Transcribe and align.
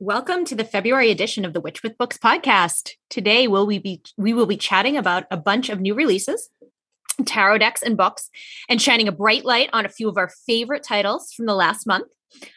Welcome 0.00 0.44
to 0.46 0.56
the 0.56 0.64
February 0.64 1.12
edition 1.12 1.44
of 1.44 1.52
the 1.52 1.60
Witch 1.60 1.84
with 1.84 1.96
Books 1.96 2.18
podcast. 2.18 2.90
Today 3.10 3.46
will 3.46 3.64
we 3.64 3.78
be 3.78 4.02
we 4.18 4.32
will 4.32 4.44
be 4.44 4.56
chatting 4.56 4.96
about 4.96 5.22
a 5.30 5.36
bunch 5.36 5.68
of 5.68 5.80
new 5.80 5.94
releases, 5.94 6.50
tarot 7.24 7.58
decks 7.58 7.80
and 7.80 7.96
books, 7.96 8.28
and 8.68 8.82
shining 8.82 9.06
a 9.06 9.12
bright 9.12 9.44
light 9.44 9.70
on 9.72 9.86
a 9.86 9.88
few 9.88 10.08
of 10.08 10.16
our 10.16 10.28
favorite 10.48 10.82
titles 10.82 11.32
from 11.32 11.46
the 11.46 11.54
last 11.54 11.86
month. 11.86 12.08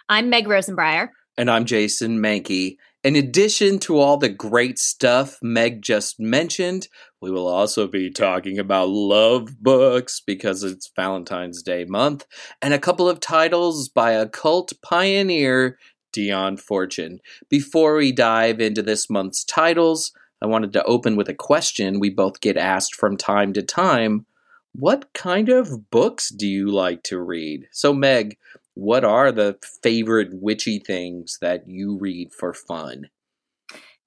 I'm 0.10 0.32
Meg 0.32 0.48
Rosenbrier. 0.48 1.10
And 1.38 1.52
I'm 1.52 1.66
Jason 1.66 2.18
Mankey. 2.18 2.78
In 3.04 3.16
addition 3.16 3.78
to 3.82 4.00
all 4.00 4.18
the 4.18 4.30
great 4.30 4.80
stuff 4.80 5.38
Meg 5.44 5.84
just 5.84 6.20
mentioned, 6.20 6.88
we 7.22 7.30
will 7.30 7.48
also 7.48 7.88
be 7.88 8.10
talking 8.10 8.58
about 8.58 8.90
love 8.90 9.62
books 9.62 10.22
because 10.26 10.64
it's 10.64 10.92
Valentine's 10.96 11.62
Day 11.62 11.86
month 11.86 12.26
and 12.64 12.74
a 12.74 12.80
couple 12.80 13.08
of 13.08 13.20
titles 13.20 13.90
by 13.90 14.14
occult 14.14 14.74
pioneer, 14.82 15.78
Dion 16.18 16.58
Fortune. 16.58 17.20
Before 17.48 17.96
we 17.96 18.12
dive 18.12 18.60
into 18.60 18.82
this 18.82 19.08
month's 19.08 19.44
titles, 19.44 20.12
I 20.42 20.48
wanted 20.48 20.74
to 20.74 20.84
open 20.86 21.16
with 21.16 21.30
a 21.30 21.36
question 21.36 22.00
we 22.00 22.10
both 22.10 22.42
get 22.42 22.58
asked 22.58 22.96
from 22.96 23.18
time 23.18 23.54
to 23.54 23.62
time. 23.62 24.26
What 24.74 25.14
kind 25.14 25.48
of 25.48 25.92
books 25.92 26.30
do 26.30 26.48
you 26.48 26.72
like 26.72 27.04
to 27.04 27.20
read? 27.20 27.68
So, 27.72 27.94
Meg, 27.94 28.40
what 28.74 29.06
are 29.06 29.32
the 29.32 29.60
favorite 29.84 30.30
witchy 30.34 30.80
things 30.80 31.38
that 31.40 31.70
you 31.70 32.00
read 32.00 32.34
for 32.34 32.52
fun? 32.52 33.10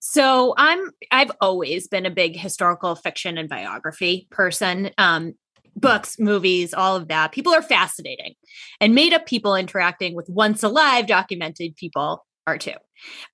So 0.01 0.55
I'm 0.57 0.91
I've 1.13 1.31
always 1.41 1.87
been 1.87 2.07
a 2.07 2.11
big 2.11 2.37
historical 2.37 2.97
fiction 2.97 3.39
and 3.39 3.49
biography 3.49 4.27
person. 4.31 4.91
Um, 4.99 5.35
books, 5.81 6.19
movies, 6.19 6.75
all 6.75 6.97
of 6.97 7.09
that. 7.09 7.33
People 7.33 7.53
are 7.53 7.63
fascinating. 7.63 8.35
And 8.81 8.95
made 8.95 9.13
up 9.13 9.27
people 9.27 9.55
interacting 9.55 10.15
with 10.15 10.29
once 10.29 10.63
alive 10.63 11.07
documented 11.07 11.77
people 11.77 12.25
are 12.47 12.59
too. 12.59 12.75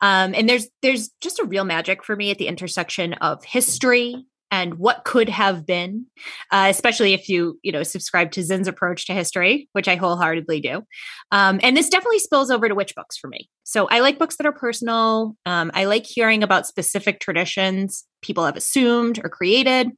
Um, 0.01 0.35
and 0.35 0.49
there's 0.49 0.69
there's 0.83 1.11
just 1.21 1.38
a 1.38 1.45
real 1.45 1.65
magic 1.65 2.05
for 2.05 2.16
me 2.16 2.30
at 2.30 2.38
the 2.38 2.47
intersection 2.47 3.15
of 3.15 3.45
history 3.45 4.25
and 4.53 4.75
what 4.75 5.05
could 5.05 5.29
have 5.29 5.66
been, 5.66 6.07
uh, 6.53 6.69
especially 6.71 7.13
if 7.13 7.29
you 7.29 7.59
you 7.63 7.73
know 7.73 7.83
subscribe 7.83 8.30
to 8.33 8.43
Zinn's 8.43 8.69
approach 8.69 9.07
to 9.07 9.13
history, 9.13 9.69
which 9.73 9.88
I 9.88 9.97
wholeheartedly 9.97 10.60
do. 10.60 10.83
Um, 11.33 11.59
and 11.63 11.77
this 11.77 11.88
definitely 11.88 12.21
spills 12.21 12.51
over 12.51 12.69
to 12.69 12.75
witch 12.75 12.95
books 12.95 13.16
for 13.16 13.29
me. 13.29 13.49
So 13.65 13.88
I 13.88 14.01
like 14.01 14.19
books 14.19 14.37
that 14.37 14.47
are 14.47 14.53
personal. 14.53 15.37
Um, 15.47 15.71
I 15.75 15.85
like 15.87 16.07
hearing 16.07 16.43
about 16.43 16.66
specific 16.66 17.21
traditions 17.21 18.05
people 18.23 18.45
have 18.45 18.57
assumed 18.57 19.21
or 19.23 19.29
created. 19.29 19.91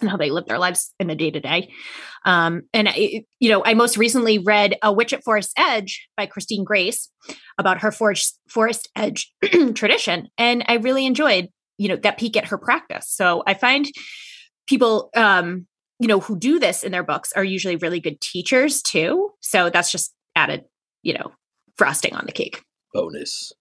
And 0.00 0.10
how 0.10 0.16
they 0.16 0.30
live 0.30 0.46
their 0.46 0.58
lives 0.58 0.92
in 0.98 1.06
the 1.06 1.14
day 1.14 1.30
to 1.30 1.40
day. 1.40 1.72
And, 2.24 2.64
I, 2.74 3.24
you 3.38 3.48
know, 3.48 3.62
I 3.64 3.74
most 3.74 3.96
recently 3.96 4.38
read 4.38 4.76
A 4.82 4.92
Witch 4.92 5.12
at 5.12 5.24
Forest 5.24 5.52
Edge 5.56 6.08
by 6.16 6.26
Christine 6.26 6.64
Grace 6.64 7.10
about 7.58 7.80
her 7.80 7.92
forest, 7.92 8.38
forest 8.48 8.88
edge 8.96 9.32
tradition. 9.74 10.28
And 10.36 10.64
I 10.68 10.74
really 10.74 11.06
enjoyed 11.06 11.48
you 11.78 11.88
know 11.88 11.96
that 11.96 12.18
peek 12.18 12.36
at 12.36 12.46
her 12.46 12.58
practice 12.58 13.08
so 13.08 13.42
i 13.46 13.54
find 13.54 13.86
people 14.66 15.10
um 15.16 15.66
you 15.98 16.08
know 16.08 16.20
who 16.20 16.38
do 16.38 16.58
this 16.58 16.82
in 16.82 16.92
their 16.92 17.02
books 17.02 17.32
are 17.32 17.44
usually 17.44 17.76
really 17.76 18.00
good 18.00 18.20
teachers 18.20 18.82
too 18.82 19.30
so 19.40 19.70
that's 19.70 19.90
just 19.90 20.14
added 20.36 20.64
you 21.02 21.14
know 21.14 21.32
frosting 21.76 22.14
on 22.14 22.26
the 22.26 22.32
cake 22.32 22.62
bonus 22.92 23.52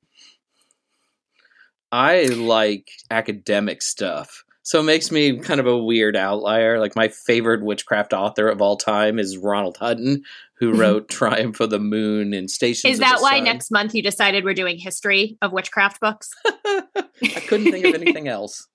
i 1.92 2.26
like 2.26 2.90
academic 3.10 3.82
stuff 3.82 4.44
so 4.64 4.80
it 4.80 4.84
makes 4.84 5.12
me 5.12 5.38
kind 5.40 5.60
of 5.60 5.68
a 5.68 5.78
weird 5.78 6.16
outlier. 6.16 6.80
Like 6.80 6.96
my 6.96 7.10
favorite 7.10 7.62
witchcraft 7.62 8.14
author 8.14 8.48
of 8.48 8.62
all 8.62 8.78
time 8.78 9.20
is 9.20 9.38
Ronald 9.38 9.76
Hutton, 9.78 10.24
who 10.56 10.72
mm-hmm. 10.72 10.80
wrote 10.80 11.10
Triumph 11.10 11.60
of 11.60 11.70
the 11.70 11.80
Moon 11.80 12.34
and 12.34 12.50
Station. 12.50 12.90
Is 12.90 13.00
that 13.00 13.20
why 13.20 13.36
Sun. 13.36 13.44
next 13.44 13.72
month 13.72 13.94
you 13.94 14.02
decided 14.02 14.46
we're 14.46 14.54
doing 14.54 14.78
history 14.78 15.38
of 15.42 15.52
witchcraft 15.52 16.00
books? 16.00 16.32
I 16.46 17.42
couldn't 17.48 17.72
think 17.72 17.86
of 17.86 17.94
anything 17.94 18.30
else. 18.30 18.68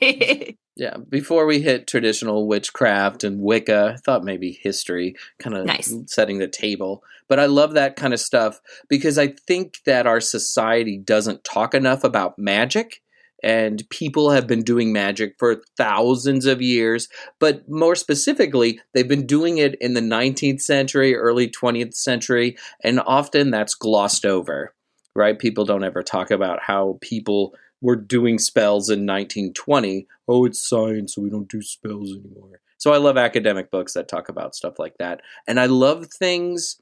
yeah, 0.00 0.96
before 1.08 1.44
we 1.44 1.60
hit 1.60 1.86
traditional 1.86 2.48
witchcraft 2.48 3.22
and 3.22 3.40
Wicca, 3.40 3.94
I 3.94 4.00
thought 4.00 4.24
maybe 4.24 4.58
history, 4.62 5.14
kind 5.38 5.54
of 5.54 5.66
nice. 5.66 5.94
setting 6.06 6.38
the 6.38 6.48
table. 6.48 7.02
But 7.28 7.38
I 7.38 7.46
love 7.46 7.74
that 7.74 7.96
kind 7.96 8.14
of 8.14 8.20
stuff 8.20 8.60
because 8.88 9.18
I 9.18 9.28
think 9.28 9.78
that 9.84 10.06
our 10.06 10.20
society 10.20 10.96
doesn't 10.96 11.44
talk 11.44 11.74
enough 11.74 12.02
about 12.02 12.38
magic 12.38 13.02
and 13.44 13.86
people 13.90 14.30
have 14.30 14.46
been 14.46 14.62
doing 14.62 14.90
magic 14.90 15.34
for 15.38 15.62
thousands 15.76 16.46
of 16.46 16.62
years. 16.62 17.08
But 17.38 17.68
more 17.68 17.94
specifically, 17.94 18.80
they've 18.94 19.06
been 19.06 19.26
doing 19.26 19.58
it 19.58 19.74
in 19.82 19.92
the 19.92 20.00
19th 20.00 20.62
century, 20.62 21.14
early 21.14 21.48
20th 21.48 21.94
century, 21.94 22.56
and 22.82 23.00
often 23.00 23.50
that's 23.50 23.74
glossed 23.74 24.24
over, 24.24 24.74
right? 25.14 25.38
People 25.38 25.66
don't 25.66 25.84
ever 25.84 26.02
talk 26.02 26.30
about 26.30 26.58
how 26.62 26.98
people 27.02 27.54
were 27.82 27.96
doing 27.96 28.38
spells 28.38 28.88
in 28.88 29.00
1920. 29.00 30.06
Oh, 30.26 30.46
it's 30.46 30.66
science, 30.66 31.14
so 31.14 31.20
we 31.20 31.28
don't 31.28 31.50
do 31.50 31.60
spells 31.60 32.12
anymore. 32.12 32.60
So 32.78 32.94
I 32.94 32.96
love 32.96 33.18
academic 33.18 33.70
books 33.70 33.92
that 33.92 34.08
talk 34.08 34.30
about 34.30 34.54
stuff 34.54 34.78
like 34.78 34.96
that. 34.98 35.20
And 35.46 35.60
I 35.60 35.66
love 35.66 36.06
things 36.06 36.80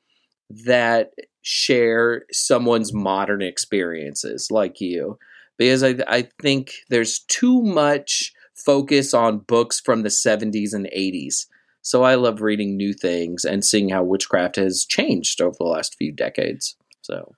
that 0.65 1.11
share 1.41 2.25
someone's 2.31 2.93
modern 2.93 3.43
experiences, 3.43 4.49
like 4.49 4.81
you 4.81 5.19
because 5.63 5.83
I, 5.83 5.97
I 6.09 6.29
think 6.41 6.73
there's 6.89 7.21
too 7.21 7.63
much 7.63 8.33
focus 8.55 9.15
on 9.15 9.39
books 9.39 9.81
from 9.81 10.03
the 10.03 10.09
70s 10.09 10.73
and 10.73 10.87
80s. 10.87 11.47
So 11.83 12.03
I 12.03 12.15
love 12.15 12.41
reading 12.41 12.77
new 12.77 12.93
things 12.93 13.45
and 13.45 13.65
seeing 13.65 13.89
how 13.89 14.05
witchcraft 14.05 14.57
has 14.57 14.85
changed 14.85 15.41
over 15.41 15.57
the 15.59 15.65
last 15.65 15.97
few 15.97 16.13
decades. 16.13 16.77
So, 17.03 17.35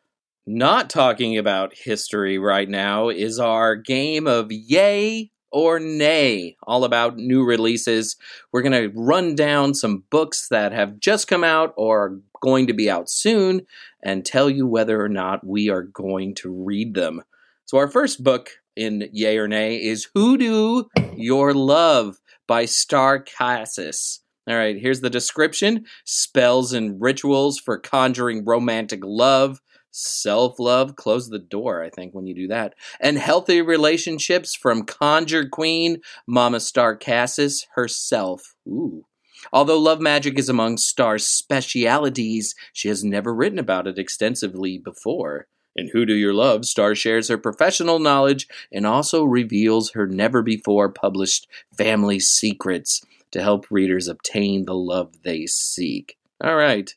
not 0.46 0.90
talking 0.90 1.38
about 1.38 1.74
history 1.74 2.38
right 2.38 2.68
now 2.68 3.08
is 3.08 3.38
our 3.38 3.76
game 3.76 4.26
of 4.26 4.52
yay 4.52 5.30
or 5.50 5.80
nay, 5.80 6.56
all 6.64 6.84
about 6.84 7.16
new 7.16 7.44
releases. 7.44 8.16
We're 8.52 8.60
going 8.60 8.90
to 8.90 8.92
run 8.94 9.34
down 9.34 9.72
some 9.72 10.04
books 10.10 10.48
that 10.48 10.72
have 10.72 10.98
just 10.98 11.28
come 11.28 11.44
out 11.44 11.72
or 11.76 12.02
are 12.02 12.18
going 12.42 12.66
to 12.66 12.74
be 12.74 12.90
out 12.90 13.08
soon 13.08 13.66
and 14.02 14.26
tell 14.26 14.50
you 14.50 14.66
whether 14.66 15.02
or 15.02 15.08
not 15.08 15.46
we 15.46 15.70
are 15.70 15.84
going 15.84 16.34
to 16.34 16.52
read 16.52 16.94
them. 16.94 17.22
So 17.66 17.78
our 17.78 17.88
first 17.88 18.22
book 18.22 18.50
in 18.76 19.08
Yay 19.12 19.38
or 19.38 19.48
Nay 19.48 19.76
is 19.76 20.08
Hoodoo 20.14 20.84
Your 21.16 21.54
Love 21.54 22.18
by 22.46 22.66
Starr 22.66 23.20
Casas. 23.20 24.20
All 24.46 24.54
right, 24.54 24.76
here's 24.78 25.00
the 25.00 25.08
description 25.08 25.86
spells 26.04 26.74
and 26.74 27.00
rituals 27.00 27.58
for 27.58 27.78
conjuring 27.78 28.44
romantic 28.44 29.00
love, 29.02 29.62
self 29.90 30.58
love. 30.58 30.96
Close 30.96 31.28
the 31.30 31.38
door, 31.38 31.82
I 31.82 31.88
think, 31.88 32.14
when 32.14 32.26
you 32.26 32.34
do 32.34 32.48
that. 32.48 32.74
And 33.00 33.16
healthy 33.16 33.62
relationships 33.62 34.54
from 34.54 34.84
Conjure 34.84 35.48
Queen, 35.48 36.02
Mama 36.26 36.60
Starr 36.60 36.96
Casas 36.96 37.66
herself. 37.76 38.42
Ooh. 38.68 39.06
Although 39.54 39.78
love 39.78 40.00
magic 40.00 40.38
is 40.38 40.50
among 40.50 40.76
Starr's 40.76 41.26
specialities, 41.26 42.54
she 42.74 42.88
has 42.88 43.02
never 43.02 43.34
written 43.34 43.58
about 43.58 43.86
it 43.86 43.98
extensively 43.98 44.78
before. 44.78 45.46
Hoodoo 45.76 46.14
Your 46.14 46.34
Love, 46.34 46.64
Starr 46.64 46.94
shares 46.94 47.28
her 47.28 47.38
professional 47.38 47.98
knowledge 47.98 48.48
and 48.72 48.86
also 48.86 49.24
reveals 49.24 49.90
her 49.90 50.06
never 50.06 50.42
before 50.42 50.88
published 50.88 51.48
family 51.76 52.20
secrets 52.20 53.04
to 53.32 53.42
help 53.42 53.66
readers 53.70 54.08
obtain 54.08 54.64
the 54.64 54.74
love 54.74 55.22
they 55.22 55.46
seek. 55.46 56.16
All 56.42 56.56
right, 56.56 56.94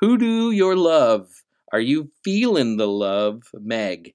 Hoodoo 0.00 0.50
Your 0.50 0.76
Love. 0.76 1.42
Are 1.72 1.80
you 1.80 2.10
feeling 2.24 2.76
the 2.76 2.88
love, 2.88 3.42
Meg? 3.54 4.14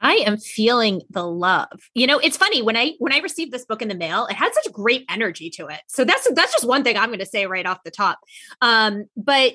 I 0.00 0.14
am 0.26 0.36
feeling 0.36 1.02
the 1.10 1.24
love. 1.24 1.90
You 1.94 2.08
know, 2.08 2.18
it's 2.18 2.36
funny 2.36 2.60
when 2.60 2.76
I 2.76 2.94
when 2.98 3.12
I 3.12 3.18
received 3.18 3.52
this 3.52 3.64
book 3.64 3.82
in 3.82 3.88
the 3.88 3.94
mail, 3.94 4.26
it 4.26 4.34
had 4.34 4.52
such 4.52 4.72
great 4.72 5.04
energy 5.08 5.48
to 5.50 5.68
it. 5.68 5.80
So 5.86 6.04
that's 6.04 6.28
that's 6.34 6.52
just 6.52 6.66
one 6.66 6.82
thing 6.82 6.96
I'm 6.96 7.10
going 7.10 7.20
to 7.20 7.26
say 7.26 7.46
right 7.46 7.64
off 7.64 7.84
the 7.84 7.92
top. 7.92 8.18
Um, 8.60 9.06
but 9.16 9.54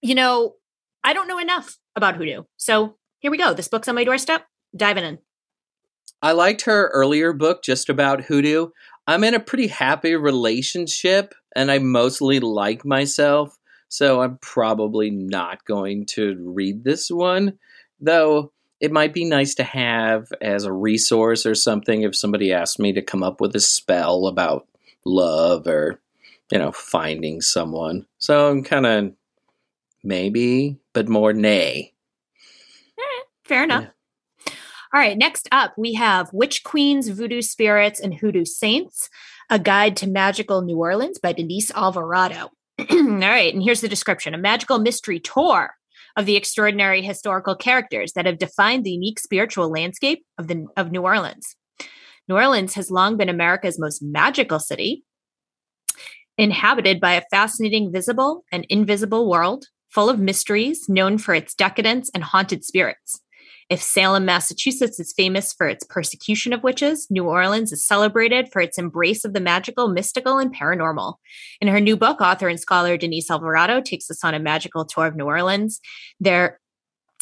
you 0.00 0.14
know, 0.14 0.54
I 1.04 1.12
don't 1.12 1.28
know 1.28 1.38
enough 1.38 1.76
about 1.94 2.16
hoodoo, 2.16 2.44
so 2.56 2.96
here 3.22 3.30
we 3.30 3.38
go. 3.38 3.54
This 3.54 3.68
book's 3.68 3.88
on 3.88 3.94
my 3.94 4.04
doorstep. 4.04 4.44
Diving 4.76 5.04
in. 5.04 5.18
I 6.20 6.32
liked 6.32 6.62
her 6.62 6.88
earlier 6.88 7.32
book 7.32 7.62
just 7.62 7.88
about 7.88 8.24
hoodoo. 8.24 8.68
I'm 9.06 9.24
in 9.24 9.34
a 9.34 9.40
pretty 9.40 9.68
happy 9.68 10.16
relationship 10.16 11.34
and 11.54 11.70
I 11.70 11.78
mostly 11.78 12.40
like 12.40 12.84
myself, 12.84 13.56
so 13.88 14.22
I'm 14.22 14.38
probably 14.38 15.10
not 15.10 15.64
going 15.64 16.06
to 16.10 16.36
read 16.40 16.82
this 16.82 17.10
one, 17.10 17.58
though 18.00 18.52
it 18.80 18.90
might 18.90 19.12
be 19.14 19.24
nice 19.24 19.54
to 19.56 19.64
have 19.64 20.32
as 20.40 20.64
a 20.64 20.72
resource 20.72 21.46
or 21.46 21.54
something 21.54 22.02
if 22.02 22.16
somebody 22.16 22.52
asked 22.52 22.80
me 22.80 22.92
to 22.92 23.02
come 23.02 23.22
up 23.22 23.40
with 23.40 23.54
a 23.54 23.60
spell 23.60 24.26
about 24.26 24.66
love 25.04 25.68
or, 25.68 26.00
you 26.50 26.58
know, 26.58 26.72
finding 26.72 27.40
someone. 27.40 28.06
So 28.18 28.50
I'm 28.50 28.64
kind 28.64 28.86
of 28.86 29.12
maybe, 30.02 30.78
but 30.92 31.08
more 31.08 31.32
nay. 31.32 31.91
Fair 33.52 33.64
enough. 33.64 33.84
Yeah. 34.46 34.52
All 34.94 35.00
right, 35.00 35.18
next 35.18 35.46
up, 35.52 35.74
we 35.76 35.92
have 35.92 36.32
Witch 36.32 36.64
Queens, 36.64 37.08
Voodoo 37.08 37.42
Spirits, 37.42 38.00
and 38.00 38.14
Hoodoo 38.14 38.46
Saints, 38.46 39.10
a 39.50 39.58
guide 39.58 39.94
to 39.98 40.06
magical 40.06 40.62
New 40.62 40.78
Orleans 40.78 41.18
by 41.18 41.34
Denise 41.34 41.70
Alvarado. 41.72 42.48
All 42.78 42.86
right, 42.88 43.52
and 43.52 43.62
here's 43.62 43.82
the 43.82 43.90
description 43.90 44.32
a 44.32 44.38
magical 44.38 44.78
mystery 44.78 45.20
tour 45.20 45.74
of 46.16 46.24
the 46.24 46.36
extraordinary 46.36 47.02
historical 47.02 47.54
characters 47.54 48.14
that 48.14 48.24
have 48.24 48.38
defined 48.38 48.84
the 48.84 48.92
unique 48.92 49.20
spiritual 49.20 49.70
landscape 49.70 50.24
of, 50.38 50.48
the, 50.48 50.66
of 50.78 50.90
New 50.90 51.02
Orleans. 51.02 51.54
New 52.30 52.36
Orleans 52.36 52.72
has 52.72 52.90
long 52.90 53.18
been 53.18 53.28
America's 53.28 53.78
most 53.78 54.02
magical 54.02 54.60
city, 54.60 55.04
inhabited 56.38 57.00
by 57.00 57.12
a 57.12 57.24
fascinating 57.30 57.92
visible 57.92 58.44
and 58.50 58.64
invisible 58.70 59.28
world 59.28 59.66
full 59.90 60.08
of 60.08 60.18
mysteries, 60.18 60.88
known 60.88 61.18
for 61.18 61.34
its 61.34 61.54
decadence 61.54 62.10
and 62.14 62.24
haunted 62.24 62.64
spirits. 62.64 63.20
If 63.72 63.82
Salem, 63.82 64.26
Massachusetts 64.26 65.00
is 65.00 65.14
famous 65.14 65.54
for 65.54 65.66
its 65.66 65.82
persecution 65.82 66.52
of 66.52 66.62
witches, 66.62 67.06
New 67.08 67.24
Orleans 67.24 67.72
is 67.72 67.86
celebrated 67.86 68.52
for 68.52 68.60
its 68.60 68.76
embrace 68.76 69.24
of 69.24 69.32
the 69.32 69.40
magical, 69.40 69.88
mystical, 69.88 70.36
and 70.36 70.54
paranormal. 70.54 71.14
In 71.58 71.68
her 71.68 71.80
new 71.80 71.96
book, 71.96 72.20
author 72.20 72.48
and 72.48 72.60
scholar 72.60 72.98
Denise 72.98 73.30
Alvarado 73.30 73.80
takes 73.80 74.10
us 74.10 74.22
on 74.22 74.34
a 74.34 74.38
magical 74.38 74.84
tour 74.84 75.06
of 75.06 75.16
New 75.16 75.24
Orleans. 75.24 75.80
There 76.20 76.60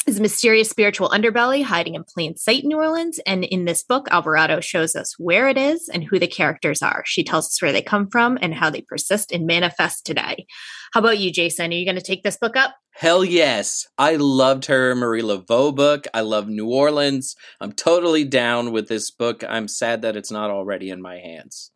is 0.07 0.17
a 0.17 0.21
mysterious 0.21 0.69
spiritual 0.69 1.09
underbelly 1.09 1.63
hiding 1.63 1.95
in 1.95 2.03
plain 2.03 2.35
sight 2.35 2.63
in 2.63 2.69
New 2.69 2.77
Orleans. 2.77 3.19
And 3.25 3.43
in 3.43 3.65
this 3.65 3.83
book, 3.83 4.07
Alvarado 4.09 4.59
shows 4.59 4.95
us 4.95 5.13
where 5.19 5.47
it 5.47 5.57
is 5.57 5.89
and 5.89 6.03
who 6.03 6.17
the 6.17 6.27
characters 6.27 6.81
are. 6.81 7.03
She 7.05 7.23
tells 7.23 7.45
us 7.47 7.61
where 7.61 7.71
they 7.71 7.81
come 7.81 8.09
from 8.09 8.37
and 8.41 8.53
how 8.53 8.69
they 8.69 8.81
persist 8.81 9.31
and 9.31 9.45
manifest 9.45 10.05
today. 10.05 10.47
How 10.93 11.01
about 11.01 11.19
you, 11.19 11.31
Jason? 11.31 11.71
Are 11.71 11.75
you 11.75 11.85
going 11.85 11.95
to 11.95 12.01
take 12.01 12.23
this 12.23 12.37
book 12.37 12.55
up? 12.55 12.75
Hell 12.91 13.23
yes. 13.23 13.87
I 13.97 14.15
loved 14.17 14.65
her 14.65 14.95
Marie 14.95 15.21
Laveau 15.21 15.73
book. 15.73 16.05
I 16.13 16.21
love 16.21 16.47
New 16.47 16.69
Orleans. 16.69 17.35
I'm 17.59 17.71
totally 17.71 18.25
down 18.25 18.71
with 18.71 18.87
this 18.87 19.11
book. 19.11 19.43
I'm 19.47 19.67
sad 19.67 20.01
that 20.01 20.17
it's 20.17 20.31
not 20.31 20.51
already 20.51 20.89
in 20.89 21.01
my 21.01 21.17
hands. 21.17 21.71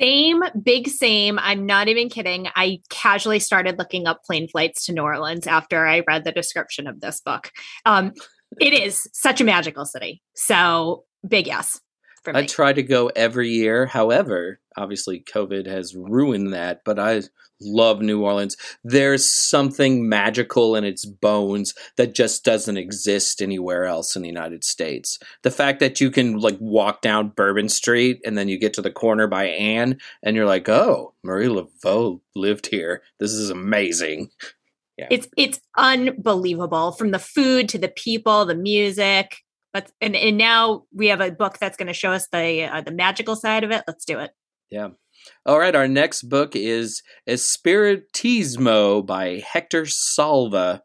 Same, 0.00 0.42
big 0.62 0.88
same. 0.88 1.38
I'm 1.40 1.66
not 1.66 1.88
even 1.88 2.08
kidding. 2.08 2.48
I 2.54 2.80
casually 2.88 3.40
started 3.40 3.78
looking 3.78 4.06
up 4.06 4.22
plane 4.24 4.48
flights 4.48 4.86
to 4.86 4.92
New 4.92 5.02
Orleans 5.02 5.46
after 5.46 5.86
I 5.86 6.02
read 6.06 6.24
the 6.24 6.32
description 6.32 6.86
of 6.86 7.00
this 7.00 7.20
book. 7.20 7.50
Um, 7.84 8.12
it 8.60 8.72
is 8.72 9.08
such 9.12 9.40
a 9.40 9.44
magical 9.44 9.84
city. 9.84 10.22
So, 10.34 11.04
big 11.26 11.46
yes. 11.46 11.80
I 12.36 12.46
try 12.46 12.72
to 12.72 12.82
go 12.82 13.08
every 13.08 13.48
year. 13.50 13.86
However, 13.86 14.60
obviously 14.76 15.20
COVID 15.20 15.66
has 15.66 15.94
ruined 15.94 16.52
that, 16.52 16.82
but 16.84 16.98
I 16.98 17.22
love 17.60 18.00
New 18.00 18.22
Orleans. 18.22 18.56
There's 18.84 19.30
something 19.30 20.08
magical 20.08 20.76
in 20.76 20.84
its 20.84 21.04
bones 21.04 21.74
that 21.96 22.14
just 22.14 22.44
doesn't 22.44 22.76
exist 22.76 23.42
anywhere 23.42 23.84
else 23.84 24.16
in 24.16 24.22
the 24.22 24.28
United 24.28 24.64
States. 24.64 25.18
The 25.42 25.50
fact 25.50 25.80
that 25.80 26.00
you 26.00 26.10
can 26.10 26.38
like 26.38 26.58
walk 26.60 27.02
down 27.02 27.30
Bourbon 27.30 27.68
Street 27.68 28.20
and 28.24 28.38
then 28.38 28.48
you 28.48 28.58
get 28.58 28.74
to 28.74 28.82
the 28.82 28.90
corner 28.90 29.26
by 29.26 29.46
Anne 29.46 29.98
and 30.22 30.36
you're 30.36 30.46
like, 30.46 30.68
"Oh, 30.68 31.14
Marie 31.24 31.48
Laveau 31.48 32.20
lived 32.34 32.66
here. 32.66 33.02
This 33.18 33.32
is 33.32 33.50
amazing." 33.50 34.30
Yeah. 34.96 35.08
It's 35.10 35.28
it's 35.36 35.60
unbelievable 35.76 36.92
from 36.92 37.12
the 37.12 37.20
food 37.20 37.68
to 37.70 37.78
the 37.78 37.88
people, 37.88 38.44
the 38.44 38.56
music. 38.56 39.44
But 39.72 39.90
and 40.00 40.16
and 40.16 40.38
now 40.38 40.84
we 40.94 41.08
have 41.08 41.20
a 41.20 41.30
book 41.30 41.58
that's 41.58 41.76
going 41.76 41.88
to 41.88 41.92
show 41.92 42.12
us 42.12 42.28
the 42.32 42.64
uh, 42.64 42.80
the 42.80 42.90
magical 42.90 43.36
side 43.36 43.64
of 43.64 43.70
it. 43.70 43.84
Let's 43.86 44.04
do 44.04 44.18
it. 44.18 44.30
Yeah. 44.70 44.88
All 45.44 45.58
right, 45.58 45.74
our 45.74 45.88
next 45.88 46.22
book 46.22 46.54
is 46.54 47.02
Espiritismo 47.28 49.04
by 49.04 49.42
Hector 49.44 49.84
Salva, 49.86 50.82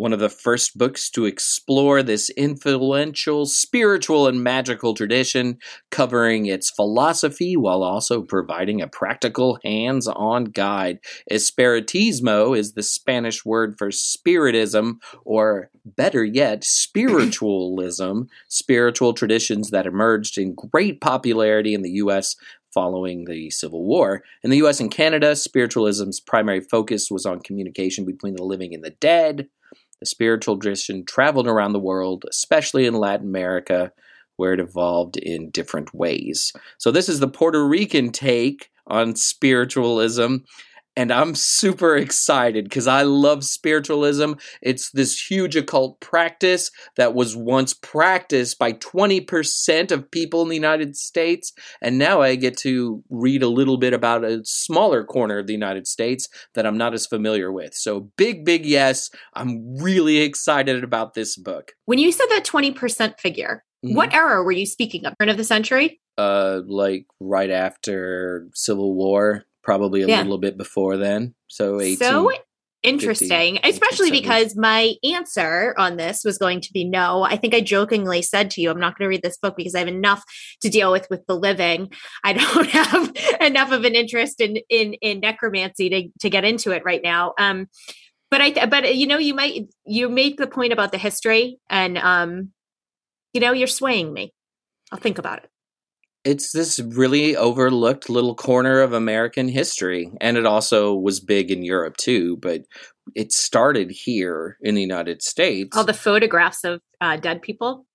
one 0.00 0.14
of 0.14 0.18
the 0.18 0.30
first 0.30 0.78
books 0.78 1.10
to 1.10 1.26
explore 1.26 2.02
this 2.02 2.30
influential 2.30 3.44
spiritual 3.44 4.26
and 4.26 4.42
magical 4.42 4.94
tradition, 4.94 5.58
covering 5.90 6.46
its 6.46 6.70
philosophy 6.70 7.54
while 7.54 7.82
also 7.82 8.22
providing 8.22 8.80
a 8.80 8.88
practical 8.88 9.58
hands 9.62 10.08
on 10.08 10.44
guide. 10.44 10.98
Espiritismo 11.30 12.56
is 12.56 12.72
the 12.72 12.82
Spanish 12.82 13.44
word 13.44 13.74
for 13.76 13.90
spiritism, 13.90 15.00
or 15.26 15.70
better 15.84 16.24
yet, 16.24 16.64
spiritualism, 16.64 18.22
spiritual 18.48 19.12
traditions 19.12 19.68
that 19.68 19.84
emerged 19.84 20.38
in 20.38 20.54
great 20.54 21.02
popularity 21.02 21.74
in 21.74 21.82
the 21.82 21.90
U.S 21.90 22.36
following 22.72 23.24
the 23.24 23.50
Civil 23.50 23.84
War. 23.84 24.22
In 24.44 24.50
the 24.50 24.58
US 24.58 24.78
and 24.78 24.92
Canada, 24.92 25.34
spiritualism's 25.34 26.20
primary 26.20 26.60
focus 26.60 27.10
was 27.10 27.26
on 27.26 27.40
communication 27.40 28.04
between 28.04 28.36
the 28.36 28.44
living 28.44 28.72
and 28.72 28.84
the 28.84 28.90
dead. 28.90 29.48
The 30.00 30.06
spiritual 30.06 30.58
tradition 30.58 31.04
traveled 31.04 31.46
around 31.46 31.72
the 31.72 31.78
world, 31.78 32.24
especially 32.28 32.86
in 32.86 32.94
Latin 32.94 33.28
America, 33.28 33.92
where 34.36 34.54
it 34.54 34.60
evolved 34.60 35.16
in 35.18 35.50
different 35.50 35.94
ways. 35.94 36.52
So, 36.78 36.90
this 36.90 37.08
is 37.08 37.20
the 37.20 37.28
Puerto 37.28 37.66
Rican 37.66 38.10
take 38.10 38.70
on 38.86 39.14
spiritualism, 39.14 40.36
and 41.00 41.10
I'm 41.10 41.34
super 41.34 41.96
excited 41.96 42.64
because 42.64 42.86
I 42.86 43.04
love 43.04 43.42
spiritualism. 43.42 44.34
It's 44.60 44.90
this 44.90 45.18
huge 45.18 45.56
occult 45.56 45.98
practice 46.00 46.70
that 46.96 47.14
was 47.14 47.34
once 47.34 47.72
practiced 47.72 48.58
by 48.58 48.74
20% 48.74 49.92
of 49.92 50.10
people 50.10 50.42
in 50.42 50.50
the 50.50 50.54
United 50.54 50.96
States. 50.96 51.54
And 51.80 51.96
now 51.96 52.20
I 52.20 52.34
get 52.34 52.58
to 52.58 53.02
read 53.08 53.42
a 53.42 53.48
little 53.48 53.78
bit 53.78 53.94
about 53.94 54.24
a 54.24 54.42
smaller 54.44 55.02
corner 55.02 55.38
of 55.38 55.46
the 55.46 55.54
United 55.54 55.86
States 55.86 56.28
that 56.52 56.66
I'm 56.66 56.76
not 56.76 56.92
as 56.92 57.06
familiar 57.06 57.50
with. 57.50 57.72
So, 57.72 58.10
big, 58.18 58.44
big 58.44 58.66
yes. 58.66 59.08
I'm 59.32 59.78
really 59.78 60.18
excited 60.18 60.84
about 60.84 61.14
this 61.14 61.34
book. 61.34 61.72
When 61.86 61.98
you 61.98 62.12
said 62.12 62.26
that 62.28 62.44
20% 62.44 63.18
figure, 63.18 63.64
mm-hmm. 63.82 63.96
what 63.96 64.12
era 64.12 64.42
were 64.42 64.52
you 64.52 64.66
speaking 64.66 65.06
of? 65.06 65.14
Turn 65.18 65.30
of 65.30 65.38
the 65.38 65.44
century? 65.44 65.98
Uh, 66.18 66.60
like 66.66 67.06
right 67.20 67.50
after 67.50 68.46
Civil 68.52 68.94
War, 68.94 69.46
probably 69.70 70.02
a 70.02 70.08
yeah. 70.08 70.20
little 70.20 70.38
bit 70.38 70.58
before 70.58 70.96
then. 70.96 71.32
So 71.46 71.80
18, 71.80 71.96
so 71.98 72.32
interesting, 72.82 73.54
50, 73.62 73.70
especially 73.70 74.10
because 74.10 74.56
my 74.56 74.94
answer 75.04 75.76
on 75.78 75.96
this 75.96 76.22
was 76.24 76.38
going 76.38 76.60
to 76.62 76.72
be 76.72 76.82
no. 76.82 77.22
I 77.22 77.36
think 77.36 77.54
I 77.54 77.60
jokingly 77.60 78.20
said 78.20 78.50
to 78.50 78.60
you, 78.60 78.68
I'm 78.68 78.80
not 78.80 78.98
going 78.98 79.06
to 79.06 79.10
read 79.10 79.22
this 79.22 79.36
book 79.36 79.54
because 79.56 79.76
I 79.76 79.78
have 79.78 79.86
enough 79.86 80.24
to 80.62 80.68
deal 80.68 80.90
with 80.90 81.06
with 81.08 81.24
the 81.28 81.36
living. 81.36 81.92
I 82.24 82.32
don't 82.32 82.68
have 82.70 83.12
enough 83.40 83.70
of 83.70 83.84
an 83.84 83.94
interest 83.94 84.40
in 84.40 84.56
in 84.68 84.94
in 84.94 85.20
necromancy 85.20 85.88
to 85.88 86.08
to 86.18 86.28
get 86.28 86.44
into 86.44 86.72
it 86.72 86.82
right 86.84 87.00
now. 87.00 87.34
Um, 87.38 87.68
but 88.28 88.40
I 88.40 88.66
but 88.66 88.96
you 88.96 89.06
know 89.06 89.18
you 89.18 89.34
might 89.34 89.68
you 89.86 90.08
make 90.08 90.36
the 90.36 90.48
point 90.48 90.72
about 90.72 90.90
the 90.90 90.98
history 90.98 91.60
and 91.70 91.96
um, 91.96 92.50
you 93.32 93.40
know 93.40 93.52
you're 93.52 93.68
swaying 93.68 94.12
me. 94.12 94.34
I'll 94.90 94.98
think 94.98 95.18
about 95.18 95.44
it 95.44 95.50
it's 96.24 96.52
this 96.52 96.78
really 96.78 97.36
overlooked 97.36 98.10
little 98.10 98.34
corner 98.34 98.80
of 98.80 98.92
American 98.92 99.48
history. 99.48 100.10
And 100.20 100.36
it 100.36 100.46
also 100.46 100.94
was 100.94 101.20
big 101.20 101.50
in 101.50 101.62
Europe 101.62 101.96
too, 101.96 102.36
but 102.38 102.62
it 103.14 103.32
started 103.32 103.90
here 103.90 104.58
in 104.60 104.74
the 104.74 104.82
United 104.82 105.22
States. 105.22 105.76
All 105.76 105.84
the 105.84 105.94
photographs 105.94 106.64
of 106.64 106.80
uh, 107.00 107.16
dead 107.16 107.42
people. 107.42 107.86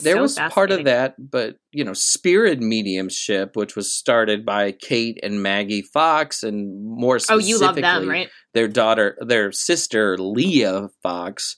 There 0.00 0.16
so 0.16 0.22
was 0.22 0.38
part 0.50 0.70
of 0.70 0.84
that, 0.84 1.16
but 1.18 1.56
you 1.70 1.84
know, 1.84 1.92
spirit 1.92 2.60
mediumship, 2.60 3.56
which 3.56 3.76
was 3.76 3.92
started 3.92 4.46
by 4.46 4.72
Kate 4.72 5.20
and 5.22 5.42
Maggie 5.42 5.82
Fox, 5.82 6.42
and 6.42 6.82
more 6.82 7.18
specifically, 7.18 7.44
oh, 7.44 7.56
you 7.56 7.60
love 7.60 7.74
them, 7.74 8.08
right? 8.08 8.28
Their 8.54 8.68
daughter, 8.68 9.18
their 9.20 9.52
sister 9.52 10.16
Leah 10.16 10.88
Fox, 11.02 11.56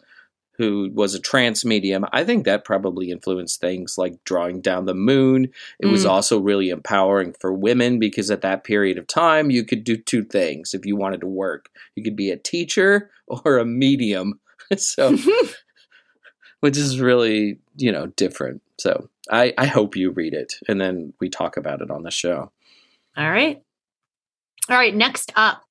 who 0.56 0.90
was 0.94 1.14
a 1.14 1.20
trance 1.20 1.64
medium, 1.64 2.06
I 2.12 2.24
think 2.24 2.44
that 2.44 2.64
probably 2.64 3.10
influenced 3.10 3.60
things 3.60 3.98
like 3.98 4.22
drawing 4.24 4.60
down 4.60 4.84
the 4.84 4.94
moon. 4.94 5.46
It 5.80 5.86
mm. 5.86 5.90
was 5.90 6.06
also 6.06 6.38
really 6.38 6.70
empowering 6.70 7.34
for 7.40 7.52
women 7.52 7.98
because 7.98 8.30
at 8.30 8.42
that 8.42 8.64
period 8.64 8.96
of 8.96 9.06
time, 9.06 9.50
you 9.50 9.64
could 9.64 9.84
do 9.84 9.96
two 9.96 10.22
things 10.22 10.72
if 10.72 10.86
you 10.86 10.96
wanted 10.96 11.20
to 11.22 11.26
work. 11.26 11.70
You 11.96 12.04
could 12.04 12.16
be 12.16 12.30
a 12.30 12.36
teacher 12.36 13.10
or 13.26 13.58
a 13.58 13.64
medium. 13.64 14.40
so, 14.76 15.16
which 16.60 16.76
is 16.76 17.00
really, 17.00 17.58
you 17.76 17.90
know, 17.90 18.06
different. 18.06 18.62
So 18.78 19.08
I, 19.30 19.52
I 19.58 19.66
hope 19.66 19.96
you 19.96 20.10
read 20.10 20.34
it 20.34 20.54
and 20.68 20.80
then 20.80 21.14
we 21.20 21.28
talk 21.28 21.56
about 21.56 21.82
it 21.82 21.90
on 21.90 22.04
the 22.04 22.10
show. 22.10 22.52
All 23.16 23.30
right. 23.30 23.62
All 24.68 24.76
right. 24.76 24.94
Next 24.94 25.32
up, 25.36 25.63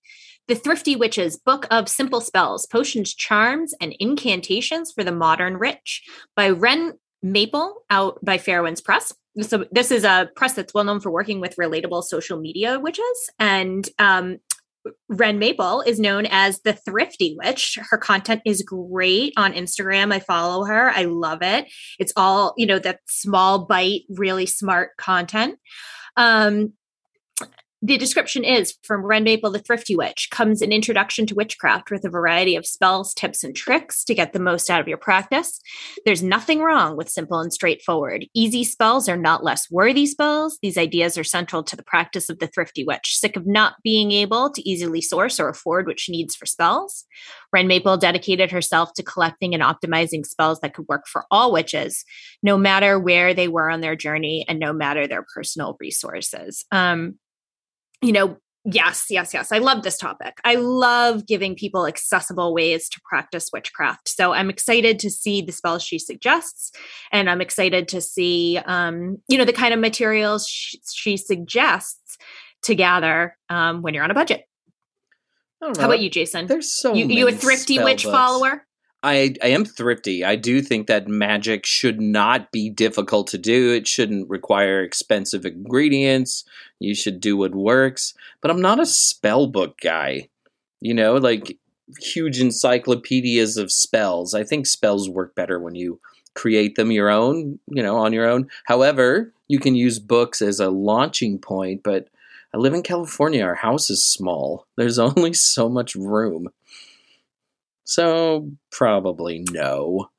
the 0.47 0.55
Thrifty 0.55 0.95
Witches 0.95 1.37
Book 1.37 1.67
of 1.71 1.87
Simple 1.87 2.21
Spells, 2.21 2.65
Potions, 2.65 3.13
Charms, 3.13 3.73
and 3.79 3.95
Incantations 3.99 4.91
for 4.91 5.03
the 5.03 5.11
Modern 5.11 5.59
Witch 5.59 6.03
by 6.35 6.49
Wren 6.49 6.93
Maple 7.21 7.83
out 7.89 8.23
by 8.23 8.37
Fairwinds 8.37 8.83
Press. 8.83 9.13
So 9.41 9.65
this 9.71 9.89
is 9.89 10.03
a 10.03 10.29
press 10.35 10.53
that's 10.53 10.73
well 10.73 10.83
known 10.83 10.99
for 10.99 11.09
working 11.09 11.39
with 11.39 11.55
relatable 11.55 12.03
social 12.03 12.39
media 12.39 12.79
witches. 12.79 13.29
And 13.39 13.87
um, 13.97 14.37
Wren 15.09 15.39
Maple 15.39 15.81
is 15.81 15.99
known 15.99 16.27
as 16.29 16.59
the 16.61 16.73
Thrifty 16.73 17.35
Witch. 17.41 17.79
Her 17.89 17.97
content 17.97 18.41
is 18.45 18.61
great 18.61 19.33
on 19.37 19.53
Instagram. 19.53 20.13
I 20.13 20.19
follow 20.19 20.65
her. 20.65 20.91
I 20.91 21.05
love 21.05 21.41
it. 21.41 21.71
It's 21.99 22.13
all, 22.15 22.53
you 22.57 22.65
know, 22.65 22.79
that 22.79 22.99
small 23.07 23.65
bite, 23.65 24.01
really 24.09 24.45
smart 24.45 24.97
content. 24.97 25.57
Um, 26.17 26.73
the 27.85 27.97
description 27.97 28.45
is 28.45 28.77
from 28.81 29.05
Wren 29.05 29.25
Maple 29.25 29.51
the 29.51 29.59
Thrifty 29.59 29.93
Witch 29.93 30.29
comes 30.31 30.61
an 30.61 30.71
introduction 30.71 31.25
to 31.25 31.35
witchcraft 31.35 31.91
with 31.91 32.05
a 32.05 32.09
variety 32.09 32.55
of 32.55 32.65
spells, 32.65 33.13
tips, 33.13 33.43
and 33.43 33.53
tricks 33.53 34.05
to 34.05 34.15
get 34.15 34.31
the 34.31 34.39
most 34.39 34.69
out 34.69 34.79
of 34.79 34.87
your 34.87 34.97
practice. 34.97 35.59
There's 36.05 36.23
nothing 36.23 36.61
wrong 36.61 36.95
with 36.95 37.09
simple 37.09 37.41
and 37.41 37.51
straightforward. 37.51 38.25
Easy 38.33 38.63
spells 38.63 39.09
are 39.09 39.17
not 39.17 39.43
less 39.43 39.69
worthy 39.69 40.05
spells. 40.05 40.57
These 40.61 40.77
ideas 40.77 41.17
are 41.17 41.25
central 41.25 41.61
to 41.63 41.75
the 41.75 41.83
practice 41.83 42.29
of 42.29 42.39
the 42.39 42.47
Thrifty 42.47 42.85
Witch. 42.85 43.17
Sick 43.19 43.35
of 43.35 43.45
not 43.45 43.73
being 43.83 44.13
able 44.13 44.49
to 44.51 44.69
easily 44.69 45.01
source 45.01 45.37
or 45.37 45.49
afford 45.49 45.85
what 45.85 45.99
she 45.99 46.13
needs 46.13 46.37
for 46.37 46.45
spells, 46.45 47.03
Wren 47.51 47.67
Maple 47.67 47.97
dedicated 47.97 48.49
herself 48.49 48.93
to 48.93 49.03
collecting 49.03 49.53
and 49.53 49.61
optimizing 49.61 50.25
spells 50.25 50.61
that 50.61 50.73
could 50.73 50.87
work 50.87 51.05
for 51.05 51.25
all 51.29 51.51
witches, 51.51 52.05
no 52.41 52.57
matter 52.57 52.97
where 52.97 53.33
they 53.33 53.49
were 53.49 53.69
on 53.69 53.81
their 53.81 53.97
journey 53.97 54.45
and 54.47 54.57
no 54.57 54.71
matter 54.71 55.05
their 55.05 55.25
personal 55.35 55.75
resources. 55.81 56.63
Um, 56.71 57.19
you 58.03 58.11
know, 58.11 58.37
yes, 58.65 59.07
yes, 59.09 59.33
yes. 59.33 59.51
I 59.51 59.57
love 59.57 59.83
this 59.83 59.97
topic. 59.97 60.37
I 60.43 60.55
love 60.55 61.25
giving 61.25 61.55
people 61.55 61.85
accessible 61.85 62.53
ways 62.53 62.89
to 62.89 63.01
practice 63.07 63.49
witchcraft. 63.51 64.09
So 64.09 64.33
I'm 64.33 64.49
excited 64.49 64.99
to 64.99 65.09
see 65.09 65.41
the 65.41 65.51
spells 65.51 65.83
she 65.83 65.99
suggests, 65.99 66.71
and 67.11 67.29
I'm 67.29 67.41
excited 67.41 67.87
to 67.89 68.01
see, 68.01 68.59
um, 68.65 69.17
you 69.27 69.37
know, 69.37 69.45
the 69.45 69.53
kind 69.53 69.73
of 69.73 69.79
materials 69.79 70.47
she, 70.47 70.79
she 70.91 71.17
suggests 71.17 72.17
to 72.63 72.75
gather 72.75 73.37
um, 73.49 73.81
when 73.81 73.93
you're 73.93 74.03
on 74.03 74.11
a 74.11 74.15
budget. 74.15 74.43
How 75.61 75.85
about 75.85 76.01
you, 76.01 76.09
Jason? 76.09 76.47
There's 76.47 76.73
so 76.75 76.93
you, 76.93 77.07
you 77.07 77.27
a 77.27 77.31
thrifty 77.31 77.79
witch 77.79 78.03
books. 78.03 78.15
follower? 78.15 78.65
I, 79.03 79.35
I 79.43 79.47
am 79.47 79.65
thrifty. 79.65 80.23
I 80.23 80.37
do 80.37 80.61
think 80.61 80.87
that 80.87 81.09
magic 81.09 81.65
should 81.65 81.99
not 81.99 82.51
be 82.53 82.69
difficult 82.69 83.27
to 83.27 83.37
do. 83.37 83.73
It 83.73 83.85
shouldn't 83.85 84.29
require 84.29 84.81
expensive 84.81 85.45
ingredients. 85.45 86.45
You 86.79 86.95
should 86.95 87.19
do 87.19 87.35
what 87.35 87.53
works. 87.53 88.13
But 88.41 88.49
I'm 88.49 88.61
not 88.61 88.79
a 88.79 88.85
spell 88.85 89.47
book 89.47 89.77
guy. 89.81 90.29
You 90.79 90.93
know, 90.93 91.15
like 91.15 91.57
huge 91.99 92.39
encyclopedias 92.39 93.57
of 93.57 93.71
spells. 93.71 94.33
I 94.33 94.45
think 94.45 94.65
spells 94.65 95.09
work 95.09 95.35
better 95.35 95.59
when 95.59 95.75
you 95.75 95.99
create 96.33 96.75
them 96.75 96.91
your 96.91 97.09
own, 97.09 97.59
you 97.67 97.83
know, 97.83 97.97
on 97.97 98.13
your 98.13 98.27
own. 98.27 98.47
However, 98.65 99.33
you 99.49 99.59
can 99.59 99.75
use 99.75 99.99
books 99.99 100.41
as 100.41 100.59
a 100.59 100.69
launching 100.69 101.39
point, 101.39 101.81
but 101.83 102.07
I 102.53 102.57
live 102.57 102.73
in 102.73 102.83
California. 102.83 103.43
Our 103.43 103.55
house 103.55 103.89
is 103.89 104.03
small. 104.03 104.65
There's 104.77 104.99
only 104.99 105.33
so 105.33 105.67
much 105.67 105.93
room. 105.95 106.47
So 107.83 108.51
probably 108.71 109.45
no. 109.51 110.09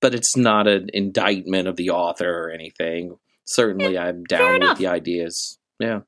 But 0.00 0.14
it's 0.14 0.36
not 0.36 0.66
an 0.66 0.88
indictment 0.92 1.68
of 1.68 1.76
the 1.76 1.90
author 1.90 2.44
or 2.44 2.50
anything. 2.50 3.18
Certainly, 3.44 3.94
yeah, 3.94 4.04
I'm 4.04 4.24
down 4.24 4.60
with 4.60 4.78
the 4.78 4.88
ideas. 4.88 5.58
Yeah. 5.78 6.00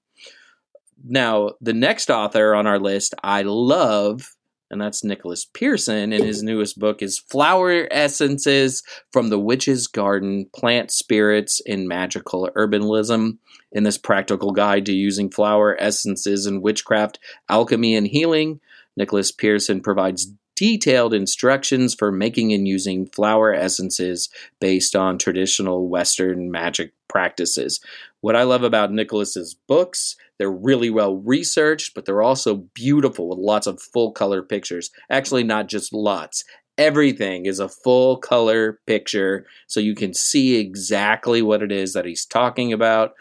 Now, 1.05 1.51
the 1.61 1.75
next 1.75 2.11
author 2.11 2.55
on 2.55 2.67
our 2.67 2.79
list 2.79 3.15
I 3.23 3.43
love, 3.43 4.35
and 4.71 4.81
that's 4.81 5.05
Nicholas 5.05 5.45
Pearson, 5.45 6.13
and 6.13 6.25
his 6.25 6.43
newest 6.43 6.79
book 6.79 7.03
is 7.03 7.19
Flower 7.19 7.87
Essences 7.91 8.83
from 9.13 9.29
the 9.29 9.39
Witch's 9.39 9.87
Garden 9.87 10.51
Plant 10.55 10.91
Spirits 10.91 11.61
in 11.65 11.89
Magickal 11.89 12.51
Herbalism. 12.55 13.39
In 13.73 13.83
this 13.83 13.99
practical 13.99 14.53
guide 14.53 14.87
to 14.87 14.93
using 14.93 15.31
flower 15.31 15.77
essences 15.79 16.47
in 16.47 16.63
witchcraft, 16.63 17.19
alchemy, 17.49 17.95
and 17.95 18.07
healing, 18.07 18.61
Nicholas 18.97 19.31
Pearson 19.31 19.83
provides 19.83 20.33
detailed 20.57 21.15
instructions 21.15 21.95
for 21.95 22.11
making 22.11 22.53
and 22.53 22.67
using 22.67 23.07
flower 23.07 23.55
essences 23.55 24.29
based 24.61 24.97
on 24.97 25.19
traditional 25.19 25.89
Western 25.89 26.51
magic 26.51 26.93
practices. 27.09 27.81
What 28.23 28.35
I 28.35 28.43
love 28.43 28.65
about 28.65 28.93
Nicholas's 28.93 29.55
books, 29.69 30.17
they're 30.39 30.51
really 30.51 30.91
well 30.91 31.17
researched, 31.17 31.95
but 31.95 32.07
they're 32.07 32.23
also 32.23 32.67
beautiful 32.75 33.29
with 33.29 33.39
lots 33.39 33.67
of 33.67 33.81
full 33.81 34.13
color 34.13 34.43
pictures. 34.43 34.91
Actually, 35.11 35.45
not 35.45 35.69
just 35.69 35.93
lots. 35.93 36.43
Everything 36.79 37.47
is 37.47 37.61
a 37.61 37.69
full 37.69 38.17
color 38.17 38.81
picture 38.87 39.47
so 39.67 39.81
you 39.81 39.95
can 39.95 40.13
see 40.13 40.57
exactly 40.57 41.41
what 41.41 41.63
it 41.63 41.73
is 41.73 41.93
that 41.93 42.05
he's 42.05 42.27
talking 42.27 42.73
about. 42.73 43.13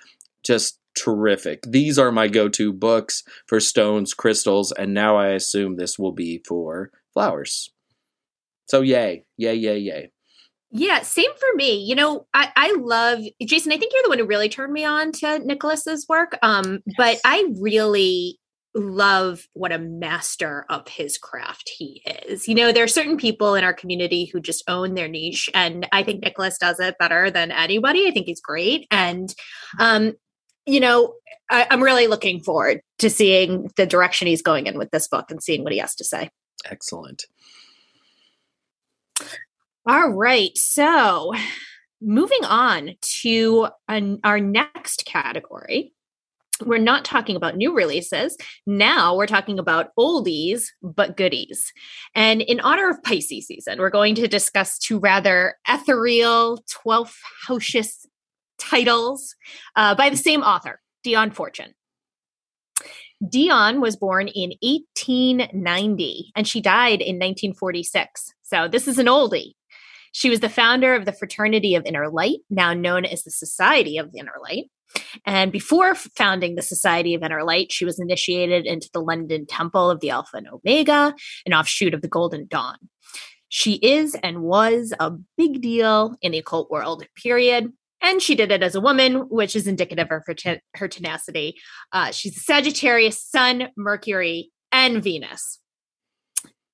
Just 0.44 0.80
terrific. 0.98 1.62
These 1.68 2.00
are 2.00 2.12
my 2.12 2.27
go 2.27 2.50
to 2.50 2.74
books 2.74 3.24
for 3.48 3.60
stones, 3.60 4.13
crystals, 4.13 4.72
and 4.72 4.94
now 4.94 5.18
I 5.18 5.30
assume 5.30 5.75
this 5.75 6.00
will 6.00 6.12
be 6.12 6.42
for 6.46 6.92
flowers. 7.16 7.74
So 8.68 8.82
yay, 8.82 9.26
yay, 9.38 9.56
yay, 9.56 9.80
yay. 9.80 10.12
Yeah, 10.72 11.02
same 11.02 11.32
for 11.40 11.56
me. 11.56 11.78
You 11.78 11.96
know, 11.96 12.28
I, 12.34 12.52
I 12.56 12.76
love 12.78 13.20
Jason. 13.42 13.72
I 13.72 13.78
think 13.78 13.94
you're 13.94 14.04
the 14.04 14.10
one 14.10 14.20
who 14.20 14.26
really 14.26 14.50
turned 14.50 14.74
me 14.74 14.84
on 14.84 15.12
to 15.14 15.40
Nicholas's 15.40 16.06
work. 16.10 16.38
Um, 16.44 16.84
yes. 16.86 16.96
but 16.98 17.18
I 17.24 17.48
really 17.60 18.40
love 18.76 19.48
what 19.54 19.72
a 19.72 19.80
master 19.80 20.66
of 20.70 20.88
his 20.88 21.18
craft 21.18 21.72
he 21.78 22.04
is. 22.28 22.48
You 22.48 22.56
know, 22.56 22.72
there 22.74 22.84
are 22.84 22.90
certain 22.90 23.16
people 23.16 23.56
in 23.56 23.64
our 23.64 23.74
community 23.74 24.26
who 24.26 24.42
just 24.42 24.64
own 24.68 24.96
their 24.96 25.08
niche, 25.08 25.50
and 25.54 25.88
I 25.94 26.04
think 26.04 26.22
Nicholas 26.22 26.58
does 26.58 26.80
it 26.80 26.98
better 27.00 27.32
than 27.32 27.52
anybody. 27.52 28.08
I 28.08 28.12
think 28.12 28.26
he's 28.26 28.42
great, 28.42 28.86
and 28.92 29.34
um, 29.80 30.14
you 30.66 30.80
know, 30.82 31.14
I, 31.50 31.68
I'm 31.72 31.82
really 31.82 32.08
looking 32.08 32.44
forward 32.44 32.82
to 33.00 33.10
seeing 33.10 33.70
the 33.78 33.86
direction 33.86 34.28
he's 34.28 34.42
going 34.42 34.68
in 34.68 34.78
with 34.78 34.92
this 34.92 35.08
book 35.08 35.32
and 35.32 35.42
seeing 35.42 35.64
what 35.64 35.72
he 35.72 35.80
has 35.80 35.96
to 35.96 36.04
say. 36.04 36.30
Excellent. 36.70 37.26
All 39.88 40.10
right. 40.10 40.58
So, 40.58 41.34
moving 42.02 42.44
on 42.44 42.92
to 43.22 43.68
an, 43.88 44.20
our 44.24 44.40
next 44.40 45.06
category. 45.06 45.94
We're 46.64 46.78
not 46.78 47.04
talking 47.04 47.36
about 47.36 47.58
new 47.58 47.76
releases. 47.76 48.38
Now 48.66 49.16
we're 49.16 49.28
talking 49.28 49.60
about 49.60 49.90
oldies 50.00 50.68
but 50.82 51.18
goodies. 51.18 51.74
And 52.16 52.42
in 52.42 52.62
honor 52.62 52.90
of 52.90 53.04
Pisces 53.04 53.48
season, 53.48 53.80
we're 53.80 53.90
going 53.90 54.16
to 54.16 54.28
discuss 54.28 54.80
two 54.80 54.98
rather 54.98 55.56
ethereal 55.68 56.64
12th 56.86 57.18
house 57.48 58.08
titles 58.58 59.36
uh, 59.76 59.96
by 59.96 60.10
the 60.10 60.18
same 60.18 60.42
author, 60.42 60.82
Dion 61.04 61.32
Fortune. 61.32 61.74
Dion 63.28 63.82
was 63.82 63.96
born 63.96 64.28
in 64.28 64.52
1890 64.62 66.32
and 66.36 66.48
she 66.48 66.62
died 66.62 67.02
in 67.02 67.16
1946. 67.16 68.34
So 68.44 68.68
this 68.68 68.88
is 68.88 69.00
an 69.00 69.08
oldie. 69.08 69.54
She 70.12 70.30
was 70.30 70.40
the 70.40 70.50
founder 70.50 70.96
of 70.96 71.06
the 71.06 71.12
Fraternity 71.12 71.76
of 71.76 71.86
Inner 71.86 72.10
Light, 72.10 72.40
now 72.50 72.74
known 72.74 73.04
as 73.04 73.24
the 73.24 73.32
Society 73.32 73.98
of 73.98 74.10
Inner 74.18 74.36
Light. 74.42 74.66
And 75.26 75.52
before 75.52 75.94
founding 75.96 76.56
the 76.56 76.62
Society 76.62 77.14
of 77.14 77.24
Inner 77.24 77.44
Light, 77.44 77.72
she 77.72 77.84
was 77.84 78.00
initiated 78.00 78.66
into 78.66 78.90
the 78.94 79.02
London 79.02 79.46
Temple 79.46 79.90
of 79.90 80.00
the 80.00 80.12
Alpha 80.12 80.38
and 80.38 80.48
Omega, 80.48 81.14
an 81.46 81.54
offshoot 81.54 81.94
of 81.94 82.02
the 82.02 82.08
Golden 82.08 82.48
Dawn. 82.48 82.78
She 83.50 83.74
is 83.76 84.16
and 84.24 84.42
was 84.42 84.94
a 85.00 85.12
big 85.38 85.62
deal 85.62 86.16
in 86.22 86.32
the 86.32 86.40
occult 86.40 86.70
world, 86.72 87.06
period. 87.22 87.72
And 88.02 88.22
she 88.22 88.36
did 88.36 88.52
it 88.52 88.62
as 88.62 88.75
a 88.75 88.82
woman, 88.82 89.28
which 89.30 89.56
is 89.56 89.68
indicative 89.68 90.08
of 90.12 90.24
her, 90.25 90.60
her 90.75 90.88
tenacity. 90.88 91.56
Uh, 91.92 92.12
she's 92.12 92.38
a 92.38 92.40
Sagittarius, 92.40 93.22
Sun, 93.22 93.70
Mercury, 93.78 94.52
and 94.72 95.04
Venus. 95.04 95.60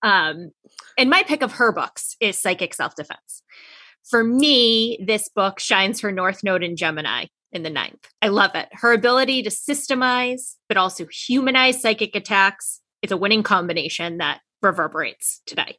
Um, 0.04 0.52
and 0.98 1.10
my 1.10 1.24
pick 1.24 1.42
of 1.42 1.54
her 1.54 1.72
books 1.72 2.16
is 2.20 2.38
Psychic 2.38 2.74
Self 2.74 2.96
Defense. 2.96 3.44
For 4.10 4.24
me, 4.24 5.00
this 5.06 5.30
book 5.30 5.60
shines 5.60 6.02
her 6.02 6.12
North 6.12 6.44
Node 6.44 6.64
in 6.64 6.76
Gemini 6.76 7.26
in 7.52 7.64
the 7.64 7.70
ninth. 7.70 8.08
I 8.22 8.30
love 8.30 8.52
it. 8.56 8.70
Her 8.72 8.94
ability 8.94 9.44
to 9.44 9.50
systemize, 9.50 10.56
but 10.68 10.78
also 10.78 11.06
humanize 11.06 11.82
psychic 11.82 12.16
attacks. 12.16 12.82
It's 13.02 13.12
a 13.12 13.18
winning 13.18 13.44
combination 13.44 14.18
that 14.18 14.42
reverberates 14.62 15.42
today. 15.46 15.78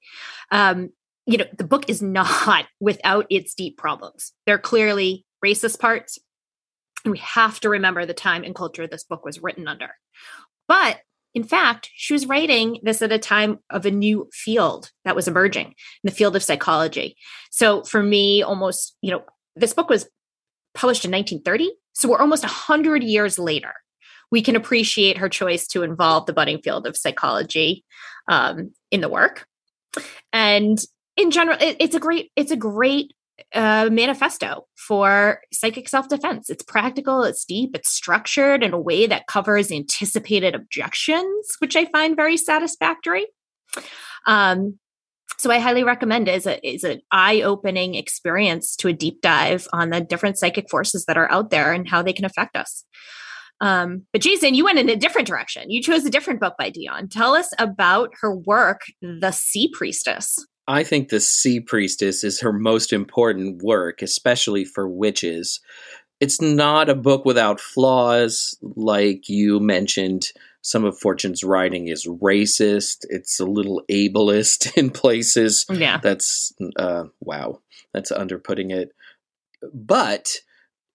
Um, 0.50 0.90
you 1.26 1.38
know, 1.38 1.46
the 1.56 1.64
book 1.64 1.88
is 1.88 2.02
not 2.02 2.66
without 2.80 3.26
its 3.30 3.54
deep 3.54 3.76
problems. 3.76 4.32
They're 4.46 4.58
clearly 4.58 5.24
racist 5.44 5.78
parts. 5.78 6.18
We 7.04 7.18
have 7.18 7.60
to 7.60 7.68
remember 7.68 8.06
the 8.06 8.14
time 8.14 8.44
and 8.44 8.54
culture 8.54 8.86
this 8.86 9.04
book 9.04 9.24
was 9.24 9.42
written 9.42 9.66
under. 9.66 9.90
But 10.68 11.00
in 11.34 11.44
fact, 11.44 11.90
she 11.94 12.12
was 12.12 12.26
writing 12.26 12.78
this 12.82 13.00
at 13.00 13.12
a 13.12 13.18
time 13.18 13.58
of 13.70 13.86
a 13.86 13.90
new 13.90 14.28
field 14.32 14.90
that 15.04 15.16
was 15.16 15.28
emerging 15.28 15.66
in 15.68 15.74
the 16.04 16.10
field 16.10 16.36
of 16.36 16.42
psychology. 16.42 17.16
So 17.50 17.82
for 17.84 18.02
me, 18.02 18.42
almost, 18.42 18.96
you 19.00 19.10
know, 19.10 19.22
this 19.56 19.72
book 19.72 19.88
was 19.88 20.08
published 20.74 21.04
in 21.04 21.10
1930. 21.10 21.72
So 21.94 22.08
we're 22.08 22.18
almost 22.18 22.44
100 22.44 23.02
years 23.02 23.38
later. 23.38 23.72
We 24.30 24.42
can 24.42 24.56
appreciate 24.56 25.18
her 25.18 25.28
choice 25.28 25.66
to 25.68 25.82
involve 25.82 26.26
the 26.26 26.32
budding 26.32 26.60
field 26.60 26.86
of 26.86 26.96
psychology 26.96 27.84
um, 28.28 28.72
in 28.90 29.00
the 29.00 29.08
work. 29.08 29.46
And 30.32 30.78
in 31.16 31.30
general, 31.30 31.58
it, 31.60 31.76
it's 31.80 31.94
a 31.94 32.00
great, 32.00 32.30
it's 32.36 32.50
a 32.50 32.56
great 32.56 33.12
a 33.52 33.88
manifesto 33.90 34.66
for 34.76 35.40
psychic 35.52 35.88
self 35.88 36.08
defense. 36.08 36.50
It's 36.50 36.62
practical, 36.62 37.22
it's 37.24 37.44
deep, 37.44 37.70
it's 37.74 37.90
structured 37.90 38.62
in 38.62 38.72
a 38.72 38.80
way 38.80 39.06
that 39.06 39.26
covers 39.26 39.70
anticipated 39.70 40.54
objections, 40.54 41.56
which 41.58 41.76
I 41.76 41.86
find 41.86 42.16
very 42.16 42.36
satisfactory. 42.36 43.26
Um, 44.26 44.78
so 45.38 45.50
I 45.50 45.58
highly 45.58 45.82
recommend 45.82 46.28
it. 46.28 46.46
It's, 46.46 46.60
it's 46.62 46.84
an 46.84 47.00
eye-opening 47.10 47.94
experience 47.94 48.76
to 48.76 48.88
a 48.88 48.92
deep 48.92 49.20
dive 49.22 49.66
on 49.72 49.90
the 49.90 50.00
different 50.00 50.38
psychic 50.38 50.70
forces 50.70 51.06
that 51.06 51.16
are 51.16 51.30
out 51.32 51.50
there 51.50 51.72
and 51.72 51.88
how 51.88 52.02
they 52.02 52.12
can 52.12 52.24
affect 52.24 52.56
us. 52.56 52.84
Um, 53.60 54.06
but 54.12 54.22
Jason, 54.22 54.54
you 54.54 54.64
went 54.64 54.78
in 54.78 54.88
a 54.88 54.96
different 54.96 55.26
direction. 55.26 55.70
You 55.70 55.82
chose 55.82 56.04
a 56.04 56.10
different 56.10 56.40
book 56.40 56.54
by 56.58 56.70
Dion. 56.70 57.08
Tell 57.08 57.34
us 57.34 57.48
about 57.58 58.10
her 58.20 58.34
work, 58.34 58.82
The 59.00 59.30
Sea 59.30 59.70
Priestess. 59.72 60.44
I 60.68 60.84
think 60.84 61.08
The 61.08 61.20
Sea 61.20 61.60
Priestess 61.60 62.22
is 62.22 62.40
her 62.40 62.52
most 62.52 62.92
important 62.92 63.62
work, 63.62 64.02
especially 64.02 64.64
for 64.64 64.88
witches. 64.88 65.60
It's 66.20 66.40
not 66.40 66.88
a 66.88 66.94
book 66.94 67.24
without 67.24 67.60
flaws, 67.60 68.56
like 68.62 69.28
you 69.28 69.58
mentioned. 69.58 70.28
Some 70.60 70.84
of 70.84 70.96
Fortune's 70.96 71.42
writing 71.42 71.88
is 71.88 72.06
racist. 72.06 73.04
It's 73.10 73.40
a 73.40 73.44
little 73.44 73.82
ableist 73.90 74.76
in 74.76 74.90
places. 74.90 75.66
Yeah. 75.68 75.98
That's, 75.98 76.54
uh, 76.76 77.04
wow, 77.20 77.60
that's 77.92 78.12
underputting 78.12 78.70
it. 78.70 78.94
But 79.74 80.40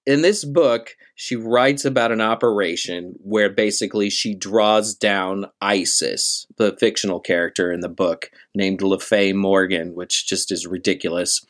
in 0.07 0.21
this 0.21 0.45
book, 0.45 0.95
she 1.15 1.35
writes 1.35 1.83
about 1.83 2.13
an 2.13 2.21
operation 2.21 3.15
where 3.17 3.49
basically 3.49 4.09
she 4.09 4.33
draws 4.33 4.95
down 4.95 5.47
Isis, 5.61 6.47
the 6.57 6.77
fictional 6.79 7.19
character 7.19 7.73
in 7.73 7.81
the 7.81 7.89
book 7.89 8.31
named 8.55 8.79
LeFay 8.79 9.35
Morgan, 9.35 9.95
which 9.95 10.25
just 10.25 10.49
is 10.49 10.65
ridiculous. 10.65 11.45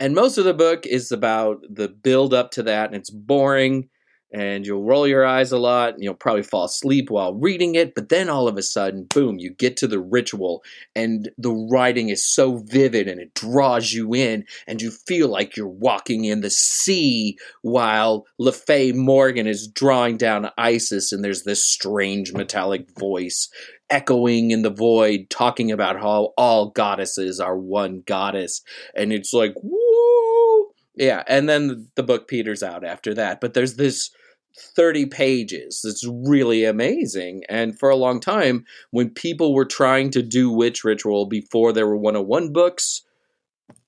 And 0.00 0.16
most 0.16 0.36
of 0.36 0.44
the 0.44 0.52
book 0.52 0.84
is 0.84 1.12
about 1.12 1.62
the 1.70 1.86
build 1.86 2.34
up 2.34 2.50
to 2.52 2.64
that, 2.64 2.86
and 2.86 2.96
it's 2.96 3.10
boring 3.10 3.88
and 4.34 4.66
you'll 4.66 4.82
roll 4.82 5.06
your 5.06 5.24
eyes 5.24 5.52
a 5.52 5.58
lot 5.58 5.94
and 5.94 6.02
you'll 6.02 6.12
probably 6.12 6.42
fall 6.42 6.64
asleep 6.64 7.08
while 7.08 7.34
reading 7.34 7.76
it 7.76 7.94
but 7.94 8.08
then 8.08 8.28
all 8.28 8.48
of 8.48 8.58
a 8.58 8.62
sudden 8.62 9.04
boom 9.04 9.38
you 9.38 9.50
get 9.50 9.76
to 9.76 9.86
the 9.86 10.00
ritual 10.00 10.62
and 10.96 11.30
the 11.38 11.52
writing 11.70 12.08
is 12.08 12.26
so 12.26 12.56
vivid 12.66 13.06
and 13.06 13.20
it 13.20 13.32
draws 13.34 13.92
you 13.92 14.12
in 14.12 14.44
and 14.66 14.82
you 14.82 14.90
feel 14.90 15.28
like 15.28 15.56
you're 15.56 15.68
walking 15.68 16.24
in 16.24 16.40
the 16.40 16.50
sea 16.50 17.38
while 17.62 18.26
LeFay 18.40 18.92
Morgan 18.94 19.46
is 19.46 19.68
drawing 19.68 20.16
down 20.16 20.50
Isis 20.58 21.12
and 21.12 21.22
there's 21.22 21.44
this 21.44 21.64
strange 21.64 22.32
metallic 22.32 22.88
voice 22.98 23.48
echoing 23.88 24.50
in 24.50 24.62
the 24.62 24.70
void 24.70 25.30
talking 25.30 25.70
about 25.70 26.00
how 26.00 26.32
all 26.36 26.70
goddesses 26.70 27.38
are 27.38 27.56
one 27.56 28.02
goddess 28.04 28.62
and 28.96 29.12
it's 29.12 29.32
like 29.32 29.54
woo! 29.62 30.72
Yeah 30.96 31.22
and 31.28 31.48
then 31.48 31.88
the 31.94 32.02
book 32.02 32.26
peters 32.26 32.64
out 32.64 32.84
after 32.84 33.14
that 33.14 33.40
but 33.40 33.54
there's 33.54 33.76
this 33.76 34.10
30 34.56 35.06
pages. 35.06 35.82
It's 35.84 36.06
really 36.06 36.64
amazing. 36.64 37.42
And 37.48 37.78
for 37.78 37.90
a 37.90 37.96
long 37.96 38.20
time, 38.20 38.64
when 38.90 39.10
people 39.10 39.54
were 39.54 39.64
trying 39.64 40.10
to 40.10 40.22
do 40.22 40.50
witch 40.50 40.84
ritual 40.84 41.26
before 41.26 41.72
there 41.72 41.86
were 41.86 41.96
101 41.96 42.52
books, 42.52 43.02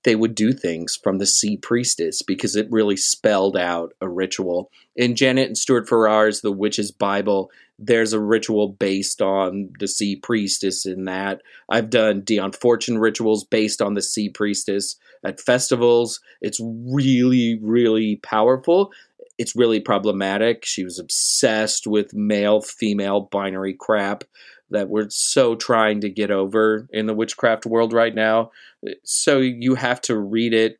they 0.05 0.15
would 0.15 0.35
do 0.35 0.53
things 0.53 0.97
from 0.97 1.19
the 1.19 1.27
Sea 1.27 1.57
Priestess 1.57 2.23
because 2.23 2.55
it 2.55 2.69
really 2.71 2.97
spelled 2.97 3.57
out 3.57 3.93
a 4.01 4.09
ritual. 4.09 4.71
In 4.95 5.17
Janet 5.17 5.49
and 5.49 5.59
Stuart 5.59 5.89
Farrar's 5.89 6.41
The 6.41 6.53
Witch's 6.53 6.93
Bible, 6.93 7.51
there's 7.79 8.13
a 8.13 8.21
ritual 8.21 8.69
based 8.69 9.21
on 9.21 9.71
the 9.81 9.89
Sea 9.89 10.17
Priestess 10.17 10.87
in 10.87 11.07
that. 11.07 11.43
I've 11.69 11.91
done 11.91 12.23
Dion 12.23 12.53
Fortune 12.53 12.99
rituals 12.99 13.45
based 13.45 13.83
on 13.83 13.95
the 13.95 14.03
Sea 14.03 14.29
Priestess 14.29 14.97
at 15.25 15.41
festivals. 15.41 16.21
It's 16.41 16.61
really, 16.61 17.59
really 17.61 18.17
powerful 18.17 18.93
it's 19.39 19.57
really 19.57 19.81
problematic. 19.81 20.65
She 20.65 20.85
was 20.85 20.99
obsessed 20.99 21.87
with 21.87 22.15
male 22.15 22.61
female 22.61 23.23
binary 23.31 23.75
crap 23.75 24.25
that 24.71 24.89
we're 24.89 25.09
so 25.11 25.55
trying 25.55 26.01
to 26.01 26.11
get 26.11 26.31
over 26.31 26.89
in 26.91 27.07
the 27.07 27.15
witchcraft 27.15 27.67
world 27.67 27.93
right 27.93 28.15
now. 28.15 28.51
So 29.05 29.39
you 29.39 29.75
have 29.75 30.01
to 30.03 30.19
read 30.19 30.55
it 30.55 30.79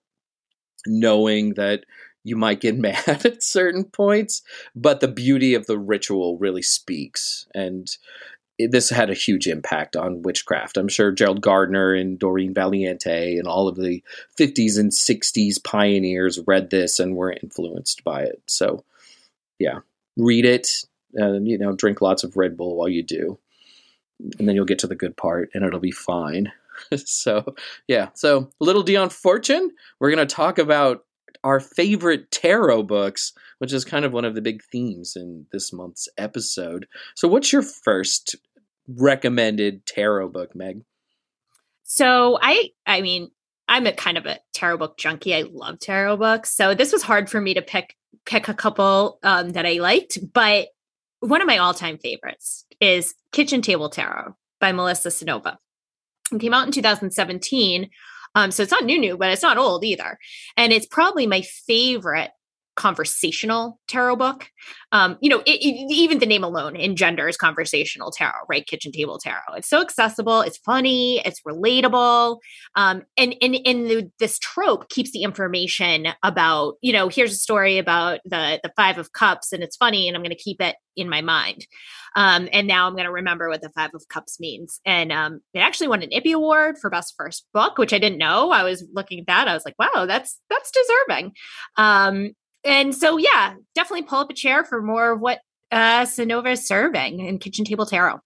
knowing 0.87 1.55
that 1.55 1.85
you 2.25 2.37
might 2.37 2.61
get 2.61 2.77
mad 2.79 3.25
at 3.25 3.43
certain 3.43 3.85
points, 3.85 4.43
but 4.75 5.01
the 5.01 5.09
beauty 5.09 5.55
of 5.55 5.67
the 5.67 5.79
ritual 5.79 6.39
really 6.39 6.63
speaks. 6.63 7.47
And 7.55 7.89
this 8.59 8.91
had 8.91 9.11
a 9.11 9.15
huge 9.15 9.47
impact 9.47 9.97
on 9.97 10.23
witchcraft. 10.23 10.77
I'm 10.77 10.89
sure 10.89 11.13
Gerald 11.13 11.41
Gardner 11.41 11.93
and 11.93 12.19
Doreen 12.19 12.55
Valiente 12.55 13.39
and 13.39 13.47
all 13.47 13.69
of 13.69 13.77
the 13.77 14.03
50s 14.39 14.79
and 14.79 14.91
60s 14.91 15.63
pioneers 15.63 16.41
read 16.47 16.71
this 16.71 16.99
and 16.99 17.17
were 17.17 17.33
influenced 17.33 18.03
by 18.03 18.23
it. 18.23 18.43
So, 18.47 18.85
yeah, 19.59 19.81
read 20.17 20.45
it 20.45 20.87
and 21.17 21.49
you 21.49 21.59
know 21.59 21.73
drink 21.73 22.01
lots 22.01 22.23
of 22.25 22.37
Red 22.37 22.57
Bull 22.57 22.77
while 22.77 22.89
you 22.89 23.03
do, 23.03 23.39
and 24.39 24.49
then 24.49 24.55
you'll 24.55 24.65
get 24.65 24.79
to 24.81 24.87
the 24.87 24.95
good 24.95 25.17
part 25.17 25.51
and 25.55 25.65
it'll 25.65 25.81
be 25.81 25.91
fine. 25.91 26.53
so, 26.97 27.55
yeah, 27.89 28.11
so 28.15 28.51
little 28.61 28.83
Dion 28.83 29.09
Fortune. 29.11 29.71
We're 29.99 30.11
gonna 30.11 30.27
talk 30.27 30.59
about 30.59 31.05
our 31.47 31.61
favorite 31.61 32.31
tarot 32.31 32.83
books, 32.83 33.33
which 33.59 33.73
is 33.73 33.85
kind 33.85 34.05
of 34.05 34.13
one 34.13 34.25
of 34.25 34.35
the 34.35 34.43
big 34.43 34.63
themes 34.71 35.15
in 35.17 35.47
this 35.53 35.73
month's 35.73 36.09
episode. 36.19 36.87
So, 37.15 37.29
what's 37.29 37.53
your 37.53 37.63
first 37.63 38.37
recommended 38.89 39.87
tarot 39.87 40.29
book, 40.29 40.55
Meg? 40.55 40.83
So 41.87 42.39
I 42.43 42.71
I 42.85 43.01
mean, 43.01 43.31
I'm 43.69 43.87
a 43.87 43.93
kind 43.93 44.19
of 44.19 44.27
a 44.27 44.41
tarot 44.53 44.79
book 44.79 44.99
junkie. 44.99 45.35
I 45.35 45.45
love 45.51 45.79
tarot 45.79 46.17
books. 46.17 46.51
So 46.51 46.75
this 46.75 46.93
was 46.93 47.03
hard 47.03 47.31
for 47.31 47.41
me 47.41 47.55
to 47.55 47.63
pick 47.63 47.97
pick 48.27 48.49
a 48.49 48.55
couple 48.55 49.19
um, 49.23 49.51
that 49.51 49.67
I 49.67 49.75
liked, 49.75 50.19
but 50.33 50.69
one 51.21 51.41
of 51.41 51.47
my 51.47 51.59
all-time 51.59 51.99
favorites 51.99 52.67
is 52.81 53.15
Kitchen 53.33 53.63
Table 53.63 53.89
Tarot 53.89 54.37
by 54.61 54.73
Melissa 54.73 55.09
Cynova. 55.09 55.57
It 56.33 56.41
came 56.41 56.53
out 56.53 56.67
in 56.67 56.73
2017. 56.73 57.89
Um, 58.37 58.51
so 58.51 58.63
it's 58.63 58.71
not 58.71 58.85
new, 58.85 59.01
new, 59.01 59.17
but 59.17 59.31
it's 59.31 59.43
not 59.43 59.57
old 59.57 59.83
either. 59.83 60.19
And 60.59 60.71
it's 60.71 60.87
probably 60.87 61.27
my 61.27 61.41
favorite 61.41 62.31
conversational 62.77 63.81
tarot 63.89 64.17
book. 64.17 64.49
Um, 64.93 65.19
you 65.21 65.29
know, 65.29 65.41
it, 65.41 65.61
it, 65.61 65.93
even 65.93 66.19
the 66.19 66.27
name 66.27 66.45
alone 66.45 66.77
engenders 66.77 67.37
conversational 67.37 68.11
tarot, 68.11 68.45
right? 68.49 68.67
Kitchen 68.67 68.93
table 68.93 69.19
tarot. 69.19 69.57
It's 69.57 69.69
so 69.69 69.81
accessible. 69.81 70.43
It's 70.43 70.59
funny. 70.59 71.21
It's 71.25 71.41
relatable. 71.43 72.39
Um, 72.77 73.03
and 73.17 73.35
and 73.43 73.57
and 73.65 73.87
the, 73.91 74.11
this 74.19 74.39
trope 74.39 74.89
keeps 74.89 75.11
the 75.13 75.23
information 75.23 76.09
about 76.23 76.75
you 76.83 76.93
know 76.93 77.09
here's 77.09 77.33
a 77.33 77.37
story 77.37 77.79
about 77.79 78.21
the 78.25 78.61
the 78.63 78.73
five 78.77 78.99
of 78.99 79.13
cups 79.13 79.53
and 79.53 79.63
it's 79.63 79.77
funny 79.77 80.07
and 80.07 80.17
I'm 80.17 80.23
going 80.23 80.31
to 80.31 80.37
keep 80.37 80.61
it 80.61 80.77
in 80.97 81.09
my 81.09 81.21
mind. 81.21 81.67
Um, 82.17 82.49
and 82.51 82.67
now 82.67 82.87
I'm 82.87 82.95
going 82.95 83.05
to 83.05 83.13
remember 83.13 83.49
what 83.49 83.61
the 83.61 83.69
Five 83.69 83.91
of 83.95 84.09
Cups 84.09 84.41
means. 84.41 84.81
And 84.87 85.13
um, 85.13 85.41
it 85.53 85.59
actually 85.59 85.89
won 85.89 86.03
an 86.03 86.11
Ippy 86.11 86.33
Award 86.33 86.79
for 86.79 86.89
Best 86.89 87.15
First 87.17 87.47
Book, 87.53 87.77
which 87.77 87.93
I 87.93 87.99
didn't 87.99 88.19
know. 88.19 88.51
I 88.51 88.65
was 88.65 88.85
looking 88.93 89.21
at 89.21 89.27
that. 89.27 89.49
I 89.49 89.55
was 89.55 89.67
like, 89.67 89.79
wow, 89.79 90.07
that's 90.07 90.41
that's 90.49 90.71
deserving. 90.71 91.33
Um, 91.77 92.33
and 92.67 92.95
so 92.95 93.17
yeah, 93.17 93.55
definitely 93.75 94.03
pull 94.03 94.21
up 94.21 94.31
a 94.31 94.35
chair 94.35 94.65
for 94.65 94.83
more 94.83 95.13
of 95.13 95.21
what 95.21 95.41
uh 95.71 96.03
Cynova 96.03 96.53
is 96.53 96.67
serving 96.67 97.21
in 97.21 97.39
Kitchen 97.39 97.65
Table 97.65 97.87
Tarot. 97.87 98.21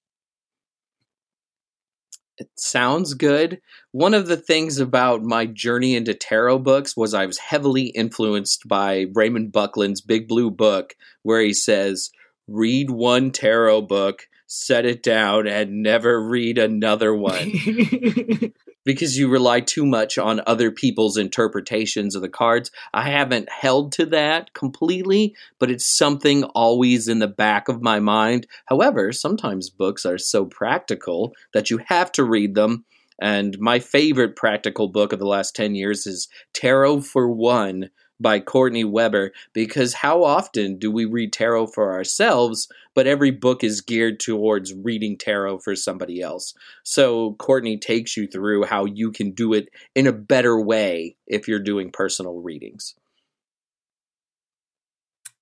It 2.41 2.49
sounds 2.57 3.13
good. 3.13 3.61
One 3.93 4.15
of 4.15 4.27
the 4.27 4.37
things 4.39 4.79
about 4.79 5.23
my 5.23 5.45
journey 5.45 5.95
into 5.95 6.15
tarot 6.15 6.61
books 6.61 6.97
was 6.97 7.13
I 7.13 7.27
was 7.27 7.37
heavily 7.37 7.89
influenced 7.89 8.67
by 8.67 9.09
Raymond 9.13 9.53
Buckland's 9.53 10.01
Big 10.01 10.27
Blue 10.27 10.51
Book, 10.51 10.95
where 11.23 11.43
he 11.43 11.53
says, 11.53 12.11
read 12.49 12.89
one 12.89 13.31
tarot 13.31 13.83
book, 13.83 14.27
set 14.47 14.87
it 14.87 15.03
down, 15.03 15.47
and 15.47 15.83
never 15.83 16.19
read 16.19 16.57
another 16.57 17.15
one. 17.15 17.53
because 18.85 19.19
you 19.19 19.29
rely 19.29 19.61
too 19.61 19.85
much 19.85 20.19
on 20.19 20.41
other 20.47 20.71
people's 20.71 21.17
interpretations 21.17 22.15
of 22.15 22.23
the 22.23 22.29
cards. 22.29 22.71
I 22.93 23.11
haven't 23.11 23.51
held 23.51 23.93
to 23.93 24.07
that 24.07 24.53
completely, 24.55 25.35
but 25.59 25.71
it's 25.71 25.87
something 25.87 26.45
always 26.45 27.09
in 27.09 27.19
the 27.19 27.29
back 27.29 27.69
of 27.69 27.83
my 27.83 28.01
mind. 28.01 28.47
However, 28.67 29.13
sometimes 29.13 29.71
books 29.71 30.07
are 30.07 30.19
so 30.19 30.45
practical 30.45 31.33
that 31.53 31.71
you 31.71 31.81
have 31.87 32.11
to 32.13 32.25
read 32.25 32.55
them. 32.55 32.85
And 33.21 33.59
my 33.59 33.81
favorite 33.81 34.35
practical 34.35 34.89
book 34.89 35.13
of 35.13 35.19
the 35.19 35.27
last 35.27 35.55
10 35.55 35.75
years 35.75 36.07
is 36.07 36.29
Tarot 36.55 37.03
for 37.03 37.31
One 37.31 37.91
by 38.21 38.39
Courtney 38.41 38.85
Weber 38.85 39.33
because 39.53 39.95
how 39.95 40.23
often 40.23 40.79
do 40.79 40.91
we 40.91 41.05
read 41.05 41.33
tarot 41.33 41.69
for 41.69 41.93
ourselves, 41.93 42.69
but 42.95 43.07
every 43.07 43.31
book 43.31 43.65
is 43.65 43.81
geared 43.81 44.21
towards 44.21 44.75
reading 44.75 45.17
tarot 45.17 45.59
for 45.59 45.75
somebody 45.75 46.21
else? 46.21 46.55
So 46.85 47.35
Courtney 47.35 47.79
takes 47.79 48.17
you 48.17 48.27
through 48.27 48.65
how 48.65 48.85
you 48.85 49.11
can 49.11 49.33
do 49.33 49.55
it 49.55 49.69
in 49.95 50.07
a 50.07 50.13
better 50.13 50.61
way 50.61 51.17
if 51.27 51.49
you're 51.49 51.59
doing 51.59 51.91
personal 51.91 52.41
readings. 52.41 52.95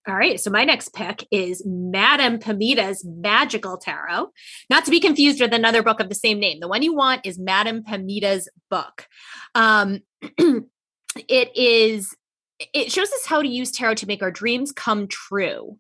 All 0.09 0.17
right, 0.17 0.41
so 0.41 0.51
my 0.51 0.65
next 0.65 0.95
pick 0.95 1.27
is 1.31 1.63
Madame 1.67 2.39
Pamita's 2.39 3.05
Magical 3.05 3.77
Tarot, 3.77 4.31
not 4.71 4.87
to 4.87 4.91
be 4.91 5.01
confused 5.01 5.39
with 5.39 5.53
another 5.53 5.83
book 5.83 6.01
of 6.01 6.09
the 6.09 6.15
same 6.15 6.41
name. 6.41 6.61
The 6.61 6.69
one 6.69 6.83
you 6.83 6.95
want 6.95 7.27
is 7.27 7.39
Madame 7.39 7.85
Pamita's 7.85 8.49
book. 8.71 9.07
Um, 9.55 10.01
it 10.39 11.55
is 11.55 12.17
it 12.59 12.93
shows 12.93 13.09
us 13.09 13.27
how 13.27 13.43
to 13.43 13.49
use 13.49 13.71
tarot 13.71 13.95
to 13.95 14.07
make 14.07 14.23
our 14.23 14.31
dreams 14.31 14.73
come 14.73 15.07
true 15.09 15.79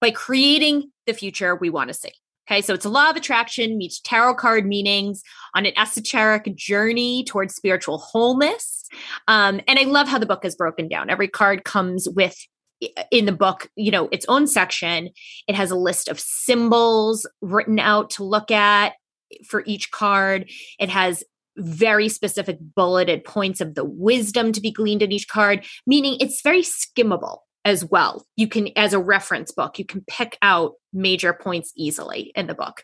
by 0.00 0.10
creating 0.10 0.90
the 1.06 1.12
future 1.12 1.54
we 1.54 1.70
want 1.70 1.88
to 1.88 1.94
see. 1.94 2.12
Okay, 2.50 2.62
so 2.62 2.74
it's 2.74 2.84
a 2.84 2.90
law 2.90 3.10
of 3.10 3.16
attraction 3.16 3.78
meets 3.78 4.00
tarot 4.00 4.34
card 4.34 4.66
meanings 4.66 5.22
on 5.54 5.66
an 5.66 5.72
esoteric 5.78 6.52
journey 6.56 7.22
towards 7.24 7.54
spiritual 7.54 7.98
wholeness. 7.98 8.88
Um, 9.28 9.60
and 9.68 9.78
I 9.78 9.84
love 9.84 10.08
how 10.08 10.18
the 10.18 10.26
book 10.26 10.44
is 10.44 10.56
broken 10.56 10.88
down. 10.88 11.10
Every 11.10 11.28
card 11.28 11.62
comes 11.64 12.08
with 12.08 12.36
in 13.10 13.26
the 13.26 13.32
book, 13.32 13.68
you 13.76 13.90
know, 13.90 14.08
its 14.10 14.26
own 14.26 14.46
section. 14.46 15.10
It 15.46 15.54
has 15.54 15.70
a 15.70 15.76
list 15.76 16.08
of 16.08 16.18
symbols 16.18 17.26
written 17.40 17.78
out 17.78 18.10
to 18.10 18.24
look 18.24 18.50
at 18.50 18.94
for 19.46 19.62
each 19.66 19.90
card. 19.90 20.50
It 20.78 20.88
has 20.88 21.22
very 21.60 22.08
specific 22.08 22.58
bulleted 22.74 23.24
points 23.24 23.60
of 23.60 23.74
the 23.74 23.84
wisdom 23.84 24.52
to 24.52 24.60
be 24.60 24.70
gleaned 24.70 25.02
in 25.02 25.12
each 25.12 25.28
card, 25.28 25.64
meaning 25.86 26.16
it's 26.20 26.42
very 26.42 26.62
skimmable 26.62 27.38
as 27.64 27.84
well. 27.84 28.24
You 28.36 28.48
can, 28.48 28.68
as 28.76 28.92
a 28.92 28.98
reference 28.98 29.52
book, 29.52 29.78
you 29.78 29.84
can 29.84 30.02
pick 30.08 30.38
out 30.42 30.74
major 30.92 31.32
points 31.32 31.72
easily 31.76 32.32
in 32.34 32.46
the 32.46 32.54
book. 32.54 32.82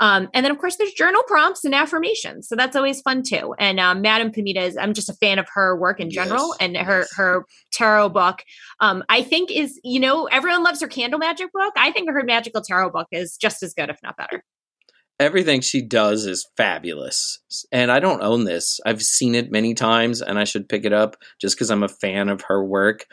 Um, 0.00 0.28
and 0.32 0.44
then, 0.44 0.52
of 0.52 0.58
course, 0.58 0.76
there's 0.76 0.92
journal 0.92 1.22
prompts 1.26 1.64
and 1.64 1.74
affirmations. 1.74 2.46
So 2.46 2.54
that's 2.54 2.76
always 2.76 3.00
fun 3.00 3.22
too. 3.22 3.54
And 3.58 3.80
um, 3.80 4.00
Madame 4.00 4.30
Pamita 4.30 4.60
is, 4.60 4.76
I'm 4.76 4.94
just 4.94 5.08
a 5.08 5.14
fan 5.14 5.38
of 5.40 5.48
her 5.54 5.76
work 5.76 5.98
in 5.98 6.10
general 6.10 6.48
yes. 6.48 6.56
and 6.60 6.76
her 6.76 7.06
her 7.16 7.44
tarot 7.72 8.10
book. 8.10 8.44
Um, 8.80 9.02
I 9.08 9.22
think 9.22 9.50
is, 9.50 9.80
you 9.82 9.98
know, 9.98 10.26
everyone 10.26 10.62
loves 10.62 10.80
her 10.82 10.88
candle 10.88 11.18
magic 11.18 11.50
book. 11.52 11.72
I 11.76 11.90
think 11.90 12.08
her 12.10 12.22
magical 12.22 12.60
tarot 12.60 12.90
book 12.90 13.08
is 13.10 13.36
just 13.36 13.62
as 13.64 13.74
good, 13.74 13.90
if 13.90 13.98
not 14.02 14.16
better 14.16 14.44
everything 15.20 15.60
she 15.60 15.82
does 15.82 16.26
is 16.26 16.48
fabulous. 16.56 17.40
And 17.72 17.90
I 17.90 18.00
don't 18.00 18.22
own 18.22 18.44
this. 18.44 18.80
I've 18.86 19.02
seen 19.02 19.34
it 19.34 19.50
many 19.50 19.74
times 19.74 20.22
and 20.22 20.38
I 20.38 20.44
should 20.44 20.68
pick 20.68 20.84
it 20.84 20.92
up 20.92 21.16
just 21.40 21.56
because 21.56 21.70
I'm 21.70 21.82
a 21.82 21.88
fan 21.88 22.28
of 22.28 22.42
her 22.42 22.64
work. 22.64 23.06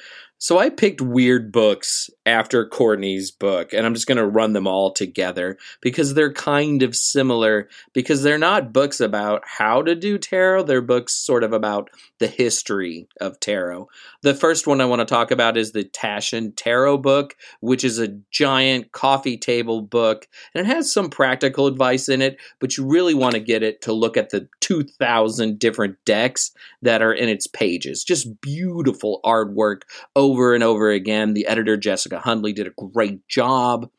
So 0.45 0.59
I 0.59 0.69
picked 0.69 1.01
weird 1.01 1.51
books 1.51 2.07
after 2.23 2.67
Courtney's 2.67 3.31
book, 3.31 3.73
and 3.73 3.83
I'm 3.83 3.95
just 3.95 4.05
going 4.05 4.19
to 4.19 4.27
run 4.27 4.53
them 4.53 4.67
all 4.67 4.91
together 4.91 5.57
because 5.81 6.13
they're 6.13 6.31
kind 6.31 6.83
of 6.83 6.95
similar. 6.95 7.67
Because 7.93 8.21
they're 8.21 8.37
not 8.37 8.71
books 8.71 8.99
about 8.99 9.41
how 9.43 9.81
to 9.81 9.95
do 9.95 10.19
tarot, 10.19 10.61
they're 10.61 10.83
books 10.83 11.15
sort 11.15 11.43
of 11.43 11.51
about 11.51 11.89
the 12.19 12.27
history 12.27 13.07
of 13.19 13.39
tarot. 13.39 13.89
The 14.21 14.35
first 14.35 14.67
one 14.67 14.81
I 14.81 14.85
want 14.85 14.99
to 14.99 15.05
talk 15.05 15.31
about 15.31 15.57
is 15.57 15.71
the 15.71 15.83
Taschen 15.83 16.53
Tarot 16.55 16.99
book, 16.99 17.35
which 17.61 17.83
is 17.83 17.97
a 17.97 18.19
giant 18.29 18.91
coffee 18.91 19.37
table 19.37 19.81
book, 19.81 20.27
and 20.53 20.63
it 20.63 20.71
has 20.71 20.93
some 20.93 21.09
practical 21.09 21.65
advice 21.65 22.07
in 22.07 22.21
it, 22.21 22.37
but 22.59 22.77
you 22.77 22.85
really 22.85 23.15
want 23.15 23.33
to 23.33 23.39
get 23.39 23.63
it 23.63 23.81
to 23.81 23.93
look 23.93 24.15
at 24.15 24.29
the 24.29 24.47
2,000 24.61 25.57
different 25.57 25.97
decks 26.05 26.51
that 26.83 27.01
are 27.01 27.13
in 27.13 27.29
its 27.29 27.47
pages. 27.47 28.03
Just 28.03 28.41
beautiful 28.41 29.21
artwork 29.25 29.81
over 30.15 30.34
and 30.53 30.63
over 30.63 30.89
again. 30.89 31.33
The 31.33 31.47
editor, 31.47 31.77
Jessica 31.77 32.19
Hundley, 32.19 32.53
did 32.53 32.67
a 32.67 32.71
great 32.71 33.27
job. 33.27 33.89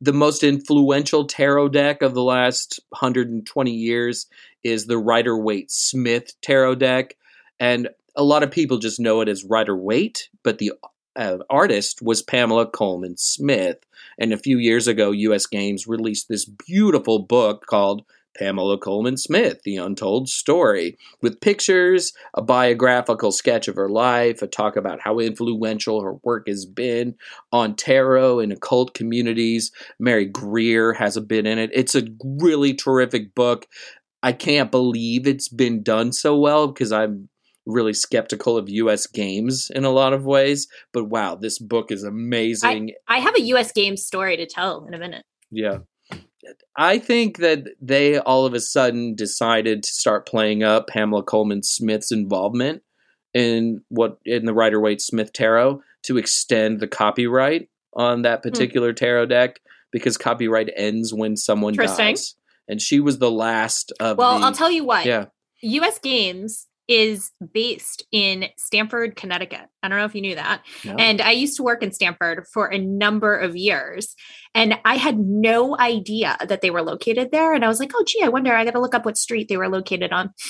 The 0.00 0.12
most 0.12 0.42
influential 0.42 1.26
tarot 1.26 1.68
deck 1.68 2.02
of 2.02 2.14
the 2.14 2.22
last 2.22 2.80
120 2.90 3.70
years 3.70 4.26
is 4.64 4.86
the 4.86 4.98
Rider 4.98 5.36
Waite 5.36 5.70
Smith 5.70 6.32
tarot 6.40 6.76
deck. 6.76 7.16
And 7.58 7.88
a 8.16 8.24
lot 8.24 8.42
of 8.42 8.50
people 8.50 8.78
just 8.78 8.98
know 8.98 9.20
it 9.20 9.28
as 9.28 9.44
Rider 9.44 9.76
Waite, 9.76 10.28
but 10.42 10.58
the 10.58 10.72
uh, 11.16 11.38
artist 11.50 12.00
was 12.02 12.22
Pamela 12.22 12.66
Colman 12.66 13.16
Smith. 13.16 13.78
And 14.18 14.32
a 14.32 14.38
few 14.38 14.58
years 14.58 14.86
ago, 14.88 15.10
US 15.10 15.46
Games 15.46 15.86
released 15.86 16.28
this 16.28 16.44
beautiful 16.44 17.20
book 17.20 17.66
called 17.66 18.04
Pamela 18.36 18.78
Colman 18.78 19.16
Smith, 19.16 19.62
The 19.64 19.76
Untold 19.76 20.28
Story, 20.28 20.96
with 21.20 21.40
pictures, 21.40 22.12
a 22.34 22.42
biographical 22.42 23.32
sketch 23.32 23.68
of 23.68 23.76
her 23.76 23.88
life, 23.88 24.42
a 24.42 24.46
talk 24.46 24.76
about 24.76 25.00
how 25.00 25.18
influential 25.18 26.02
her 26.02 26.14
work 26.22 26.48
has 26.48 26.64
been 26.64 27.16
on 27.52 27.74
tarot 27.74 28.40
and 28.40 28.52
occult 28.52 28.94
communities. 28.94 29.72
Mary 29.98 30.26
Greer 30.26 30.94
has 30.94 31.16
a 31.16 31.20
bit 31.20 31.46
in 31.46 31.58
it. 31.58 31.70
It's 31.72 31.94
a 31.94 32.06
really 32.22 32.74
terrific 32.74 33.34
book. 33.34 33.66
I 34.22 34.32
can't 34.32 34.70
believe 34.70 35.26
it's 35.26 35.48
been 35.48 35.82
done 35.82 36.12
so 36.12 36.38
well 36.38 36.68
because 36.68 36.92
I'm 36.92 37.28
really 37.66 37.92
skeptical 37.92 38.56
of 38.56 38.68
US 38.68 39.06
games 39.06 39.70
in 39.74 39.84
a 39.84 39.90
lot 39.90 40.12
of 40.12 40.24
ways. 40.24 40.68
But 40.92 41.04
wow, 41.04 41.34
this 41.34 41.58
book 41.58 41.90
is 41.90 42.04
amazing. 42.04 42.92
I, 43.08 43.16
I 43.16 43.20
have 43.20 43.34
a 43.36 43.42
US 43.42 43.72
games 43.72 44.04
story 44.04 44.36
to 44.36 44.46
tell 44.46 44.84
in 44.86 44.94
a 44.94 44.98
minute. 44.98 45.24
Yeah. 45.50 45.78
I 46.76 46.98
think 46.98 47.38
that 47.38 47.64
they 47.80 48.18
all 48.18 48.46
of 48.46 48.54
a 48.54 48.60
sudden 48.60 49.14
decided 49.14 49.82
to 49.82 49.88
start 49.88 50.26
playing 50.26 50.62
up 50.62 50.88
Pamela 50.88 51.22
Colman 51.22 51.62
Smith's 51.62 52.12
involvement 52.12 52.82
in 53.34 53.82
what 53.88 54.18
in 54.24 54.46
the 54.46 54.54
Rider 54.54 54.80
Waite 54.80 55.02
Smith 55.02 55.32
tarot 55.32 55.82
to 56.04 56.16
extend 56.16 56.80
the 56.80 56.88
copyright 56.88 57.68
on 57.94 58.22
that 58.22 58.42
hmm. 58.42 58.48
particular 58.48 58.92
tarot 58.92 59.26
deck 59.26 59.60
because 59.92 60.16
copyright 60.16 60.70
ends 60.76 61.12
when 61.12 61.36
someone 61.36 61.74
dies. 61.74 62.34
And 62.68 62.80
she 62.80 63.00
was 63.00 63.18
the 63.18 63.30
last 63.30 63.92
of 63.98 64.16
Well, 64.16 64.38
the, 64.38 64.46
I'll 64.46 64.52
tell 64.52 64.70
you 64.70 64.84
what. 64.84 65.04
Yeah. 65.04 65.26
US 65.62 65.98
Games 65.98 66.68
is 66.90 67.30
based 67.54 68.04
in 68.10 68.46
Stamford, 68.58 69.14
Connecticut. 69.14 69.66
I 69.80 69.88
don't 69.88 69.96
know 69.96 70.04
if 70.06 70.14
you 70.16 70.20
knew 70.20 70.34
that. 70.34 70.62
No. 70.84 70.96
And 70.96 71.20
I 71.20 71.30
used 71.30 71.56
to 71.58 71.62
work 71.62 71.84
in 71.84 71.92
Stamford 71.92 72.46
for 72.52 72.66
a 72.66 72.78
number 72.78 73.36
of 73.36 73.56
years. 73.56 74.16
And 74.56 74.76
I 74.84 74.96
had 74.96 75.16
no 75.16 75.78
idea 75.78 76.36
that 76.44 76.62
they 76.62 76.70
were 76.70 76.82
located 76.82 77.30
there. 77.30 77.54
And 77.54 77.64
I 77.64 77.68
was 77.68 77.78
like, 77.78 77.92
oh, 77.94 78.02
gee, 78.04 78.24
I 78.24 78.28
wonder, 78.28 78.52
I 78.52 78.64
got 78.64 78.72
to 78.72 78.80
look 78.80 78.96
up 78.96 79.04
what 79.04 79.16
street 79.16 79.48
they 79.48 79.56
were 79.56 79.68
located 79.68 80.12
on. 80.12 80.34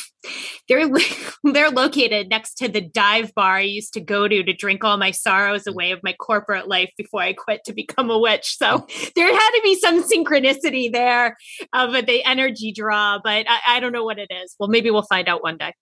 They're, 0.68 0.88
they're 1.44 1.70
located 1.70 2.28
next 2.28 2.54
to 2.58 2.68
the 2.68 2.82
dive 2.82 3.34
bar 3.34 3.56
I 3.56 3.62
used 3.62 3.94
to 3.94 4.00
go 4.00 4.28
to 4.28 4.42
to 4.42 4.52
drink 4.52 4.84
all 4.84 4.98
my 4.98 5.10
sorrows 5.10 5.64
mm. 5.64 5.72
away 5.72 5.92
of 5.92 6.00
my 6.02 6.12
corporate 6.12 6.68
life 6.68 6.92
before 6.96 7.22
I 7.22 7.32
quit 7.32 7.64
to 7.64 7.72
become 7.72 8.10
a 8.10 8.18
witch. 8.18 8.56
So 8.56 8.86
oh. 8.86 9.10
there 9.16 9.26
had 9.26 9.50
to 9.50 9.60
be 9.64 9.80
some 9.80 10.02
synchronicity 10.02 10.92
there 10.92 11.36
of 11.72 11.92
the 11.92 12.22
energy 12.24 12.72
draw, 12.72 13.18
but 13.22 13.46
I, 13.48 13.60
I 13.66 13.80
don't 13.80 13.92
know 13.92 14.04
what 14.04 14.18
it 14.18 14.30
is. 14.30 14.54
Well, 14.58 14.68
maybe 14.68 14.90
we'll 14.90 15.02
find 15.02 15.28
out 15.28 15.42
one 15.42 15.56
day 15.56 15.72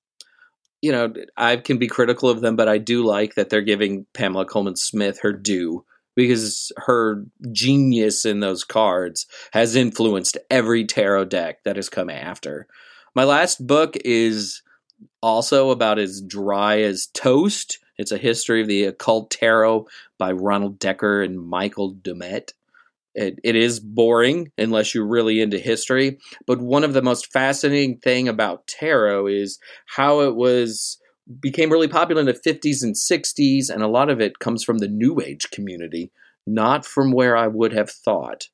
you 0.81 0.93
know, 0.93 1.13
I 1.37 1.57
can 1.57 1.79
be 1.79 1.89
critical 1.89 2.29
of 2.29 2.41
them, 2.41 2.57
but 2.57 2.69
I 2.69 2.79
do 2.79 3.05
like 3.05 3.35
that 3.35 3.51
they're 3.51 3.63
giving 3.63 4.07
Pamela 4.15 4.47
Colman 4.47 4.77
Smith 4.77 5.21
her 5.23 5.33
due 5.33 5.85
because 6.15 6.73
her 6.77 7.25
genius 7.53 8.25
in 8.25 8.41
those 8.41 8.65
cards 8.65 9.27
has 9.53 9.77
influenced 9.77 10.37
every 10.51 10.85
tarot 10.85 11.27
deck 11.27 11.63
that 11.65 11.77
has 11.77 11.89
come 11.89 12.11
after. 12.11 12.67
My 13.15 13.25
last 13.25 13.65
book 13.67 13.97
is 14.05 14.63
also 15.23 15.71
about 15.71 15.99
as 15.99 16.21
dry 16.21 16.81
as 16.81 17.07
toast. 17.15 17.79
It's 17.97 18.13
a 18.13 18.19
history 18.19 18.63
of 18.63 18.69
the 18.69 18.85
occult 18.85 19.31
tarot 19.31 19.87
by 20.19 20.33
Ronald 20.33 20.79
Decker 20.79 21.23
and 21.23 21.41
Michael 21.41 21.95
Dummett. 21.95 22.53
It, 23.19 23.41
it 23.43 23.57
is 23.57 23.81
boring 23.81 24.53
unless 24.57 24.95
you're 24.95 25.05
really 25.05 25.41
into 25.41 25.59
history. 25.59 26.19
But 26.47 26.61
one 26.61 26.85
of 26.85 26.93
the 26.93 27.03
most 27.03 27.33
fascinating 27.33 27.99
thing 27.99 28.29
about 28.29 28.69
tarot 28.69 29.27
is 29.27 29.59
how 29.87 30.21
it 30.21 30.37
was 30.37 30.99
became 31.41 31.71
really 31.71 31.89
popular 31.89 32.21
in 32.21 32.27
the 32.27 32.33
50s 32.33 32.85
and 32.85 32.95
60s, 32.95 33.71
and 33.71 33.83
a 33.83 33.89
lot 33.89 34.09
of 34.09 34.21
it 34.21 34.39
comes 34.39 34.63
from 34.63 34.79
the 34.79 34.87
New 34.87 35.21
Age 35.21 35.51
community, 35.51 36.13
not 36.47 36.87
from 36.87 37.11
where 37.11 37.37
I 37.37 37.49
would 37.49 37.73
have 37.73 37.91
thought. 37.91 38.51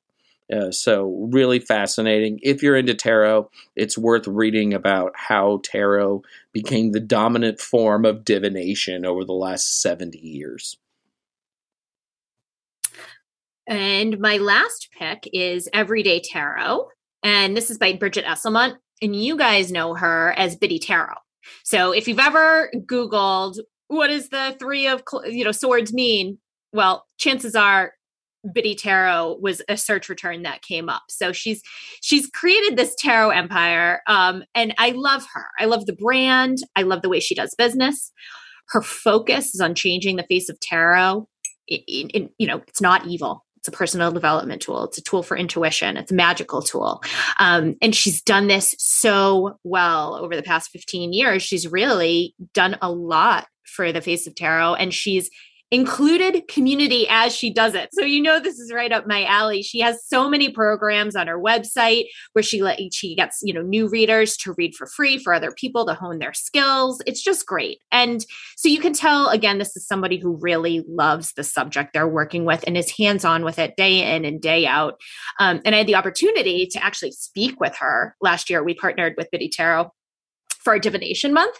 Uh, 0.51 0.71
so, 0.71 1.29
really 1.31 1.59
fascinating. 1.59 2.39
If 2.41 2.63
you're 2.63 2.75
into 2.75 2.95
tarot, 2.95 3.49
it's 3.75 3.99
worth 3.99 4.27
reading 4.27 4.73
about 4.73 5.11
how 5.15 5.61
tarot 5.63 6.23
became 6.51 6.91
the 6.91 6.99
dominant 6.99 7.59
form 7.59 8.03
of 8.03 8.25
divination 8.25 9.05
over 9.05 9.23
the 9.23 9.33
last 9.33 9.79
70 9.81 10.17
years. 10.17 10.77
And 13.67 14.19
my 14.19 14.37
last 14.37 14.89
pick 14.97 15.29
is 15.33 15.69
Everyday 15.73 16.21
Tarot. 16.21 16.87
And 17.23 17.57
this 17.57 17.69
is 17.69 17.77
by 17.77 17.93
Brigit 17.93 18.25
Esselmont. 18.25 18.75
And 19.01 19.15
you 19.15 19.37
guys 19.37 19.71
know 19.71 19.95
her 19.95 20.33
as 20.37 20.55
Biddy 20.55 20.79
Tarot. 20.79 21.15
So 21.63 21.91
if 21.91 22.07
you've 22.07 22.19
ever 22.19 22.71
Googled 22.75 23.57
what 23.87 24.07
does 24.07 24.29
the 24.29 24.55
three 24.59 24.87
of 24.87 25.03
you 25.25 25.43
know 25.43 25.51
swords 25.51 25.93
mean, 25.93 26.37
well, 26.73 27.05
chances 27.17 27.55
are 27.55 27.93
Biddy 28.53 28.75
Tarot 28.75 29.37
was 29.41 29.61
a 29.67 29.77
search 29.77 30.07
return 30.09 30.43
that 30.43 30.61
came 30.61 30.89
up. 30.89 31.03
So 31.09 31.31
she's 31.31 31.61
she's 32.01 32.29
created 32.29 32.77
this 32.77 32.95
tarot 32.97 33.31
empire, 33.31 34.01
um, 34.07 34.43
and 34.53 34.73
I 34.77 34.91
love 34.91 35.25
her. 35.33 35.45
I 35.59 35.65
love 35.65 35.85
the 35.85 35.95
brand. 35.95 36.59
I 36.75 36.83
love 36.83 37.01
the 37.01 37.09
way 37.09 37.19
she 37.19 37.35
does 37.35 37.53
business. 37.57 38.11
Her 38.69 38.81
focus 38.81 39.53
is 39.53 39.61
on 39.61 39.75
changing 39.75 40.15
the 40.15 40.23
face 40.23 40.49
of 40.49 40.59
tarot. 40.59 41.27
In, 41.67 42.09
in, 42.09 42.29
you 42.37 42.45
know, 42.45 42.61
it's 42.67 42.81
not 42.81 43.07
evil. 43.07 43.44
It's 43.65 43.73
a 43.73 43.77
personal 43.77 44.11
development 44.11 44.61
tool. 44.61 44.83
It's 44.83 44.99
a 44.99 45.01
tool 45.01 45.23
for 45.23 45.35
intuition. 45.35 45.97
It's 45.97 46.11
a 46.11 46.15
magical 46.15 46.61
tool. 46.61 47.01
Um, 47.39 47.77
and 47.81 47.95
she's 47.95 48.21
done 48.21 48.47
this 48.47 48.75
so 48.77 49.57
well 49.63 50.13
over 50.17 50.35
the 50.35 50.43
past 50.43 50.69
15 50.69 51.13
years. 51.13 51.41
She's 51.41 51.67
really 51.67 52.35
done 52.53 52.77
a 52.79 52.91
lot 52.91 53.47
for 53.63 53.91
the 53.91 54.01
face 54.01 54.27
of 54.27 54.35
tarot 54.35 54.75
and 54.75 54.93
she's 54.93 55.31
included 55.71 56.47
community 56.47 57.07
as 57.09 57.35
she 57.35 57.51
does 57.51 57.73
it. 57.73 57.89
So 57.91 58.05
you 58.05 58.21
know 58.21 58.39
this 58.39 58.59
is 58.59 58.71
right 58.71 58.91
up 58.91 59.07
my 59.07 59.25
alley. 59.25 59.61
She 59.61 59.79
has 59.79 60.05
so 60.05 60.29
many 60.29 60.49
programs 60.49 61.15
on 61.15 61.27
her 61.27 61.39
website 61.39 62.05
where 62.33 62.43
she 62.43 62.61
let 62.61 62.79
she 62.93 63.15
gets, 63.15 63.39
you 63.41 63.53
know, 63.53 63.61
new 63.61 63.87
readers 63.87 64.37
to 64.37 64.53
read 64.57 64.75
for 64.75 64.87
free 64.87 65.17
for 65.17 65.33
other 65.33 65.51
people 65.51 65.85
to 65.85 65.95
hone 65.95 66.19
their 66.19 66.33
skills. 66.33 67.01
It's 67.07 67.21
just 67.21 67.45
great. 67.45 67.79
And 67.91 68.25
so 68.57 68.69
you 68.69 68.79
can 68.79 68.93
tell 68.93 69.29
again 69.29 69.57
this 69.57 69.75
is 69.75 69.87
somebody 69.87 70.17
who 70.17 70.37
really 70.39 70.83
loves 70.87 71.33
the 71.33 71.43
subject 71.43 71.93
they're 71.93 72.07
working 72.07 72.45
with 72.45 72.63
and 72.67 72.77
is 72.77 72.95
hands-on 72.97 73.43
with 73.43 73.59
it 73.59 73.75
day 73.75 74.15
in 74.15 74.23
and 74.23 74.41
day 74.41 74.67
out. 74.67 74.99
Um, 75.39 75.61
and 75.65 75.73
I 75.73 75.79
had 75.79 75.87
the 75.87 75.95
opportunity 75.95 76.67
to 76.67 76.83
actually 76.83 77.11
speak 77.11 77.59
with 77.59 77.75
her 77.77 78.15
last 78.21 78.49
year. 78.49 78.63
We 78.63 78.75
partnered 78.75 79.15
with 79.17 79.31
Biddy 79.31 79.49
Tarot 79.49 79.91
for 80.65 80.73
our 80.73 80.79
divination 80.79 81.33
month. 81.33 81.55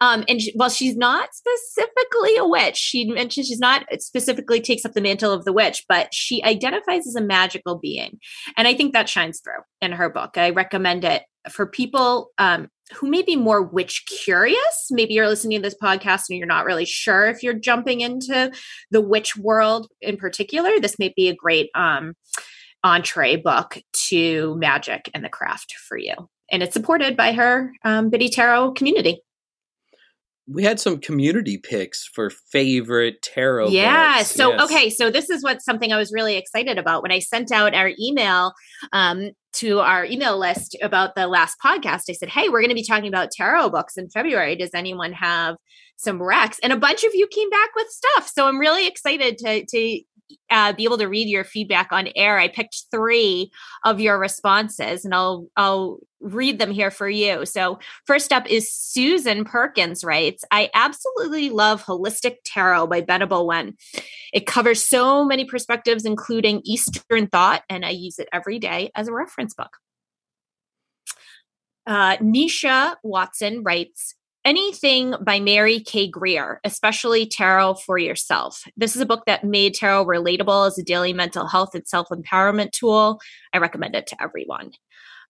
Um, 0.00 0.24
and 0.28 0.40
she, 0.40 0.52
while 0.54 0.68
she's 0.68 0.96
not 0.96 1.30
specifically 1.34 2.36
a 2.36 2.46
witch, 2.46 2.76
she 2.76 3.06
mentions 3.06 3.48
she's 3.48 3.58
not 3.58 3.84
specifically 3.98 4.60
takes 4.60 4.84
up 4.84 4.92
the 4.92 5.00
mantle 5.00 5.32
of 5.32 5.44
the 5.44 5.52
witch, 5.52 5.84
but 5.88 6.14
she 6.14 6.44
identifies 6.44 7.08
as 7.08 7.16
a 7.16 7.20
magical 7.20 7.78
being. 7.78 8.20
And 8.56 8.68
I 8.68 8.74
think 8.74 8.92
that 8.92 9.08
shines 9.08 9.40
through 9.40 9.62
in 9.80 9.92
her 9.92 10.08
book. 10.08 10.36
I 10.36 10.50
recommend 10.50 11.04
it 11.04 11.22
for 11.48 11.66
people 11.66 12.30
um, 12.38 12.68
who 12.92 13.08
may 13.08 13.22
be 13.22 13.34
more 13.34 13.62
witch 13.62 14.04
curious. 14.06 14.88
Maybe 14.90 15.14
you're 15.14 15.28
listening 15.28 15.58
to 15.58 15.62
this 15.62 15.76
podcast 15.82 16.24
and 16.28 16.38
you're 16.38 16.46
not 16.46 16.66
really 16.66 16.84
sure 16.84 17.26
if 17.26 17.42
you're 17.42 17.54
jumping 17.54 18.02
into 18.02 18.52
the 18.90 19.00
witch 19.00 19.36
world 19.36 19.88
in 20.02 20.16
particular. 20.16 20.78
This 20.80 20.98
may 20.98 21.12
be 21.16 21.28
a 21.28 21.34
great 21.34 21.70
um, 21.74 22.14
entree 22.84 23.36
book 23.36 23.78
to 24.08 24.54
magic 24.56 25.10
and 25.14 25.24
the 25.24 25.28
craft 25.28 25.74
for 25.88 25.96
you. 25.96 26.14
And 26.50 26.62
it's 26.62 26.74
supported 26.74 27.16
by 27.16 27.32
her 27.32 27.72
um, 27.84 28.10
Biddy 28.10 28.28
Tarot 28.28 28.72
community 28.72 29.22
we 30.52 30.64
had 30.64 30.80
some 30.80 30.98
community 30.98 31.58
picks 31.58 32.06
for 32.06 32.30
favorite 32.30 33.22
tarot. 33.22 33.68
Yeah. 33.68 34.18
Books. 34.18 34.30
So 34.30 34.50
yes. 34.50 34.62
okay. 34.64 34.90
So 34.90 35.10
this 35.10 35.30
is 35.30 35.42
what 35.42 35.62
something 35.62 35.92
I 35.92 35.96
was 35.96 36.12
really 36.12 36.36
excited 36.36 36.78
about 36.78 37.02
when 37.02 37.12
I 37.12 37.20
sent 37.20 37.52
out 37.52 37.74
our 37.74 37.92
email 38.00 38.52
um, 38.92 39.30
to 39.54 39.80
our 39.80 40.04
email 40.04 40.38
list 40.38 40.76
about 40.82 41.14
the 41.14 41.28
last 41.28 41.56
podcast. 41.64 42.04
I 42.08 42.14
said, 42.14 42.30
"Hey, 42.30 42.48
we're 42.48 42.60
going 42.60 42.70
to 42.70 42.74
be 42.74 42.86
talking 42.86 43.08
about 43.08 43.30
tarot 43.30 43.70
books 43.70 43.96
in 43.96 44.10
February. 44.10 44.56
Does 44.56 44.70
anyone 44.74 45.12
have 45.12 45.56
some 45.96 46.18
recs?" 46.18 46.58
And 46.62 46.72
a 46.72 46.78
bunch 46.78 47.04
of 47.04 47.14
you 47.14 47.28
came 47.28 47.50
back 47.50 47.70
with 47.76 47.88
stuff. 47.88 48.30
So 48.32 48.48
I'm 48.48 48.58
really 48.58 48.86
excited 48.86 49.38
to 49.38 49.64
to 49.64 50.00
uh, 50.50 50.72
be 50.72 50.84
able 50.84 50.98
to 50.98 51.08
read 51.08 51.28
your 51.28 51.44
feedback 51.44 51.92
on 51.92 52.08
air. 52.16 52.38
I 52.38 52.48
picked 52.48 52.84
three 52.90 53.50
of 53.84 54.00
your 54.00 54.18
responses, 54.18 55.04
and 55.04 55.14
I'll 55.14 55.48
I'll 55.56 55.98
read 56.20 56.58
them 56.58 56.70
here 56.70 56.90
for 56.90 57.08
you. 57.08 57.46
So 57.46 57.78
first 58.06 58.32
up 58.32 58.46
is 58.48 58.72
Susan 58.72 59.44
Perkins 59.44 60.04
writes, 60.04 60.44
"I 60.50 60.70
absolutely 60.74 61.50
love 61.50 61.84
Holistic 61.84 62.36
Tarot 62.44 62.86
by 62.86 63.00
Benebell 63.00 63.46
Wen. 63.46 63.76
It 64.32 64.46
covers 64.46 64.84
so 64.84 65.24
many 65.24 65.44
perspectives, 65.44 66.04
including 66.04 66.62
Eastern 66.64 67.26
thought, 67.26 67.62
and 67.68 67.84
I 67.84 67.90
use 67.90 68.18
it 68.18 68.28
every 68.32 68.58
day 68.58 68.90
as 68.94 69.08
a 69.08 69.12
reference 69.12 69.54
book." 69.54 69.76
Uh, 71.86 72.16
Nisha 72.18 72.96
Watson 73.02 73.62
writes, 73.62 74.14
anything 74.44 75.14
by 75.20 75.40
Mary 75.40 75.80
K. 75.80 76.08
Greer, 76.08 76.60
especially 76.64 77.26
Tarot 77.26 77.74
for 77.74 77.98
Yourself. 77.98 78.64
This 78.76 78.94
is 78.96 79.02
a 79.02 79.06
book 79.06 79.24
that 79.26 79.44
made 79.44 79.74
tarot 79.74 80.06
relatable 80.06 80.66
as 80.66 80.78
a 80.78 80.82
daily 80.82 81.12
mental 81.12 81.46
health 81.46 81.74
and 81.74 81.86
self 81.86 82.08
empowerment 82.08 82.72
tool. 82.72 83.20
I 83.52 83.58
recommend 83.58 83.94
it 83.94 84.06
to 84.08 84.22
everyone. 84.22 84.72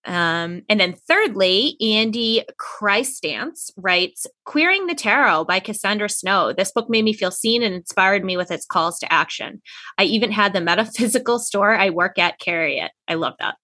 Um, 0.06 0.62
and 0.68 0.80
then 0.80 0.94
thirdly, 0.94 1.76
Andy 1.80 2.44
Christance 2.58 3.70
writes 3.76 4.26
Queering 4.46 4.86
the 4.86 4.94
Tarot 4.94 5.44
by 5.44 5.60
Cassandra 5.60 6.08
Snow. 6.08 6.54
This 6.54 6.72
book 6.72 6.88
made 6.88 7.04
me 7.04 7.12
feel 7.12 7.30
seen 7.30 7.62
and 7.62 7.74
inspired 7.74 8.24
me 8.24 8.36
with 8.36 8.50
its 8.50 8.64
calls 8.64 8.98
to 9.00 9.12
action. 9.12 9.60
I 9.98 10.04
even 10.04 10.32
had 10.32 10.52
the 10.54 10.60
metaphysical 10.62 11.38
store 11.38 11.74
I 11.74 11.90
work 11.90 12.18
at 12.18 12.38
carry 12.38 12.78
it. 12.78 12.92
I 13.08 13.14
love 13.14 13.34
that. 13.40 13.56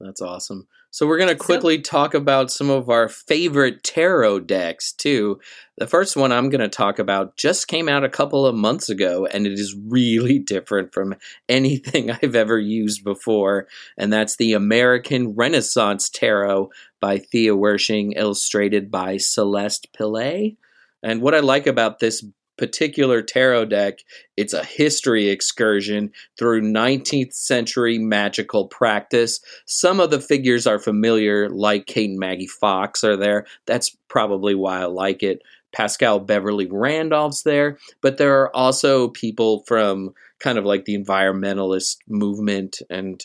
That's 0.00 0.20
awesome. 0.20 0.66
So 0.90 1.06
we're 1.06 1.18
going 1.18 1.28
to 1.28 1.36
quickly 1.36 1.76
so, 1.76 1.82
talk 1.82 2.14
about 2.14 2.50
some 2.50 2.70
of 2.70 2.88
our 2.88 3.08
favorite 3.08 3.82
tarot 3.82 4.40
decks 4.40 4.92
too. 4.92 5.38
The 5.76 5.86
first 5.86 6.16
one 6.16 6.32
I'm 6.32 6.48
going 6.48 6.62
to 6.62 6.68
talk 6.68 6.98
about 6.98 7.36
just 7.36 7.68
came 7.68 7.88
out 7.88 8.04
a 8.04 8.08
couple 8.08 8.46
of 8.46 8.54
months 8.54 8.88
ago 8.88 9.26
and 9.26 9.46
it 9.46 9.52
is 9.52 9.76
really 9.86 10.38
different 10.38 10.94
from 10.94 11.14
anything 11.48 12.10
I've 12.22 12.34
ever 12.34 12.58
used 12.58 13.04
before 13.04 13.68
and 13.98 14.12
that's 14.12 14.36
the 14.36 14.54
American 14.54 15.34
Renaissance 15.34 16.08
Tarot 16.08 16.70
by 17.00 17.18
Thea 17.18 17.54
Wirsching 17.54 18.14
illustrated 18.16 18.90
by 18.90 19.18
Celeste 19.18 19.92
Pillay. 19.92 20.56
And 21.02 21.20
what 21.20 21.34
I 21.34 21.40
like 21.40 21.66
about 21.66 22.00
this 22.00 22.24
particular 22.58 23.22
tarot 23.22 23.66
deck, 23.66 24.00
it's 24.36 24.52
a 24.52 24.64
history 24.64 25.28
excursion 25.28 26.12
through 26.38 26.60
19th 26.60 27.32
century 27.32 27.98
magical 27.98 28.66
practice. 28.66 29.40
Some 29.64 30.00
of 30.00 30.10
the 30.10 30.20
figures 30.20 30.66
are 30.66 30.78
familiar, 30.78 31.48
like 31.48 31.86
Kate 31.86 32.10
and 32.10 32.18
Maggie 32.18 32.48
Fox 32.48 33.04
are 33.04 33.16
there. 33.16 33.46
That's 33.66 33.96
probably 34.08 34.54
why 34.54 34.80
I 34.80 34.86
like 34.86 35.22
it. 35.22 35.42
Paschal 35.72 36.18
Beverly 36.18 36.66
Randolph's 36.66 37.42
there, 37.42 37.78
but 38.00 38.16
there 38.16 38.40
are 38.40 38.56
also 38.56 39.08
people 39.08 39.64
from 39.66 40.14
kind 40.40 40.56
of 40.56 40.64
like 40.64 40.86
the 40.86 40.96
environmentalist 40.96 41.98
movement 42.08 42.80
and 42.88 43.24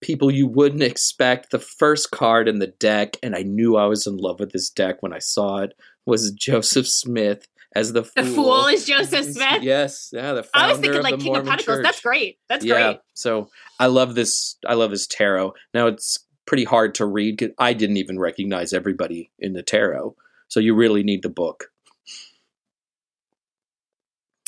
people 0.00 0.30
you 0.30 0.46
wouldn't 0.46 0.82
expect. 0.82 1.50
The 1.50 1.58
first 1.58 2.10
card 2.10 2.48
in 2.48 2.58
the 2.58 2.66
deck, 2.66 3.18
and 3.22 3.36
I 3.36 3.42
knew 3.42 3.76
I 3.76 3.86
was 3.86 4.06
in 4.06 4.16
love 4.16 4.40
with 4.40 4.52
this 4.52 4.70
deck 4.70 5.02
when 5.02 5.12
I 5.12 5.18
saw 5.18 5.58
it, 5.58 5.74
was 6.06 6.32
Joseph 6.32 6.88
Smith 6.88 7.46
as 7.76 7.92
the 7.92 8.04
fool. 8.04 8.24
The 8.24 8.30
fool 8.30 8.66
is 8.66 8.86
Joseph 8.86 9.26
Smith. 9.32 9.62
yes, 9.62 10.10
yeah. 10.12 10.32
The 10.32 10.48
I 10.54 10.68
was 10.72 10.78
thinking 10.78 11.02
like 11.02 11.18
King 11.18 11.26
Mormon 11.26 11.42
of 11.42 11.46
Pentacles. 11.48 11.76
Church. 11.76 11.84
That's 11.84 12.00
great. 12.00 12.38
That's 12.48 12.64
yeah, 12.64 12.74
great. 12.74 13.00
So 13.14 13.50
I 13.78 13.86
love 13.86 14.14
this. 14.14 14.56
I 14.66 14.74
love 14.74 14.90
this 14.90 15.06
tarot. 15.06 15.52
Now 15.74 15.86
it's 15.86 16.24
pretty 16.46 16.64
hard 16.64 16.94
to 16.96 17.06
read. 17.06 17.36
Because 17.36 17.54
I 17.58 17.74
didn't 17.74 17.98
even 17.98 18.18
recognize 18.18 18.72
everybody 18.72 19.30
in 19.38 19.52
the 19.52 19.62
tarot. 19.62 20.16
So 20.48 20.58
you 20.58 20.74
really 20.74 21.02
need 21.02 21.22
the 21.22 21.28
book. 21.28 21.66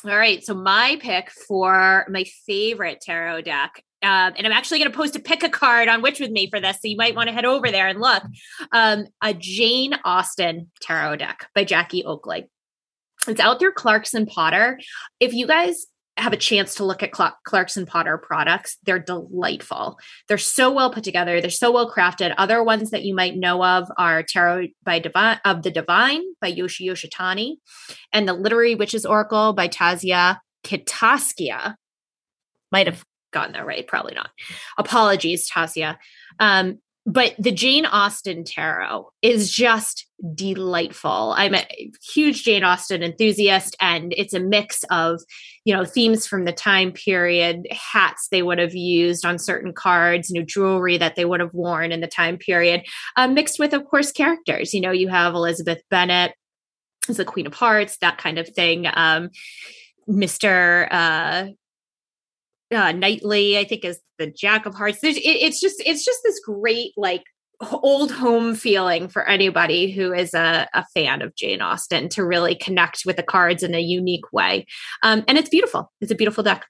All 0.05 0.17
right. 0.17 0.43
So 0.43 0.55
my 0.55 0.97
pick 1.01 1.31
for 1.31 2.07
my 2.09 2.25
favorite 2.47 3.01
tarot 3.03 3.43
deck 3.43 3.85
um, 4.01 4.35
and 4.37 4.47
I'm 4.47 4.53
actually 4.53 4.79
going 4.79 4.93
to 4.93 4.97
post 4.97 5.17
a 5.17 5.19
pick 5.19 5.43
a 5.43 5.49
card 5.49 5.89
on 5.89 6.03
Witch 6.03 6.21
with 6.21 6.31
Me 6.31 6.49
for 6.49 6.61
this, 6.61 6.77
so 6.77 6.87
you 6.87 6.97
might 6.97 7.17
want 7.17 7.29
to 7.29 7.35
head 7.35 7.45
over 7.45 7.69
there 7.69 7.89
and 7.89 8.01
look. 8.01 8.23
Um, 8.71 9.07
a 9.21 9.35
Jane 9.35 9.93
Austen 10.05 10.71
tarot 10.81 11.17
deck 11.17 11.49
by 11.53 11.65
Jackie 11.65 12.05
Oakley. 12.05 12.49
It's 13.27 13.41
out 13.41 13.59
through 13.59 13.73
Clarkson 13.73 14.27
Potter. 14.27 14.79
If 15.21 15.35
you 15.35 15.47
guys 15.47 15.87
have 16.17 16.33
a 16.33 16.37
chance 16.37 16.75
to 16.75 16.85
look 16.85 17.03
at 17.03 17.13
Clarkson 17.13 17.87
Potter 17.87 18.19
products, 18.19 18.77
they're 18.85 18.99
delightful. 18.99 19.99
They're 20.27 20.39
so 20.39 20.73
well 20.73 20.93
put 20.93 21.05
together. 21.05 21.41
They're 21.41 21.51
so 21.51 21.71
well 21.71 21.91
crafted. 21.91 22.35
Other 22.37 22.63
ones 22.63 22.91
that 22.91 23.05
you 23.05 23.15
might 23.15 23.37
know 23.37 23.65
of 23.65 23.89
are 23.97 24.23
Tarot 24.23 24.69
by 24.83 24.99
Divine 24.99 25.39
of 25.45 25.63
the 25.63 25.71
Divine 25.71 26.23
by 26.41 26.49
Yoshi 26.49 26.89
Yoshitani 26.89 27.57
and 28.13 28.29
the 28.29 28.33
Literary 28.33 28.75
Witches 28.75 29.07
Oracle 29.07 29.53
by 29.53 29.69
Tazia 29.69 30.39
Kitaskia. 30.65 31.75
Might 32.73 32.87
have 32.87 33.05
gotten 33.33 33.53
that 33.53 33.67
right, 33.67 33.87
probably 33.87 34.15
not. 34.15 34.31
Apologies, 34.77 35.49
Tasia. 35.49 35.97
Um, 36.41 36.79
but 37.09 37.35
the 37.39 37.51
Jane 37.51 37.87
Austen 37.87 38.45
tarot 38.45 39.11
is 39.23 39.51
just 39.51 40.07
delightful. 40.35 41.33
I'm 41.39 41.55
a 41.55 41.67
huge 42.13 42.45
Jane 42.45 42.65
Austen 42.65 43.03
enthusiast, 43.03 43.75
and 43.81 44.13
it's 44.15 44.35
a 44.35 44.41
mix 44.41 44.85
of, 44.91 45.23
you 45.65 45.75
know, 45.75 45.87
themes 45.87 46.27
from 46.27 46.45
the 46.45 46.53
time 46.53 46.93
period, 46.93 47.67
hats 47.71 48.29
they 48.31 48.43
would 48.43 48.59
have 48.59 48.75
used 48.75 49.25
on 49.25 49.39
certain 49.39 49.73
cards, 49.73 50.29
you 50.29 50.39
know, 50.39 50.45
jewelry 50.45 50.99
that 50.99 51.17
they 51.17 51.25
would 51.25 51.41
have 51.41 51.55
worn 51.55 51.93
in 51.93 52.03
the 52.03 52.07
time 52.07 52.37
period, 52.37 52.85
uh, 53.17 53.27
mixed 53.27 53.59
with, 53.59 53.73
of 53.73 53.87
course, 53.87 54.13
characters. 54.13 54.75
You 54.75 54.83
know, 54.83 54.93
you 54.93 55.09
have 55.09 55.35
Elizabeth 55.35 55.81
Bennet 55.91 56.35
as 57.09 57.17
the 57.17 57.25
Queen 57.25 57.47
of 57.47 57.55
Hearts, 57.55 57.97
that 58.03 58.19
kind 58.19 58.39
of 58.39 58.51
thing. 58.51 58.87
Um, 58.93 59.31
Mr. 60.07 60.87
Uh, 60.91 61.47
uh, 62.75 62.93
Knightley, 62.93 63.59
I 63.59 63.65
think, 63.65 63.85
is 63.85 64.01
the 64.19 64.27
Jack 64.27 64.67
of 64.67 64.75
Hearts. 64.75 65.03
It, 65.03 65.17
it's 65.17 65.61
just 65.61 65.83
it's 65.85 66.05
just 66.05 66.21
this 66.25 66.41
great 66.41 66.93
like 66.97 67.25
old 67.61 68.13
home 68.13 68.55
feeling 68.55 69.09
for 69.09 69.29
anybody 69.29 69.91
who 69.91 70.13
is 70.13 70.33
a, 70.35 70.69
a, 70.75 70.85
fan 70.95 71.23
of 71.23 71.35
Jane 71.35 71.61
Austen 71.61 72.09
to 72.11 72.25
really 72.25 72.55
connect 72.55 73.03
with 73.05 73.17
the 73.17 73.23
cards 73.23 73.65
in 73.65 73.75
a 73.75 73.81
unique 73.81 74.33
way. 74.33 74.65
Um, 75.03 75.25
and 75.27 75.37
it's 75.37 75.49
beautiful. 75.49 75.91
It's 76.01 76.13
a 76.13 76.15
beautiful 76.15 76.45
deck. 76.45 76.67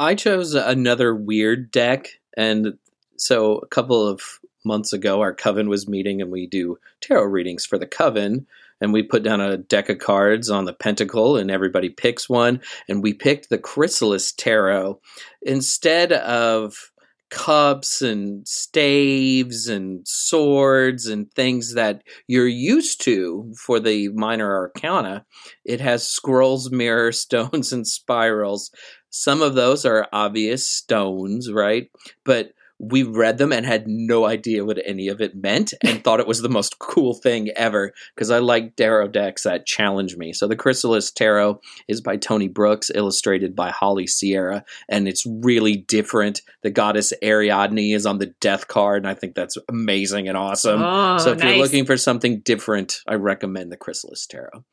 I 0.00 0.16
chose 0.16 0.54
another 0.54 1.14
weird 1.14 1.70
deck, 1.70 2.08
and 2.36 2.74
so 3.16 3.58
a 3.58 3.66
couple 3.68 4.06
of 4.06 4.20
months 4.64 4.92
ago, 4.92 5.20
our 5.20 5.32
coven 5.32 5.68
was 5.68 5.88
meeting, 5.88 6.20
and 6.20 6.30
we 6.30 6.46
do 6.46 6.78
tarot 7.00 7.24
readings 7.24 7.64
for 7.64 7.78
the 7.78 7.86
coven 7.86 8.46
and 8.80 8.92
we 8.92 9.02
put 9.02 9.22
down 9.22 9.40
a 9.40 9.56
deck 9.56 9.88
of 9.88 9.98
cards 9.98 10.50
on 10.50 10.64
the 10.64 10.72
pentacle 10.72 11.36
and 11.36 11.50
everybody 11.50 11.88
picks 11.88 12.28
one. 12.28 12.60
And 12.88 13.02
we 13.02 13.14
picked 13.14 13.48
the 13.48 13.58
chrysalis 13.58 14.32
tarot. 14.32 15.00
Instead 15.42 16.12
of 16.12 16.90
cups 17.28 18.02
and 18.02 18.46
staves 18.46 19.66
and 19.66 20.06
swords 20.06 21.06
and 21.06 21.32
things 21.32 21.74
that 21.74 22.02
you're 22.28 22.46
used 22.46 23.00
to 23.00 23.52
for 23.58 23.80
the 23.80 24.08
minor 24.10 24.54
arcana 24.54 25.24
it 25.64 25.80
has 25.80 26.06
scrolls 26.06 26.70
mirror 26.70 27.10
stones 27.10 27.72
and 27.72 27.86
spirals. 27.86 28.70
Some 29.10 29.42
of 29.42 29.54
those 29.54 29.84
are 29.84 30.06
obvious 30.12 30.68
stones 30.68 31.50
right? 31.50 31.90
But 32.24 32.52
we 32.78 33.02
read 33.02 33.38
them 33.38 33.52
and 33.52 33.64
had 33.64 33.88
no 33.88 34.26
idea 34.26 34.64
what 34.64 34.78
any 34.84 35.08
of 35.08 35.20
it 35.20 35.34
meant 35.34 35.72
and 35.82 36.02
thought 36.04 36.20
it 36.20 36.26
was 36.26 36.42
the 36.42 36.48
most 36.48 36.78
cool 36.78 37.14
thing 37.14 37.50
ever 37.56 37.92
because 38.14 38.30
I 38.30 38.38
like 38.38 38.76
tarot 38.76 39.08
decks 39.08 39.44
that 39.44 39.66
challenge 39.66 40.16
me. 40.16 40.32
So 40.32 40.46
the 40.46 40.56
Chrysalis 40.56 41.10
Tarot 41.10 41.60
is 41.88 42.00
by 42.00 42.16
Toney 42.16 42.48
Brooks, 42.48 42.90
illustrated 42.94 43.56
by 43.56 43.70
Holly 43.70 44.06
Sierra, 44.06 44.64
and 44.88 45.08
it's 45.08 45.26
really 45.26 45.76
different. 45.76 46.42
The 46.62 46.70
goddess 46.70 47.12
Ariadne 47.22 47.94
is 47.94 48.06
on 48.06 48.18
the 48.18 48.34
death 48.40 48.68
card, 48.68 49.02
and 49.02 49.08
I 49.08 49.14
think 49.14 49.34
that's 49.34 49.56
amazing 49.68 50.28
and 50.28 50.36
awesome. 50.36 50.82
Oh, 50.82 51.18
so 51.18 51.32
if 51.32 51.38
nice. 51.38 51.48
you're 51.48 51.64
looking 51.64 51.86
for 51.86 51.96
something 51.96 52.40
different, 52.40 53.00
I 53.06 53.14
recommend 53.14 53.72
the 53.72 53.76
Chrysalis 53.76 54.26
Tarot. 54.26 54.64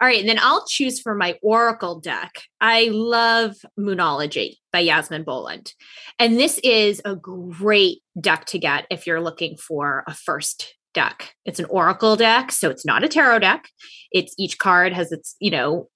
All 0.00 0.06
right, 0.06 0.20
and 0.20 0.28
then 0.28 0.38
I'll 0.40 0.64
choose 0.64 1.00
for 1.00 1.14
my 1.16 1.36
Oracle 1.42 1.98
deck. 1.98 2.42
I 2.60 2.88
love 2.92 3.56
Moonology 3.78 4.54
by 4.72 4.78
Yasmin 4.78 5.24
Boland. 5.24 5.74
And 6.20 6.38
this 6.38 6.58
is 6.62 7.02
a 7.04 7.16
great 7.16 7.98
deck 8.20 8.44
to 8.46 8.60
get 8.60 8.86
if 8.90 9.08
you're 9.08 9.20
looking 9.20 9.56
for 9.56 10.04
a 10.06 10.14
first 10.14 10.76
deck. 10.94 11.34
It's 11.44 11.58
an 11.58 11.64
Oracle 11.66 12.14
deck, 12.14 12.52
so 12.52 12.70
it's 12.70 12.86
not 12.86 13.02
a 13.02 13.08
tarot 13.08 13.40
deck. 13.40 13.68
It's 14.12 14.34
each 14.38 14.58
card 14.58 14.92
has 14.92 15.10
its, 15.10 15.34
you 15.40 15.50
know, 15.50 15.88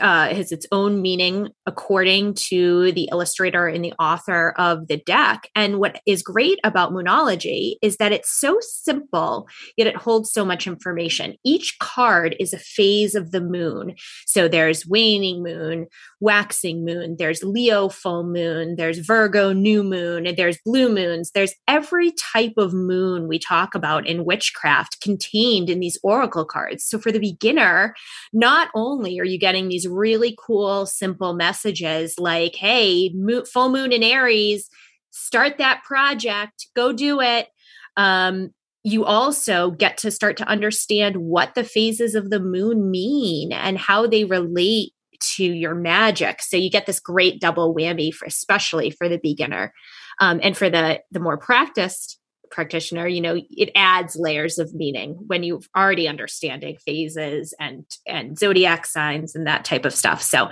uh, 0.00 0.28
has 0.28 0.50
its 0.52 0.66
own 0.72 1.00
meaning 1.00 1.48
according 1.66 2.34
to 2.34 2.92
the 2.92 3.08
illustrator 3.12 3.66
and 3.68 3.84
the 3.84 3.92
author 4.00 4.52
of 4.58 4.88
the 4.88 4.96
deck. 4.96 5.48
And 5.54 5.78
what 5.78 6.00
is 6.06 6.22
great 6.22 6.58
about 6.64 6.92
Moonology 6.92 7.76
is 7.80 7.98
that 7.98 8.12
it's 8.12 8.30
so 8.30 8.58
simple, 8.60 9.48
yet 9.76 9.86
it 9.86 9.96
holds 9.96 10.32
so 10.32 10.44
much 10.44 10.66
information. 10.66 11.36
Each 11.44 11.78
card 11.78 12.34
is 12.40 12.52
a 12.52 12.58
phase 12.58 13.14
of 13.14 13.30
the 13.30 13.40
moon. 13.40 13.94
So 14.26 14.48
there's 14.48 14.86
waning 14.86 15.42
moon, 15.42 15.86
waxing 16.24 16.84
moon, 16.84 17.16
there's 17.18 17.44
Leo 17.44 17.88
full 17.88 18.24
moon, 18.24 18.76
there's 18.76 18.98
Virgo 18.98 19.52
new 19.52 19.84
moon, 19.84 20.26
and 20.26 20.36
there's 20.36 20.58
blue 20.64 20.88
moons. 20.88 21.30
There's 21.30 21.54
every 21.68 22.12
type 22.12 22.54
of 22.56 22.72
moon 22.72 23.28
we 23.28 23.38
talk 23.38 23.74
about 23.74 24.06
in 24.06 24.24
witchcraft 24.24 25.02
contained 25.02 25.68
in 25.68 25.80
these 25.80 25.98
oracle 26.02 26.46
cards. 26.46 26.84
So 26.84 26.98
for 26.98 27.12
the 27.12 27.20
beginner, 27.20 27.94
not 28.32 28.68
only 28.74 29.20
are 29.20 29.24
you 29.24 29.38
getting 29.38 29.68
these 29.68 29.86
really 29.86 30.36
cool, 30.44 30.86
simple 30.86 31.34
messages 31.34 32.14
like, 32.18 32.56
hey, 32.56 33.12
mo- 33.14 33.44
full 33.44 33.68
moon 33.68 33.92
in 33.92 34.02
Aries, 34.02 34.70
start 35.10 35.58
that 35.58 35.84
project, 35.84 36.68
go 36.74 36.92
do 36.92 37.20
it. 37.20 37.48
Um, 37.96 38.50
you 38.82 39.04
also 39.04 39.70
get 39.70 39.98
to 39.98 40.10
start 40.10 40.36
to 40.38 40.48
understand 40.48 41.16
what 41.16 41.54
the 41.54 41.64
phases 41.64 42.14
of 42.14 42.30
the 42.30 42.40
moon 42.40 42.90
mean 42.90 43.52
and 43.52 43.78
how 43.78 44.06
they 44.06 44.24
relate 44.24 44.93
to 45.36 45.44
your 45.44 45.74
magic. 45.74 46.42
So 46.42 46.56
you 46.56 46.70
get 46.70 46.86
this 46.86 47.00
great 47.00 47.40
double 47.40 47.74
whammy 47.74 48.12
for 48.12 48.26
especially 48.26 48.90
for 48.90 49.08
the 49.08 49.18
beginner. 49.18 49.72
Um, 50.20 50.40
and 50.42 50.56
for 50.56 50.70
the 50.70 51.00
the 51.10 51.20
more 51.20 51.36
practiced 51.36 52.18
practitioner, 52.50 53.08
you 53.08 53.20
know, 53.20 53.40
it 53.50 53.70
adds 53.74 54.16
layers 54.16 54.58
of 54.58 54.72
meaning 54.74 55.16
when 55.26 55.42
you're 55.42 55.60
already 55.76 56.06
understanding 56.06 56.76
phases 56.84 57.54
and 57.58 57.84
and 58.06 58.38
zodiac 58.38 58.86
signs 58.86 59.34
and 59.34 59.46
that 59.46 59.64
type 59.64 59.84
of 59.84 59.94
stuff. 59.94 60.22
So 60.22 60.50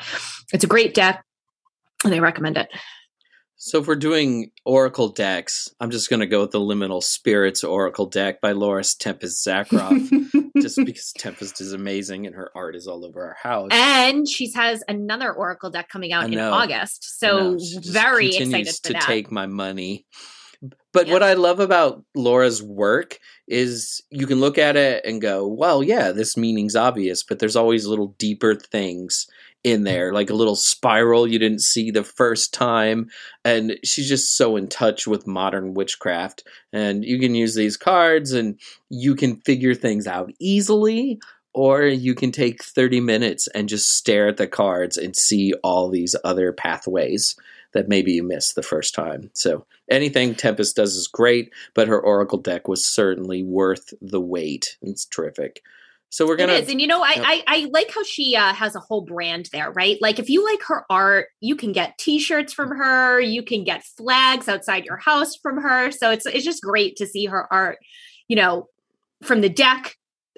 it's 0.53 0.65
a 0.65 0.69
great 0.69 0.95
deck 0.95 1.25
and 2.05 2.15
I 2.15 2.19
recommend 2.19 2.57
it. 2.57 2.69
So 3.57 3.79
if 3.79 3.87
we're 3.87 3.95
doing 3.95 4.51
Oracle 4.65 5.09
decks, 5.09 5.69
I'm 5.79 5.91
just 5.91 6.11
going 6.11 6.19
to 6.19 6.27
go 6.27 6.41
with 6.41 6.51
the 6.51 6.59
Liminal 6.59 7.01
Spirits 7.01 7.63
Oracle 7.63 8.07
deck 8.07 8.41
by 8.41 8.51
Laura 8.51 8.83
Tempest 8.83 9.47
Zakroff, 9.47 10.09
just 10.61 10.77
because 10.85 11.13
Tempest 11.17 11.61
is 11.61 11.73
amazing 11.73 12.27
and 12.27 12.35
her 12.35 12.51
art 12.55 12.77
is 12.77 12.87
all 12.87 13.05
over 13.05 13.25
our 13.25 13.37
house. 13.43 13.71
And 13.73 14.29
she 14.29 14.53
has 14.53 14.83
another 14.89 15.33
Oracle 15.33 15.71
deck 15.71 15.89
coming 15.89 16.13
out 16.13 16.33
in 16.33 16.39
August, 16.39 17.19
so 17.19 17.59
very 17.85 18.29
excited 18.29 18.75
for 18.77 18.83
to 18.89 18.93
that. 18.95 19.03
take 19.03 19.31
my 19.31 19.47
money. 19.47 20.07
But 20.93 21.09
what 21.09 21.23
I 21.23 21.35
love 21.35 21.59
about 21.59 22.05
Laura's 22.15 22.63
work 22.63 23.19
is 23.49 24.03
you 24.11 24.27
can 24.27 24.41
look 24.41 24.59
at 24.59 24.77
it 24.77 25.05
and 25.05 25.21
go, 25.21 25.47
well, 25.47 25.83
yeah, 25.83 26.13
this 26.13 26.37
meaning's 26.37 26.77
obvious, 26.77 27.23
but 27.23 27.39
there's 27.39 27.57
always 27.57 27.87
little 27.87 28.15
deeper 28.19 28.55
things 28.55 29.27
in 29.65 29.85
there, 29.85 30.13
like 30.13 30.31
a 30.31 30.35
little 30.35 30.57
spiral 30.57 31.27
you 31.27 31.39
didn't 31.39 31.63
see 31.63 31.91
the 31.91 32.05
first 32.05 32.53
time. 32.53 33.11
And 33.45 33.79
she's 33.85 34.09
just 34.09 34.37
so 34.37 34.57
in 34.57 34.69
touch 34.69 35.07
with 35.07 35.27
modern 35.27 35.75
witchcraft. 35.75 36.45
And 36.73 37.05
you 37.05 37.19
can 37.19 37.35
use 37.35 37.55
these 37.55 37.77
cards 37.77 38.33
and 38.33 38.59
you 38.89 39.15
can 39.15 39.37
figure 39.37 39.75
things 39.75 40.07
out 40.07 40.33
easily, 40.39 41.21
or 41.55 41.85
you 41.85 42.15
can 42.15 42.33
take 42.33 42.65
30 42.65 43.01
minutes 43.01 43.47
and 43.49 43.69
just 43.69 43.97
stare 43.97 44.29
at 44.29 44.37
the 44.37 44.49
cards 44.49 44.97
and 44.97 45.15
see 45.15 45.53
all 45.63 45.89
these 45.89 46.17
other 46.25 46.53
pathways 46.53 47.37
that 47.73 47.89
maybe 47.89 48.13
you 48.13 48.23
missed 48.23 48.55
the 48.55 48.63
first 48.63 48.95
time. 48.95 49.31
So 49.33 49.65
anything 49.91 50.35
Tempest 50.35 50.77
does 50.77 50.95
is 50.95 51.07
great, 51.07 51.53
but 51.75 51.89
her 51.89 52.01
Oracle 52.01 52.39
deck 52.39 52.69
was 52.69 52.85
certainly 52.85 53.43
worth 53.43 53.95
the 54.03 54.21
wait. 54.21 54.77
It's 54.83 55.07
terrific. 55.07 55.63
So 56.13 56.27
we're 56.27 56.37
gonna. 56.37 56.53
It 56.53 56.65
is, 56.65 56.69
and 56.69 56.79
you 56.79 56.87
know, 56.87 57.03
I 57.03 57.15
I, 57.17 57.43
I 57.47 57.69
like 57.73 57.91
how 57.91 58.03
she 58.03 58.37
uh, 58.37 58.53
has 58.53 58.77
a 58.77 58.81
whole 58.81 59.01
brand 59.01 59.49
there, 59.51 59.73
right? 59.73 59.97
Like 60.03 60.19
if 60.19 60.29
you 60.29 60.45
like 60.45 60.63
her 60.65 60.85
art, 60.91 61.29
you 61.41 61.57
can 61.57 61.73
get 61.73 61.97
T-shirts 61.97 62.53
from 62.53 62.69
her, 62.69 63.19
you 63.19 63.43
can 63.43 63.65
get 63.65 63.83
flags 63.83 64.47
outside 64.47 64.85
your 64.85 64.99
house 64.99 65.37
from 65.37 65.57
her. 65.63 65.91
So 65.91 66.11
it's 66.11 66.27
it's 66.27 66.45
just 66.45 66.63
great 66.63 66.97
to 66.97 67.07
see 67.07 67.25
her 67.25 67.51
art, 67.51 67.79
you 68.29 68.37
know, 68.37 68.69
from 69.23 69.41
the 69.41 69.49
deck 69.49 69.97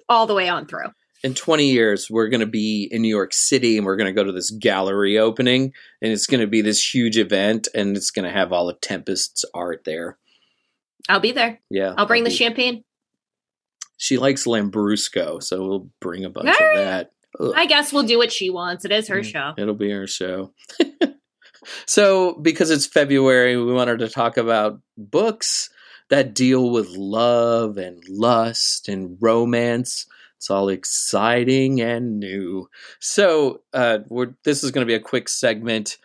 all 0.08 0.28
the 0.28 0.34
way 0.34 0.48
on 0.48 0.66
through 0.66 0.90
in 1.24 1.34
20 1.34 1.70
years 1.70 2.08
we're 2.10 2.28
going 2.28 2.40
to 2.40 2.46
be 2.46 2.86
in 2.92 3.02
new 3.02 3.08
york 3.08 3.32
city 3.32 3.76
and 3.76 3.86
we're 3.86 3.96
going 3.96 4.06
to 4.06 4.12
go 4.12 4.22
to 4.22 4.32
this 4.32 4.50
gallery 4.50 5.18
opening 5.18 5.72
and 6.02 6.12
it's 6.12 6.26
going 6.26 6.40
to 6.40 6.46
be 6.46 6.60
this 6.60 6.94
huge 6.94 7.16
event 7.16 7.66
and 7.74 7.96
it's 7.96 8.10
going 8.10 8.26
to 8.26 8.30
have 8.30 8.52
all 8.52 8.68
of 8.68 8.78
tempest's 8.80 9.44
art 9.54 9.82
there 9.84 10.18
i'll 11.08 11.20
be 11.20 11.32
there 11.32 11.58
yeah 11.70 11.94
i'll 11.96 12.06
bring 12.06 12.20
I'll 12.20 12.24
the 12.24 12.30
be... 12.30 12.36
champagne 12.36 12.84
she 13.96 14.16
likes 14.18 14.44
lambrusco 14.44 15.42
so 15.42 15.66
we'll 15.66 15.88
bring 16.00 16.24
a 16.24 16.30
bunch 16.30 16.48
of 16.48 16.56
that 16.74 17.12
Ugh. 17.40 17.52
i 17.56 17.66
guess 17.66 17.92
we'll 17.92 18.02
do 18.02 18.18
what 18.18 18.32
she 18.32 18.50
wants 18.50 18.84
it 18.84 18.92
is 18.92 19.08
her 19.08 19.20
mm, 19.20 19.24
show 19.24 19.54
it'll 19.56 19.74
be 19.74 19.90
her 19.90 20.06
show 20.06 20.52
so 21.86 22.34
because 22.34 22.70
it's 22.70 22.86
february 22.86 23.56
we 23.56 23.72
wanted 23.72 23.98
to 24.00 24.08
talk 24.08 24.36
about 24.36 24.80
books 24.96 25.70
that 26.10 26.34
deal 26.34 26.70
with 26.70 26.88
love 26.90 27.78
and 27.78 28.02
lust 28.08 28.88
and 28.88 29.16
romance 29.20 30.06
it's 30.44 30.50
all 30.50 30.68
exciting 30.68 31.80
and 31.80 32.20
new. 32.20 32.68
So, 33.00 33.62
uh, 33.72 34.00
this 34.44 34.62
is 34.62 34.72
going 34.72 34.86
to 34.86 34.90
be 34.90 34.92
a 34.92 35.00
quick 35.00 35.30
segment. 35.30 35.96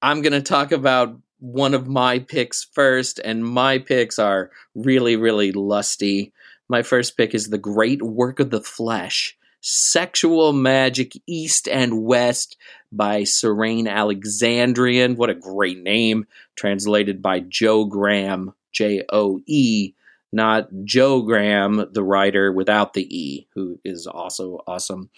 I'm 0.00 0.22
going 0.22 0.32
to 0.32 0.40
talk 0.40 0.70
about 0.70 1.18
one 1.40 1.74
of 1.74 1.88
my 1.88 2.20
picks 2.20 2.68
first, 2.72 3.18
and 3.18 3.44
my 3.44 3.78
picks 3.78 4.20
are 4.20 4.52
really, 4.76 5.16
really 5.16 5.50
lusty. 5.50 6.32
My 6.70 6.82
first 6.82 7.16
pick 7.16 7.34
is 7.34 7.48
The 7.48 7.58
Great 7.58 8.00
Work 8.00 8.38
of 8.38 8.50
the 8.50 8.60
Flesh 8.60 9.36
Sexual 9.60 10.52
Magic 10.52 11.20
East 11.26 11.66
and 11.66 12.04
West 12.04 12.56
by 12.92 13.22
Sarane 13.22 13.88
Alexandrian. 13.88 15.16
What 15.16 15.30
a 15.30 15.34
great 15.34 15.82
name. 15.82 16.28
Translated 16.54 17.20
by 17.20 17.40
Joe 17.40 17.86
Graham, 17.86 18.54
J 18.70 19.02
O 19.12 19.40
E 19.46 19.94
not 20.32 20.68
Joe 20.84 21.22
Graham, 21.22 21.88
the 21.90 22.04
writer 22.04 22.52
without 22.52 22.94
the 22.94 23.02
E, 23.18 23.48
who 23.56 23.80
is 23.84 24.06
also 24.06 24.62
awesome. 24.64 25.10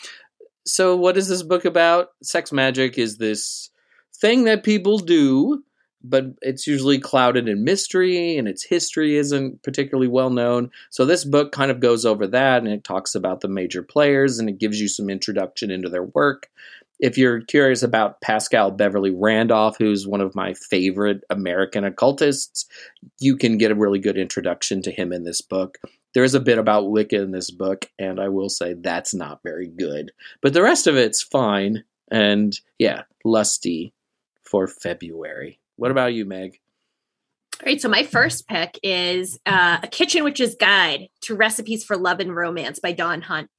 So, 0.64 0.96
what 0.96 1.18
is 1.18 1.28
this 1.28 1.42
book 1.42 1.66
about? 1.66 2.12
Sex 2.22 2.50
magic 2.50 2.96
is 2.96 3.18
this 3.18 3.68
thing 4.14 4.44
that 4.44 4.64
people 4.64 4.96
do, 4.96 5.62
but 6.04 6.26
it's 6.42 6.66
usually 6.66 6.98
clouded 6.98 7.48
in 7.48 7.64
mystery 7.64 8.36
and 8.36 8.48
its 8.48 8.64
history 8.64 9.16
isn't 9.16 9.62
particularly 9.62 10.08
well 10.08 10.30
known. 10.30 10.70
So, 10.90 11.04
this 11.04 11.24
book 11.24 11.52
kind 11.52 11.70
of 11.70 11.80
goes 11.80 12.04
over 12.04 12.26
that 12.28 12.62
and 12.62 12.68
it 12.68 12.84
talks 12.84 13.14
about 13.14 13.40
the 13.40 13.48
major 13.48 13.82
players 13.82 14.38
and 14.38 14.48
it 14.48 14.58
gives 14.58 14.80
you 14.80 14.88
some 14.88 15.10
introduction 15.10 15.70
into 15.70 15.88
their 15.88 16.04
work 16.04 16.48
if 17.02 17.18
you're 17.18 17.40
curious 17.40 17.82
about 17.82 18.20
Paschal 18.20 18.70
Beverly 18.70 19.10
Randolph, 19.10 19.76
who's 19.76 20.06
one 20.06 20.20
of 20.20 20.36
my 20.36 20.54
favorite 20.54 21.24
American 21.28 21.82
occultists, 21.84 22.66
you 23.18 23.36
can 23.36 23.58
get 23.58 23.72
a 23.72 23.74
really 23.74 23.98
good 23.98 24.16
introduction 24.16 24.80
to 24.82 24.92
him 24.92 25.12
in 25.12 25.24
this 25.24 25.40
book. 25.40 25.78
There 26.14 26.22
is 26.22 26.34
a 26.34 26.40
bit 26.40 26.58
about 26.58 26.90
Wicca 26.90 27.20
in 27.20 27.32
this 27.32 27.50
book, 27.50 27.90
and 27.98 28.20
I 28.20 28.28
will 28.28 28.48
say 28.48 28.74
that's 28.74 29.14
not 29.14 29.42
very 29.42 29.66
good. 29.66 30.12
But 30.40 30.52
the 30.52 30.62
rest 30.62 30.86
of 30.86 30.94
it's 30.94 31.22
fine. 31.22 31.82
And 32.08 32.58
yeah, 32.78 33.02
lusty 33.24 33.92
for 34.42 34.68
February. 34.68 35.58
What 35.82 35.90
about 35.90 36.14
you, 36.14 36.24
Meg? 36.24 36.60
All 37.60 37.66
right, 37.66 37.80
so 37.80 37.88
my 37.88 38.04
first 38.04 38.46
pick 38.46 38.78
is 38.84 39.40
uh, 39.46 39.78
A 39.82 39.88
Kitchen 39.88 40.22
Witch's 40.22 40.54
Guide 40.54 41.08
to 41.22 41.34
Recipes 41.34 41.82
for 41.82 41.96
Love 41.96 42.20
and 42.20 42.32
Romance 42.36 42.78
by 42.78 42.92
Dawn 42.92 43.20
Hunt. 43.20 43.50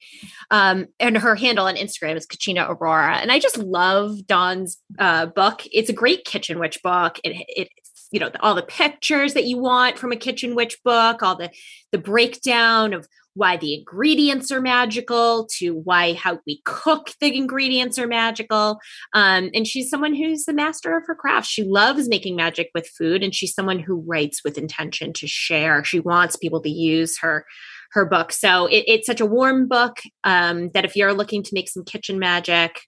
Um, 0.50 0.86
and 0.98 1.18
her 1.18 1.34
handle 1.34 1.66
on 1.66 1.76
Instagram 1.76 2.16
is 2.16 2.26
Kachina 2.26 2.66
Aurora. 2.66 3.16
And 3.16 3.30
I 3.30 3.40
just 3.40 3.58
love 3.58 4.26
Dawn's 4.26 4.78
uh, 4.98 5.26
book. 5.26 5.64
It's 5.70 5.90
a 5.90 5.92
great 5.92 6.24
kitchen 6.24 6.58
witch 6.58 6.82
book. 6.82 7.20
It, 7.24 7.44
it's, 7.46 8.08
you 8.10 8.20
know, 8.20 8.30
all 8.40 8.54
the 8.54 8.62
pictures 8.62 9.34
that 9.34 9.44
you 9.44 9.58
want 9.58 9.98
from 9.98 10.10
a 10.10 10.16
kitchen 10.16 10.54
witch 10.54 10.82
book, 10.82 11.22
all 11.22 11.36
the, 11.36 11.50
the 11.92 11.98
breakdown 11.98 12.94
of 12.94 13.06
why 13.34 13.56
the 13.56 13.74
ingredients 13.74 14.50
are 14.50 14.60
magical 14.60 15.46
to 15.58 15.74
why 15.74 16.14
how 16.14 16.38
we 16.46 16.62
cook 16.64 17.10
the 17.20 17.36
ingredients 17.36 17.98
are 17.98 18.06
magical. 18.06 18.78
Um, 19.12 19.50
and 19.54 19.66
she's 19.66 19.90
someone 19.90 20.14
who's 20.14 20.44
the 20.44 20.52
master 20.52 20.96
of 20.96 21.04
her 21.06 21.14
craft. 21.14 21.46
She 21.48 21.64
loves 21.64 22.08
making 22.08 22.36
magic 22.36 22.70
with 22.74 22.88
food, 22.88 23.22
and 23.22 23.34
she's 23.34 23.54
someone 23.54 23.78
who 23.78 24.04
writes 24.06 24.42
with 24.44 24.58
intention 24.58 25.12
to 25.14 25.26
share. 25.26 25.84
She 25.84 26.00
wants 26.00 26.36
people 26.36 26.60
to 26.62 26.70
use 26.70 27.18
her 27.18 27.44
her 27.92 28.04
book. 28.04 28.32
So 28.32 28.66
it, 28.66 28.84
it's 28.86 29.06
such 29.06 29.20
a 29.20 29.26
warm 29.26 29.68
book 29.68 29.98
um, 30.24 30.70
that 30.74 30.84
if 30.84 30.96
you're 30.96 31.14
looking 31.14 31.42
to 31.44 31.54
make 31.54 31.68
some 31.68 31.84
kitchen 31.84 32.18
magic, 32.18 32.80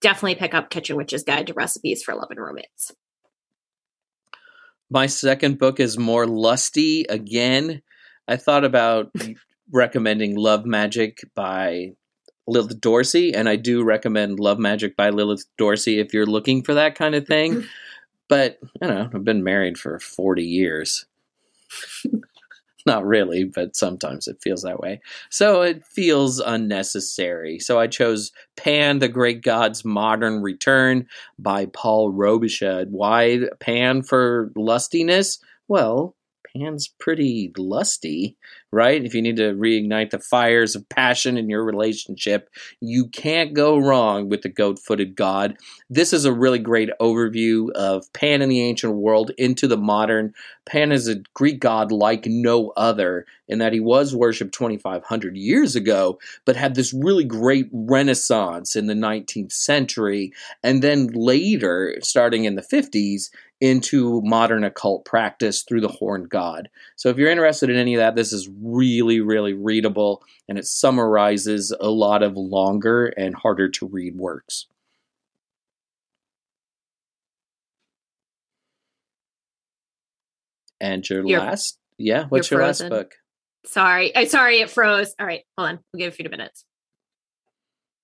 definitely 0.00 0.36
pick 0.36 0.54
up 0.54 0.70
Kitchen 0.70 0.96
Witch's 0.96 1.22
Guide 1.22 1.46
to 1.46 1.54
Recipes 1.54 2.02
for 2.02 2.14
Love 2.14 2.28
and 2.30 2.40
Romance. 2.40 2.92
My 4.90 5.06
second 5.06 5.58
book 5.58 5.80
is 5.80 5.98
more 5.98 6.26
lusty 6.26 7.04
again. 7.04 7.82
I 8.28 8.36
thought 8.36 8.64
about 8.64 9.14
recommending 9.72 10.36
Love 10.36 10.64
Magic 10.64 11.20
by 11.34 11.92
Lilith 12.46 12.80
Dorsey, 12.80 13.34
and 13.34 13.48
I 13.48 13.56
do 13.56 13.82
recommend 13.82 14.38
Love 14.38 14.58
Magic 14.58 14.96
by 14.96 15.10
Lilith 15.10 15.44
Dorsey 15.56 15.98
if 15.98 16.12
you're 16.12 16.26
looking 16.26 16.62
for 16.62 16.74
that 16.74 16.94
kind 16.94 17.14
of 17.14 17.26
thing. 17.26 17.64
but, 18.28 18.58
you 18.80 18.88
know, 18.88 19.08
I've 19.12 19.24
been 19.24 19.44
married 19.44 19.78
for 19.78 19.98
40 19.98 20.44
years. 20.44 21.06
Not 22.86 23.06
really, 23.06 23.44
but 23.44 23.74
sometimes 23.74 24.28
it 24.28 24.42
feels 24.42 24.62
that 24.62 24.78
way. 24.78 25.00
So 25.30 25.62
it 25.62 25.86
feels 25.86 26.38
unnecessary. 26.38 27.58
So 27.58 27.80
I 27.80 27.86
chose 27.86 28.30
Pan, 28.56 28.98
the 28.98 29.08
Great 29.08 29.40
God's 29.40 29.86
Modern 29.86 30.42
Return 30.42 31.08
by 31.38 31.64
Paul 31.66 32.12
Robichaux. 32.12 32.88
Why 32.90 33.48
Pan 33.58 34.02
for 34.02 34.52
lustiness? 34.54 35.38
Well, 35.66 36.14
Pan's 36.54 36.88
pretty 36.88 37.52
lusty, 37.56 38.36
right? 38.74 39.04
If 39.04 39.14
you 39.14 39.22
need 39.22 39.36
to 39.36 39.54
reignite 39.54 40.10
the 40.10 40.18
fires 40.18 40.74
of 40.74 40.88
passion 40.88 41.38
in 41.38 41.48
your 41.48 41.64
relationship, 41.64 42.50
you 42.80 43.08
can't 43.08 43.54
go 43.54 43.78
wrong 43.78 44.28
with 44.28 44.42
the 44.42 44.48
goat 44.48 44.78
footed 44.78 45.16
god. 45.16 45.56
This 45.88 46.12
is 46.12 46.24
a 46.24 46.32
really 46.32 46.58
great 46.58 46.90
overview 47.00 47.70
of 47.72 48.12
Pan 48.12 48.42
in 48.42 48.48
the 48.48 48.62
ancient 48.62 48.94
world 48.94 49.30
into 49.38 49.68
the 49.68 49.76
modern. 49.76 50.34
Pan 50.66 50.92
is 50.92 51.08
a 51.08 51.22
Greek 51.34 51.60
god 51.60 51.92
like 51.92 52.26
no 52.26 52.72
other 52.76 53.26
in 53.48 53.58
that 53.58 53.72
he 53.72 53.80
was 53.80 54.16
worshipped 54.16 54.54
2,500 54.54 55.36
years 55.36 55.76
ago, 55.76 56.18
but 56.44 56.56
had 56.56 56.74
this 56.74 56.94
really 56.94 57.24
great 57.24 57.68
renaissance 57.72 58.74
in 58.74 58.86
the 58.86 58.94
19th 58.94 59.52
century. 59.52 60.32
And 60.62 60.82
then 60.82 61.08
later, 61.08 61.96
starting 62.00 62.44
in 62.44 62.54
the 62.54 62.62
50s, 62.62 63.30
into 63.60 64.20
modern 64.22 64.62
occult 64.62 65.04
practice 65.04 65.62
through 65.62 65.80
the 65.80 65.88
horned 65.88 66.28
god. 66.28 66.68
So 66.96 67.08
if 67.08 67.16
you're 67.16 67.30
interested 67.30 67.70
in 67.70 67.76
any 67.76 67.94
of 67.94 68.00
that, 68.00 68.14
this 68.14 68.32
is 68.32 68.48
really, 68.64 69.20
really 69.20 69.52
readable 69.52 70.22
and 70.48 70.58
it 70.58 70.66
summarizes 70.66 71.74
a 71.80 71.90
lot 71.90 72.22
of 72.22 72.36
longer 72.36 73.06
and 73.06 73.34
harder 73.34 73.68
to 73.68 73.86
read 73.86 74.16
works. 74.16 74.66
And 80.80 81.08
your 81.08 81.26
you're, 81.26 81.40
last, 81.40 81.78
yeah, 81.98 82.26
what's 82.28 82.50
your 82.50 82.62
last 82.62 82.88
book? 82.88 83.14
Sorry, 83.64 84.14
I 84.14 84.26
sorry 84.26 84.60
it 84.60 84.70
froze. 84.70 85.14
All 85.18 85.26
right, 85.26 85.42
hold 85.56 85.70
on. 85.70 85.78
We'll 85.92 85.98
give 85.98 86.12
a 86.12 86.16
few 86.16 86.28
minutes. 86.28 86.64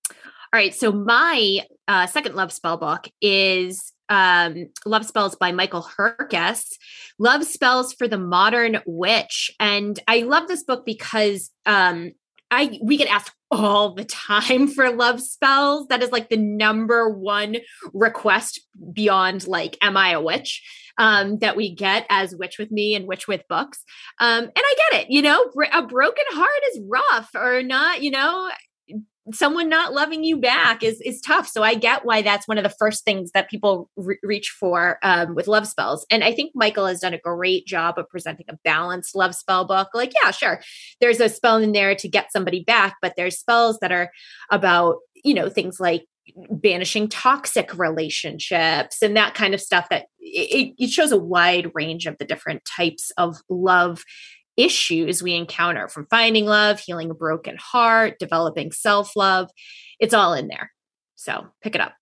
All 0.09 0.57
right, 0.57 0.73
so 0.73 0.91
my 0.91 1.61
uh, 1.87 2.07
second 2.07 2.35
love 2.35 2.51
spell 2.51 2.77
book 2.77 3.07
is 3.21 3.93
um, 4.11 4.67
Love 4.85 5.05
Spells 5.05 5.35
by 5.35 5.51
Michael 5.53 5.87
Herkes, 5.97 6.77
Love 7.17 7.45
Spells 7.45 7.93
for 7.93 8.07
the 8.07 8.17
Modern 8.17 8.81
Witch. 8.85 9.49
And 9.59 9.97
I 10.07 10.19
love 10.19 10.47
this 10.47 10.63
book 10.63 10.85
because 10.85 11.49
um, 11.65 12.11
I 12.51 12.77
we 12.83 12.97
get 12.97 13.09
asked 13.09 13.31
all 13.49 13.93
the 13.93 14.03
time 14.05 14.67
for 14.67 14.91
love 14.91 15.21
spells. 15.21 15.87
That 15.87 16.03
is 16.03 16.11
like 16.11 16.29
the 16.29 16.37
number 16.37 17.09
one 17.09 17.57
request 17.93 18.59
beyond 18.91 19.47
like, 19.47 19.77
am 19.81 19.95
I 19.95 20.11
a 20.11 20.21
witch? 20.21 20.61
Um, 20.97 21.39
that 21.39 21.55
we 21.55 21.73
get 21.73 22.05
as 22.09 22.35
Witch 22.35 22.59
with 22.59 22.69
Me 22.69 22.95
and 22.95 23.07
Witch 23.07 23.27
with 23.27 23.47
Books. 23.47 23.83
Um, 24.19 24.43
and 24.43 24.51
I 24.55 24.75
get 24.91 25.01
it, 25.01 25.09
you 25.09 25.21
know, 25.21 25.41
a 25.73 25.81
broken 25.81 26.25
heart 26.31 26.49
is 26.73 26.81
rough 26.87 27.29
or 27.33 27.63
not, 27.63 28.03
you 28.03 28.11
know, 28.11 28.51
someone 29.33 29.69
not 29.69 29.93
loving 29.93 30.23
you 30.23 30.37
back 30.37 30.83
is 30.83 30.99
is 31.01 31.21
tough. 31.21 31.47
So 31.47 31.63
I 31.63 31.75
get 31.75 32.05
why 32.05 32.21
that's 32.21 32.47
one 32.47 32.57
of 32.57 32.63
the 32.63 32.69
first 32.69 33.05
things 33.05 33.31
that 33.33 33.49
people 33.49 33.89
re- 33.95 34.19
reach 34.23 34.49
for 34.49 34.97
um, 35.03 35.35
with 35.35 35.47
love 35.47 35.67
spells. 35.67 36.05
And 36.09 36.23
I 36.23 36.31
think 36.33 36.51
Michael 36.55 36.87
has 36.87 37.01
done 37.01 37.13
a 37.13 37.19
great 37.19 37.67
job 37.67 37.97
of 37.97 38.09
presenting 38.09 38.47
a 38.49 38.57
balanced 38.63 39.15
love 39.15 39.35
spell 39.35 39.65
book. 39.65 39.89
Like, 39.93 40.13
yeah, 40.23 40.31
sure, 40.31 40.61
there's 40.99 41.19
a 41.19 41.29
spell 41.29 41.57
in 41.57 41.71
there 41.71 41.95
to 41.95 42.07
get 42.07 42.31
somebody 42.31 42.63
back, 42.63 42.95
but 43.01 43.13
there's 43.15 43.37
spells 43.37 43.77
that 43.81 43.91
are 43.91 44.11
about 44.49 44.97
you 45.23 45.33
know 45.33 45.49
things 45.49 45.79
like 45.79 46.05
banishing 46.49 47.09
toxic 47.09 47.77
relationships 47.77 49.01
and 49.01 49.17
that 49.17 49.33
kind 49.33 49.53
of 49.53 49.61
stuff 49.61 49.87
that 49.89 50.05
it, 50.19 50.73
it 50.77 50.89
shows 50.89 51.11
a 51.11 51.17
wide 51.17 51.71
range 51.73 52.05
of 52.05 52.17
the 52.19 52.25
different 52.25 52.63
types 52.63 53.11
of 53.17 53.37
love 53.49 54.03
issues 54.61 55.23
we 55.23 55.33
encounter 55.35 55.87
from 55.87 56.07
finding 56.09 56.45
love, 56.45 56.79
healing 56.79 57.09
a 57.09 57.13
broken 57.13 57.57
heart, 57.59 58.19
developing 58.19 58.71
self 58.71 59.15
love. 59.15 59.49
It's 59.99 60.13
all 60.13 60.33
in 60.33 60.47
there. 60.47 60.71
So 61.15 61.47
pick 61.61 61.75
it 61.75 61.81
up. 61.81 61.93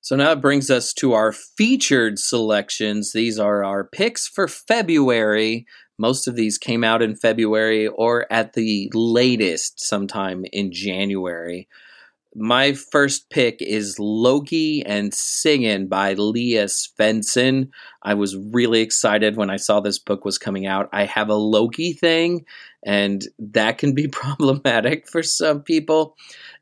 So 0.00 0.16
now 0.16 0.32
it 0.32 0.40
brings 0.40 0.70
us 0.70 0.92
to 0.94 1.12
our 1.12 1.32
featured 1.32 2.18
selections. 2.18 3.12
These 3.12 3.38
are 3.38 3.64
our 3.64 3.84
picks 3.84 4.26
for 4.26 4.48
February. 4.48 5.66
Most 5.98 6.28
of 6.28 6.36
these 6.36 6.56
came 6.56 6.84
out 6.84 7.02
in 7.02 7.16
February 7.16 7.88
or 7.88 8.30
at 8.32 8.54
the 8.54 8.90
latest 8.94 9.84
sometime 9.84 10.44
in 10.52 10.72
January 10.72 11.68
my 12.34 12.72
first 12.72 13.30
pick 13.30 13.60
is 13.60 13.98
Loki 13.98 14.84
and 14.84 15.12
Sigyn 15.12 15.88
by 15.88 16.14
Lea 16.14 16.66
Svendsen. 16.66 17.70
I 18.02 18.14
was 18.14 18.36
really 18.36 18.80
excited 18.80 19.36
when 19.36 19.50
I 19.50 19.56
saw 19.56 19.80
this 19.80 19.98
book 19.98 20.24
was 20.24 20.38
coming 20.38 20.66
out. 20.66 20.88
I 20.92 21.04
have 21.04 21.28
a 21.28 21.34
Loki 21.34 21.92
thing, 21.92 22.44
and 22.84 23.24
that 23.38 23.78
can 23.78 23.94
be 23.94 24.08
problematic 24.12 25.08
for 25.08 25.22
some 25.22 25.62
people. 25.62 26.16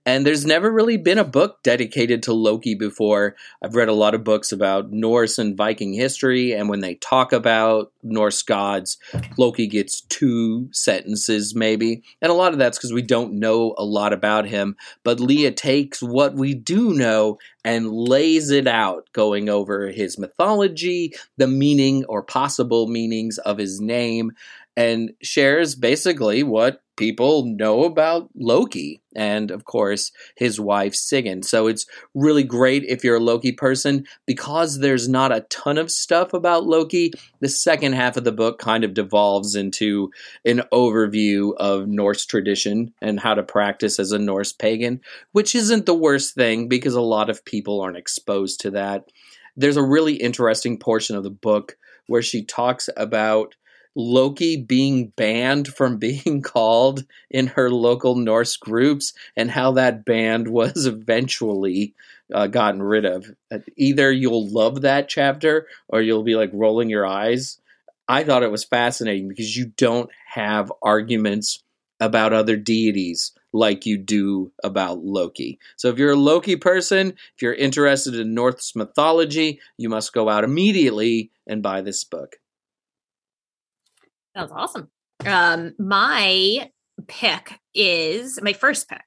And 0.07 0.25
there's 0.25 0.47
never 0.47 0.71
really 0.71 0.97
been 0.97 1.19
a 1.19 1.25
book 1.25 1.65
dedicated 1.65 2.23
to 2.23 2.33
Loki 2.33 2.77
before. 2.77 3.35
I've 3.61 3.75
read 3.75 3.89
a 3.89 3.93
lot 3.93 4.15
of 4.15 4.23
books 4.23 4.53
about 4.53 4.93
Norse 4.93 5.37
and 5.37 5.57
Viking 5.57 5.93
history, 5.93 6.53
and 6.53 6.69
when 6.69 6.79
they 6.79 6.95
talk 6.95 7.33
about 7.33 7.91
Norse 8.05 8.41
gods, 8.45 8.99
Loki 9.37 9.67
gets 9.67 10.03
two 10.03 10.69
sentences 10.73 11.57
maybe. 11.57 12.05
And 12.23 12.31
a 12.31 12.37
lot 12.37 12.53
of 12.53 12.59
that's 12.61 12.79
because 12.79 12.93
we 12.93 13.03
don't 13.03 13.41
know 13.41 13.75
a 13.77 13.85
lot 13.85 14.13
about 14.13 14.47
him. 14.47 14.77
But 15.03 15.19
Lea 15.19 15.51
takes 15.51 16.01
what 16.01 16.35
we 16.35 16.55
do 16.55 16.95
know 16.95 17.39
and 17.65 17.91
lays 17.91 18.51
it 18.51 18.69
out, 18.69 19.09
going 19.13 19.49
over 19.49 19.89
his 19.91 20.19
mythology, 20.19 21.15
the 21.37 21.49
meaning 21.49 22.05
or 22.05 22.23
possible 22.23 22.87
meanings 22.87 23.39
of 23.39 23.59
his 23.59 23.81
name, 23.81 24.31
and 24.77 25.15
shares 25.21 25.75
basically 25.75 26.45
what 26.45 26.81
people 26.97 27.45
know 27.45 27.85
about 27.85 28.29
Loki 28.35 29.01
and, 29.15 29.51
of 29.51 29.65
course, 29.65 30.13
his 30.35 30.61
wife 30.61 30.95
Sigyn. 30.95 31.45
So 31.45 31.67
it's 31.67 31.87
really 32.15 32.43
great 32.43 32.85
if 32.85 33.05
you're 33.05 33.17
a 33.17 33.21
Loki 33.21 33.53
person 33.53 34.07
because 34.27 34.79
there's 34.79 35.09
not 35.09 35.33
a 35.33 35.43
ton 35.43 35.79
of 35.79 35.91
stuff 35.91 36.35
about 36.35 36.67
Loki. 36.67 37.13
The 37.41 37.49
second 37.49 37.95
half 37.95 38.17
of 38.17 38.25
the 38.25 38.33
book 38.33 38.59
kind 38.59 38.85
of 38.85 38.95
devolves 38.95 39.55
into 39.55 40.11
an 40.45 40.63
overview 40.73 41.55
of 41.57 41.87
Norse 41.87 42.27
tradition 42.27 42.93
and 43.01 43.21
how 43.21 43.35
to 43.35 43.43
practice 43.43 43.99
as 43.99 44.13
a 44.13 44.19
Norse 44.19 44.53
pagan, 44.53 45.01
which 45.33 45.55
isn't 45.55 45.87
the 45.87 45.95
worst 45.95 46.35
thing 46.35 46.69
because 46.69 46.95
a 46.95 47.01
lot 47.01 47.31
of 47.31 47.45
people 47.45 47.81
aren't 47.81 47.97
exposed 47.97 48.61
to 48.61 48.71
that. 48.73 49.09
There's 49.57 49.77
a 49.77 49.83
really 49.83 50.15
interesting 50.15 50.79
portion 50.79 51.17
of 51.17 51.23
the 51.23 51.31
book 51.31 51.77
where 52.07 52.23
she 52.23 52.45
talks 52.45 52.89
about 52.97 53.55
Loki 53.97 54.57
being 54.57 55.09
banned 55.17 55.69
from 55.69 55.97
being 55.99 56.43
called 56.43 57.05
in 57.31 57.49
her 57.49 57.71
local 57.71 58.15
Norse 58.15 58.57
groups 58.57 59.15
and 59.37 59.51
how 59.51 59.73
that 59.73 60.05
band 60.05 60.49
was 60.53 60.87
eventually 60.87 61.95
uh, 62.33 62.47
gotten 62.47 62.83
rid 62.83 63.05
of. 63.05 63.31
Either 63.77 64.13
you'll 64.13 64.49
love 64.49 64.83
that 64.83 65.09
chapter 65.09 65.67
or 65.89 66.03
you'll 66.03 66.23
be 66.23 66.37
like 66.37 66.51
rolling 66.53 66.91
your 66.91 67.07
eyes. 67.07 67.59
I 68.09 68.23
thought 68.23 68.43
it 68.43 68.53
was 68.53 68.65
fascinating 68.65 69.29
because 69.29 69.57
you 69.57 69.73
don't 69.77 70.11
have 70.33 70.73
arguments 70.83 71.63
about 71.99 72.33
other 72.33 72.57
deities 72.57 73.33
like 73.53 73.87
you 73.87 73.97
do 73.97 74.53
about 74.63 74.99
Loki. 74.99 75.59
So 75.77 75.89
if 75.89 75.99
you're 75.99 76.11
a 76.11 76.17
Loki 76.17 76.57
person, 76.57 77.15
if 77.35 77.43
you're 77.43 77.55
interested 77.55 78.15
in 78.15 78.35
Norse 78.35 78.77
mythology, 78.77 79.61
you 79.79 79.89
must 79.89 80.13
go 80.13 80.29
out 80.29 80.45
immediately 80.45 81.31
and 81.47 81.63
buy 81.63 81.81
this 81.81 82.05
book. 82.05 82.37
Sounds 84.37 84.53
awesome. 84.53 84.91
Um, 85.25 85.73
my 85.79 86.71
pick 87.09 87.59
is 87.75 88.39
my 88.43 88.53
first 88.53 88.87
pick 88.87 89.01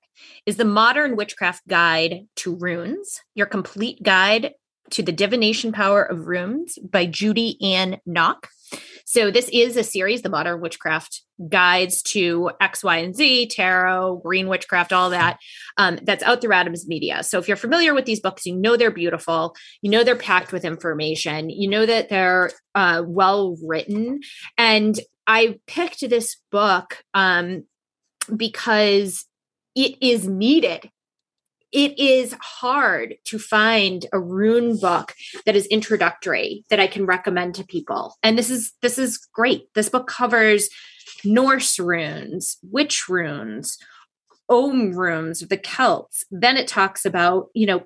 is 0.47 0.57
the 0.57 0.65
Modern 0.65 1.15
Witchcraft 1.15 1.67
Guide 1.67 2.25
to 2.37 2.55
Runes, 2.55 3.21
your 3.35 3.45
complete 3.45 4.01
guide 4.01 4.53
to 4.89 5.03
the 5.03 5.11
divination 5.11 5.71
power 5.71 6.01
of 6.01 6.25
runes 6.25 6.79
by 6.79 7.05
Judy 7.05 7.59
Ann 7.61 7.99
Nock. 8.07 8.47
So 9.05 9.31
this 9.31 9.49
is 9.49 9.77
a 9.77 9.83
series, 9.83 10.21
the 10.21 10.29
Modern 10.29 10.61
Witchcraft 10.61 11.23
Guides 11.47 12.01
to 12.03 12.51
X, 12.59 12.83
Y, 12.83 12.97
and 12.97 13.15
Z, 13.15 13.47
Tarot, 13.47 14.21
Green 14.23 14.47
Witchcraft, 14.47 14.93
all 14.93 15.11
that. 15.11 15.37
Um, 15.77 15.99
that's 16.03 16.23
out 16.23 16.41
through 16.41 16.53
Adams 16.53 16.87
Media. 16.87 17.23
So 17.23 17.39
if 17.39 17.47
you're 17.47 17.57
familiar 17.57 17.93
with 17.93 18.05
these 18.05 18.19
books, 18.19 18.45
you 18.45 18.55
know 18.55 18.77
they're 18.77 18.91
beautiful. 18.91 19.55
You 19.81 19.91
know 19.91 20.03
they're 20.03 20.15
packed 20.15 20.51
with 20.51 20.65
information. 20.65 21.49
You 21.49 21.69
know 21.69 21.85
that 21.85 22.09
they're 22.09 22.51
uh, 22.75 23.03
well 23.05 23.57
written. 23.63 24.21
And 24.57 24.99
I 25.29 25.59
picked 25.65 26.09
this 26.09 26.35
book 26.51 27.03
um, 27.13 27.63
because 28.35 29.25
it 29.75 29.95
is 30.01 30.27
needed 30.27 30.89
it 31.71 31.99
is 31.99 32.35
hard 32.41 33.15
to 33.25 33.37
find 33.37 34.07
a 34.11 34.19
rune 34.19 34.77
book 34.79 35.13
that 35.45 35.55
is 35.55 35.67
introductory 35.67 36.65
that 36.69 36.79
I 36.79 36.87
can 36.87 37.05
recommend 37.05 37.55
to 37.55 37.63
people. 37.63 38.17
And 38.23 38.37
this 38.37 38.49
is 38.49 38.73
this 38.81 38.97
is 38.97 39.17
great. 39.33 39.67
This 39.75 39.89
book 39.89 40.07
covers 40.07 40.69
Norse 41.23 41.79
runes, 41.79 42.57
witch 42.63 43.07
runes, 43.07 43.77
Ogham 44.47 44.93
runes 44.93 45.41
of 45.41 45.49
the 45.49 45.57
Celts. 45.57 46.25
Then 46.31 46.57
it 46.57 46.67
talks 46.67 47.05
about, 47.05 47.49
you 47.53 47.67
know, 47.67 47.83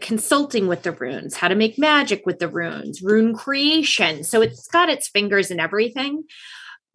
consulting 0.00 0.68
with 0.68 0.82
the 0.82 0.92
runes, 0.92 1.34
how 1.34 1.48
to 1.48 1.56
make 1.56 1.78
magic 1.78 2.24
with 2.24 2.38
the 2.38 2.48
runes, 2.48 3.02
rune 3.02 3.34
creation. 3.34 4.22
So 4.22 4.42
it's 4.42 4.68
got 4.68 4.88
its 4.88 5.08
fingers 5.08 5.50
in 5.50 5.58
everything 5.58 6.24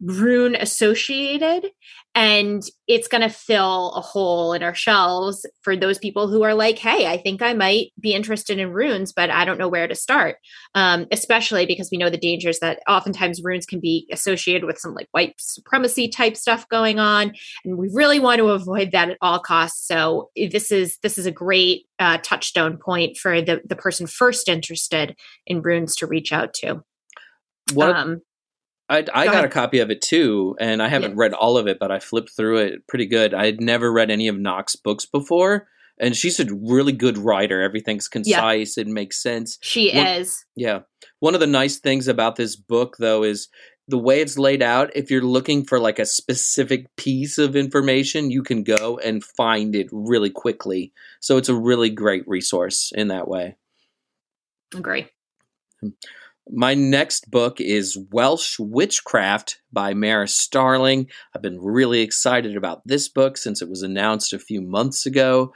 rune 0.02 0.54
associated 0.54 1.70
and 2.14 2.62
it's 2.88 3.06
going 3.06 3.20
to 3.20 3.28
fill 3.28 3.92
a 3.92 4.00
hole 4.00 4.52
in 4.52 4.62
our 4.62 4.74
shelves 4.74 5.46
for 5.62 5.76
those 5.76 5.98
people 5.98 6.26
who 6.26 6.42
are 6.42 6.54
like 6.54 6.78
hey 6.78 7.06
i 7.06 7.16
think 7.16 7.42
i 7.42 7.52
might 7.52 7.92
be 8.00 8.14
interested 8.14 8.58
in 8.58 8.72
runes 8.72 9.12
but 9.12 9.30
i 9.30 9.44
don't 9.44 9.58
know 9.58 9.68
where 9.68 9.86
to 9.86 9.94
start. 9.94 10.36
Um, 10.74 11.06
especially 11.12 11.66
because 11.66 11.88
we 11.90 11.98
know 11.98 12.10
the 12.10 12.16
dangers 12.16 12.60
that 12.60 12.80
oftentimes 12.88 13.42
runes 13.42 13.66
can 13.66 13.80
be 13.80 14.08
associated 14.12 14.64
with 14.64 14.78
some 14.78 14.94
like 14.94 15.08
white 15.12 15.34
supremacy 15.38 16.08
type 16.08 16.36
stuff 16.36 16.68
going 16.68 16.98
on 16.98 17.32
and 17.64 17.76
we 17.76 17.88
really 17.92 18.18
want 18.18 18.38
to 18.38 18.48
avoid 18.48 18.92
that 18.92 19.10
at 19.10 19.18
all 19.20 19.38
costs. 19.38 19.86
So 19.86 20.30
this 20.36 20.72
is 20.72 20.98
this 21.02 21.18
is 21.18 21.26
a 21.26 21.32
great 21.32 21.86
uh, 21.98 22.18
touchstone 22.22 22.78
point 22.78 23.16
for 23.16 23.40
the 23.40 23.60
the 23.64 23.76
person 23.76 24.06
first 24.06 24.48
interested 24.48 25.16
in 25.46 25.62
runes 25.62 25.96
to 25.96 26.06
reach 26.06 26.32
out 26.32 26.54
to. 26.54 26.82
What 27.72 27.94
um, 27.96 28.20
I, 28.90 29.04
I 29.14 29.26
got 29.26 29.44
a 29.44 29.48
copy 29.48 29.78
of 29.78 29.90
it 29.90 30.02
too, 30.02 30.56
and 30.58 30.82
I 30.82 30.88
haven't 30.88 31.12
yeah. 31.12 31.18
read 31.18 31.32
all 31.32 31.56
of 31.56 31.68
it, 31.68 31.78
but 31.78 31.92
I 31.92 32.00
flipped 32.00 32.32
through 32.36 32.58
it 32.58 32.86
pretty 32.88 33.06
good. 33.06 33.32
I 33.32 33.46
had 33.46 33.60
never 33.60 33.92
read 33.92 34.10
any 34.10 34.26
of 34.26 34.36
Nock's 34.36 34.74
books 34.74 35.06
before, 35.06 35.68
and 36.00 36.16
she's 36.16 36.40
a 36.40 36.46
really 36.52 36.92
good 36.92 37.16
writer. 37.16 37.62
Everything's 37.62 38.08
concise; 38.08 38.76
yeah. 38.76 38.80
it 38.82 38.88
makes 38.88 39.22
sense. 39.22 39.58
She 39.60 39.94
One, 39.94 40.06
is. 40.06 40.44
Yeah. 40.56 40.80
One 41.20 41.34
of 41.34 41.40
the 41.40 41.46
nice 41.46 41.78
things 41.78 42.08
about 42.08 42.34
this 42.34 42.56
book, 42.56 42.96
though, 42.98 43.22
is 43.22 43.48
the 43.86 43.98
way 43.98 44.20
it's 44.20 44.36
laid 44.36 44.60
out. 44.60 44.90
If 44.96 45.08
you're 45.08 45.22
looking 45.22 45.64
for 45.64 45.78
like 45.78 46.00
a 46.00 46.06
specific 46.06 46.94
piece 46.96 47.38
of 47.38 47.54
information, 47.54 48.32
you 48.32 48.42
can 48.42 48.64
go 48.64 48.98
and 48.98 49.22
find 49.22 49.76
it 49.76 49.86
really 49.92 50.30
quickly. 50.30 50.92
So 51.20 51.36
it's 51.36 51.48
a 51.48 51.54
really 51.54 51.90
great 51.90 52.26
resource 52.26 52.92
in 52.94 53.06
that 53.08 53.28
way. 53.28 53.56
Agree. 54.74 55.06
Hmm. 55.80 55.90
My 56.52 56.74
next 56.74 57.30
book 57.30 57.60
is 57.60 57.96
Welsh 58.10 58.58
Witchcraft 58.58 59.60
by 59.72 59.94
Mhara 59.94 60.28
Starling. 60.28 61.08
I've 61.34 61.42
been 61.42 61.60
really 61.60 62.00
excited 62.00 62.56
about 62.56 62.82
this 62.84 63.08
book 63.08 63.36
since 63.36 63.62
it 63.62 63.68
was 63.68 63.82
announced 63.82 64.32
a 64.32 64.38
few 64.38 64.60
months 64.60 65.06
ago. 65.06 65.52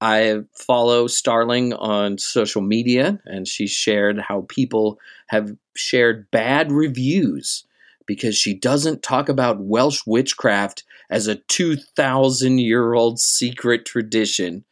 I 0.00 0.42
follow 0.54 1.08
Starling 1.08 1.72
on 1.72 2.18
social 2.18 2.62
media, 2.62 3.20
and 3.24 3.48
she 3.48 3.66
shared 3.66 4.20
how 4.20 4.46
people 4.48 5.00
have 5.28 5.56
shared 5.74 6.30
bad 6.30 6.70
reviews 6.70 7.64
because 8.06 8.36
she 8.36 8.54
doesn't 8.54 9.02
talk 9.02 9.28
about 9.28 9.64
Welsh 9.64 10.02
witchcraft 10.06 10.84
as 11.10 11.26
a 11.26 11.36
2,000 11.36 12.58
year 12.58 12.94
old 12.94 13.18
secret 13.18 13.84
tradition. 13.86 14.64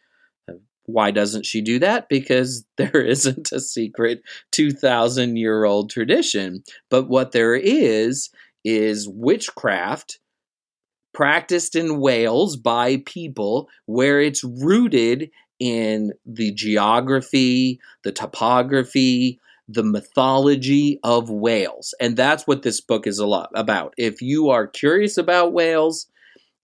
Why 0.93 1.11
doesn't 1.11 1.47
she 1.47 1.61
do 1.61 1.78
that? 1.78 2.09
Because 2.09 2.64
there 2.76 3.01
isn't 3.01 3.53
a 3.53 3.61
secret 3.61 4.22
2,000 4.53 5.36
year 5.36 5.64
old 5.64 5.91
tradition. 5.91 6.62
But 6.88 7.09
what 7.09 7.32
there 7.32 7.55
is, 7.55 8.30
is 8.64 9.09
witchcraft 9.09 10.18
practiced 11.12 11.74
in 11.74 11.99
Wales 12.01 12.57
by 12.57 12.99
people 13.07 13.68
where 13.86 14.20
it's 14.20 14.45
rooted 14.45 15.30
in 15.59 16.12
the 16.24 16.53
geography, 16.53 17.80
the 18.05 18.12
topography, 18.12 19.41
the 19.68 19.84
mythology 19.84 20.99
of 21.03 21.30
Wales. 21.30 21.95
And 22.01 22.16
that's 22.16 22.47
what 22.47 22.62
this 22.62 22.80
book 22.80 23.07
is 23.07 23.18
a 23.18 23.26
lot 23.26 23.51
about. 23.55 23.95
If 23.97 24.22
you 24.22 24.51
are 24.51 24.66
curious 24.66 25.16
about 25.16 25.53
Wales, 25.53 26.07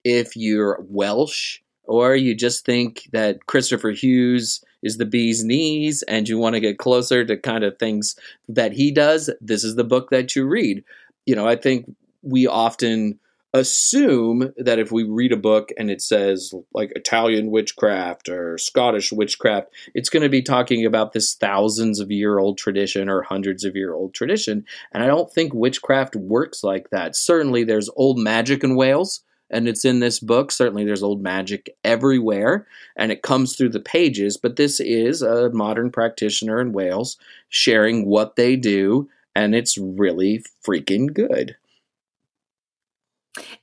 if 0.05 0.37
you're 0.37 0.81
Welsh, 0.89 1.61
or 1.87 2.15
you 2.15 2.35
just 2.35 2.65
think 2.65 3.09
that 3.13 3.47
Kristoffer 3.47 3.97
Hughes 3.97 4.65
is 4.83 4.99
the 4.99 5.07
bee's 5.07 5.45
knees 5.45 6.03
and 6.03 6.29
you 6.29 6.39
want 6.39 6.55
to 6.55 6.61
get 6.61 6.79
closer 6.79 7.25
to 7.25 7.37
kind 7.37 7.65
of 7.65 7.79
things 7.79 8.17
that 8.49 8.73
he 8.73 8.91
does, 8.91 9.31
this 9.41 9.65
is 9.65 9.77
the 9.77 9.85
book 9.85 10.11
that 10.11 10.37
you 10.37 10.47
read. 10.47 10.85
You 11.25 11.35
know, 11.35 11.47
I 11.47 11.57
think 11.57 11.93
we 12.23 12.47
often 12.47 13.19
assume 13.53 14.53
that 14.57 14.79
if 14.79 14.93
we 14.93 15.03
read 15.03 15.33
a 15.33 15.37
book 15.37 15.71
and 15.79 15.91
it 15.91 16.03
says 16.03 16.53
like 16.75 16.93
Italian 16.95 17.51
witchcraft 17.51 18.29
or 18.29 18.59
Scottish 18.59 19.13
witchcraft, 19.13 19.69
it's 19.95 20.11
going 20.11 20.23
to 20.23 20.29
be 20.29 20.43
talking 20.43 20.85
about 20.85 21.13
this 21.13 21.35
thousands 21.35 22.01
of 22.01 22.11
year 22.11 22.39
old 22.39 22.59
tradition 22.59 23.09
or 23.09 23.23
hundreds 23.23 23.65
of 23.65 23.75
year 23.75 23.95
old 23.95 24.15
tradition. 24.15 24.65
And 24.93 25.03
I 25.03 25.07
don't 25.07 25.33
think 25.33 25.55
witchcraft 25.55 26.17
works 26.17 26.63
like 26.63 26.91
that. 26.91 27.17
Certainly, 27.17 27.65
there's 27.65 27.91
old 27.97 28.19
magic 28.19 28.63
in 28.63 28.77
Wales 28.77 29.23
and 29.51 29.69
it's 29.69 29.85
in 29.85 30.01
this 30.01 30.19
book. 30.19 30.51
Certainly, 30.51 30.85
there's 30.85 31.03
old 31.03 31.23
magic 31.23 31.77
everywhere, 31.85 32.67
and 32.97 33.13
it 33.13 33.23
comes 33.23 33.57
through 33.57 33.71
the 33.71 33.81
pages. 33.81 34.37
But 34.37 34.57
this 34.57 34.81
is 34.81 35.23
a 35.23 35.51
modern 35.51 35.91
practitioner 35.91 36.61
in 36.61 36.73
Wales 36.73 37.17
sharing 37.49 38.07
what 38.07 38.37
they 38.37 38.57
do, 38.57 39.09
and 39.35 39.55
it's 39.55 39.79
really 39.79 40.45
freaking 40.67 41.13
good. 41.13 41.57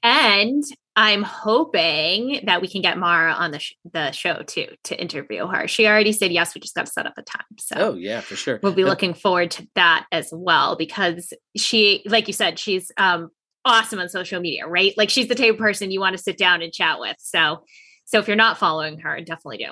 And 0.01 0.63
I'm 0.95 1.23
hoping 1.23 2.41
that 2.45 2.61
we 2.61 2.67
can 2.67 2.81
get 2.81 2.97
Mhara 2.97 3.35
on 3.35 3.51
the 3.51 3.59
sh- 3.59 3.73
the 3.91 4.11
show 4.11 4.43
too 4.45 4.67
to 4.83 4.99
interview 4.99 5.47
her. 5.47 5.67
She 5.67 5.87
already 5.87 6.11
said 6.11 6.31
yes. 6.31 6.53
We 6.53 6.61
just 6.61 6.75
got 6.75 6.85
to 6.85 6.91
set 6.91 7.07
up 7.07 7.13
a 7.17 7.23
time. 7.23 7.45
So 7.57 7.75
oh 7.77 7.93
yeah, 7.95 8.21
for 8.21 8.35
sure. 8.35 8.59
We'll 8.61 8.73
be 8.73 8.83
looking 8.83 9.13
forward 9.13 9.49
to 9.51 9.67
that 9.75 10.05
as 10.11 10.29
well 10.31 10.75
because 10.75 11.33
she, 11.57 12.03
like 12.05 12.27
you 12.27 12.33
said, 12.33 12.59
she's 12.59 12.91
um, 12.97 13.31
awesome 13.65 13.99
on 13.99 14.09
social 14.09 14.41
media, 14.41 14.67
right? 14.67 14.93
Like 14.97 15.09
she's 15.09 15.27
the 15.27 15.35
type 15.35 15.53
of 15.53 15.57
person 15.57 15.91
you 15.91 15.99
want 15.99 16.17
to 16.17 16.23
sit 16.23 16.37
down 16.37 16.61
and 16.61 16.73
chat 16.73 16.99
with. 16.99 17.15
So, 17.19 17.63
so 18.05 18.19
if 18.19 18.27
you're 18.27 18.35
not 18.35 18.57
following 18.57 18.99
her, 18.99 19.19
definitely 19.21 19.57
do. 19.57 19.71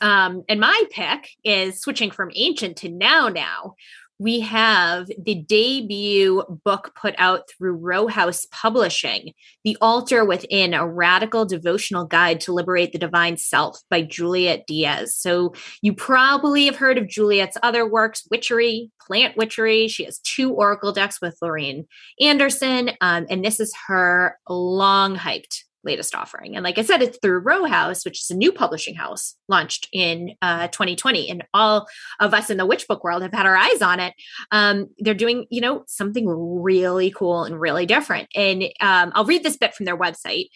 Um, 0.00 0.42
and 0.48 0.60
my 0.60 0.84
pick 0.90 1.30
is 1.44 1.80
switching 1.80 2.10
from 2.10 2.30
ancient 2.34 2.78
to 2.78 2.88
now. 2.88 3.28
Now 3.28 3.74
we 4.18 4.40
have 4.40 5.08
the 5.22 5.34
debut 5.34 6.42
book 6.64 6.92
put 6.94 7.14
out 7.18 7.48
through 7.48 7.74
Row 7.74 8.06
House 8.06 8.46
Publishing, 8.50 9.32
The 9.64 9.76
Altar 9.80 10.24
Within, 10.24 10.74
a 10.74 10.86
radical 10.86 11.44
devotional 11.44 12.06
guide 12.06 12.40
to 12.42 12.52
liberate 12.52 12.92
the 12.92 12.98
divine 12.98 13.36
self 13.36 13.80
by 13.90 14.02
Juliet 14.02 14.64
Diaz. 14.66 15.14
So 15.16 15.54
you 15.82 15.92
probably 15.92 16.66
have 16.66 16.76
heard 16.76 16.98
of 16.98 17.08
Juliet's 17.08 17.58
other 17.62 17.88
works, 17.88 18.26
Witchery, 18.30 18.90
Plant 19.00 19.36
Witchery. 19.36 19.88
She 19.88 20.04
has 20.04 20.18
two 20.18 20.52
Oracle 20.52 20.92
decks 20.92 21.20
with 21.20 21.36
Lorraine 21.42 21.86
Anderson, 22.20 22.92
um, 23.00 23.26
and 23.28 23.44
this 23.44 23.60
is 23.60 23.74
her 23.86 24.38
long 24.48 25.16
hyped 25.16 25.65
latest 25.86 26.14
offering. 26.14 26.56
And 26.56 26.64
like 26.64 26.76
I 26.78 26.82
said, 26.82 27.00
it's 27.00 27.18
through 27.22 27.38
Row 27.38 27.64
House, 27.64 28.04
which 28.04 28.22
is 28.22 28.30
a 28.30 28.36
new 28.36 28.52
publishing 28.52 28.94
house 28.94 29.34
launched 29.48 29.88
in 29.92 30.34
uh, 30.42 30.68
2020. 30.68 31.30
And 31.30 31.44
all 31.54 31.86
of 32.20 32.34
us 32.34 32.50
in 32.50 32.58
the 32.58 32.66
witch 32.66 32.86
book 32.86 33.02
world 33.04 33.22
have 33.22 33.32
had 33.32 33.46
our 33.46 33.56
eyes 33.56 33.80
on 33.80 34.00
it. 34.00 34.12
Um, 34.50 34.88
they're 34.98 35.14
doing, 35.14 35.46
you 35.50 35.60
know, 35.60 35.84
something 35.86 36.26
really 36.28 37.10
cool 37.10 37.44
and 37.44 37.58
really 37.58 37.86
different. 37.86 38.28
And 38.34 38.64
um, 38.80 39.12
I'll 39.14 39.24
read 39.24 39.42
this 39.42 39.56
bit 39.56 39.74
from 39.74 39.86
their 39.86 39.96
website. 39.96 40.48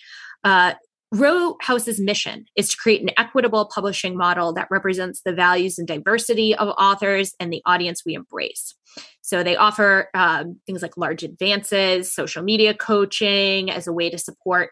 Uh, 0.45 0.75
Row 1.13 1.57
House's 1.61 1.99
mission 1.99 2.45
is 2.55 2.69
to 2.69 2.77
create 2.77 3.03
an 3.03 3.11
equitable 3.17 3.69
publishing 3.75 4.17
model 4.17 4.53
that 4.53 4.69
represents 4.71 5.23
the 5.25 5.33
values 5.33 5.77
and 5.77 5.89
diversity 5.89 6.55
of 6.55 6.69
authors 6.79 7.35
and 7.41 7.53
the 7.53 7.63
audience 7.67 8.05
we 8.07 8.15
embrace. 8.15 8.77
So 9.21 9.43
they 9.43 9.57
offer 9.57 10.09
um, 10.15 10.61
things 10.67 10.83
like 10.83 10.97
large 10.97 11.23
advances, 11.23 12.13
social 12.13 12.43
media 12.43 12.75
coaching 12.75 13.71
as 13.71 13.87
a 13.87 13.93
way 13.93 14.11
to 14.11 14.19
support 14.19 14.71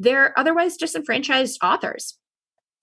they're 0.00 0.36
otherwise 0.38 0.76
disenfranchised 0.76 1.58
authors. 1.62 2.18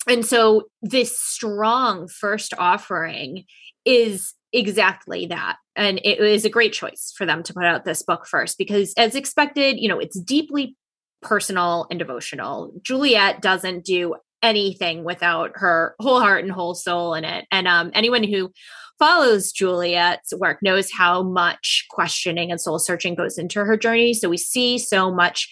And 0.07 0.26
so 0.26 0.63
this 0.82 1.20
strong 1.20 2.07
first 2.07 2.53
offering 2.57 3.43
is 3.84 4.34
exactly 4.53 5.26
that. 5.28 5.57
And 5.76 5.99
it 6.03 6.20
was 6.20 6.45
a 6.45 6.49
great 6.49 6.72
choice 6.72 7.13
for 7.18 7.26
them 7.26 7.43
to 7.43 7.53
put 7.53 7.65
out 7.65 7.84
this 7.84 8.03
book 8.03 8.26
first 8.26 8.57
because, 8.57 8.93
as 8.97 9.15
expected, 9.15 9.78
you 9.78 9.89
know, 9.89 9.99
it's 9.99 10.20
deeply 10.20 10.78
personal 11.22 11.88
and 11.89 11.99
devotional. 11.99 12.72
Juliet 12.84 13.41
doesn't 13.41 13.84
do 13.84 14.15
anything 14.43 15.03
without 15.03 15.51
her 15.55 15.95
whole 15.99 16.20
heart 16.20 16.43
and 16.43 16.53
whole 16.53 16.76
soul 16.76 17.15
in 17.15 17.26
it. 17.26 17.45
And 17.51 17.68
um, 17.68 17.91
anyone 17.93 18.24
who 18.24 18.51
follows 18.99 19.51
Juliet's 19.51 20.34
work 20.38 20.59
knows 20.61 20.91
how 20.91 21.24
much 21.24 21.86
questioning 21.89 22.51
and 22.51 22.61
soul 22.61 22.80
searching 22.80 23.15
goes 23.15 23.38
into 23.38 23.63
her 23.63 23.78
journey. 23.78 24.13
So 24.13 24.30
we 24.30 24.38
see 24.38 24.78
so 24.78 25.11
much 25.11 25.49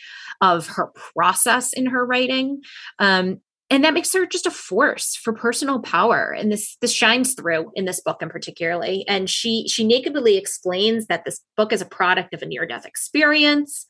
of 0.54 0.68
her 0.68 0.92
process 1.16 1.74
in 1.74 1.88
her 1.88 2.06
writing. 2.06 2.62
Um, 3.00 3.42
and 3.70 3.84
that 3.84 3.94
makes 3.94 4.14
her 4.14 4.26
just 4.26 4.46
a 4.46 4.52
force 4.52 5.16
for 5.16 5.34
personal 5.34 5.80
power 5.80 6.32
and 6.38 6.52
this 6.52 6.78
this 6.82 6.94
shines 6.94 7.34
through 7.34 7.72
in 7.74 7.86
this 7.86 8.00
book 8.00 8.22
in 8.22 8.30
particularly 8.30 9.04
and 9.08 9.30
she 9.30 9.68
she 9.68 9.84
nakedly 9.84 10.38
explains 10.38 11.08
that 11.08 11.26
this 11.26 11.42
book 11.58 11.74
is 11.74 11.82
a 11.82 11.86
product 11.86 12.34
of 12.34 12.42
a 12.42 12.46
near 12.46 12.66
death 12.66 12.86
experience 12.86 13.86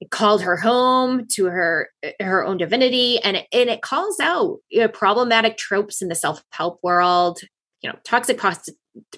it 0.00 0.10
called 0.10 0.42
her 0.42 0.56
home 0.56 1.26
to 1.30 1.46
her 1.46 1.90
her 2.20 2.44
own 2.44 2.56
divinity 2.56 3.18
and 3.20 3.36
it, 3.36 3.46
and 3.52 3.68
it 3.68 3.82
calls 3.82 4.18
out 4.20 4.56
you 4.70 4.80
know, 4.80 4.88
problematic 4.88 5.56
tropes 5.56 6.00
in 6.00 6.08
the 6.08 6.14
self-help 6.14 6.78
world 6.82 7.40
you 7.82 7.90
know 7.90 7.98
toxic 8.04 8.38
pos- 8.38 8.70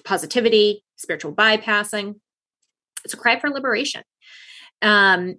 positivity 0.03 0.83
spiritual 0.97 1.33
bypassing 1.33 2.15
it's 3.05 3.13
a 3.13 3.17
cry 3.17 3.39
for 3.39 3.49
liberation 3.49 4.03
um 4.81 5.35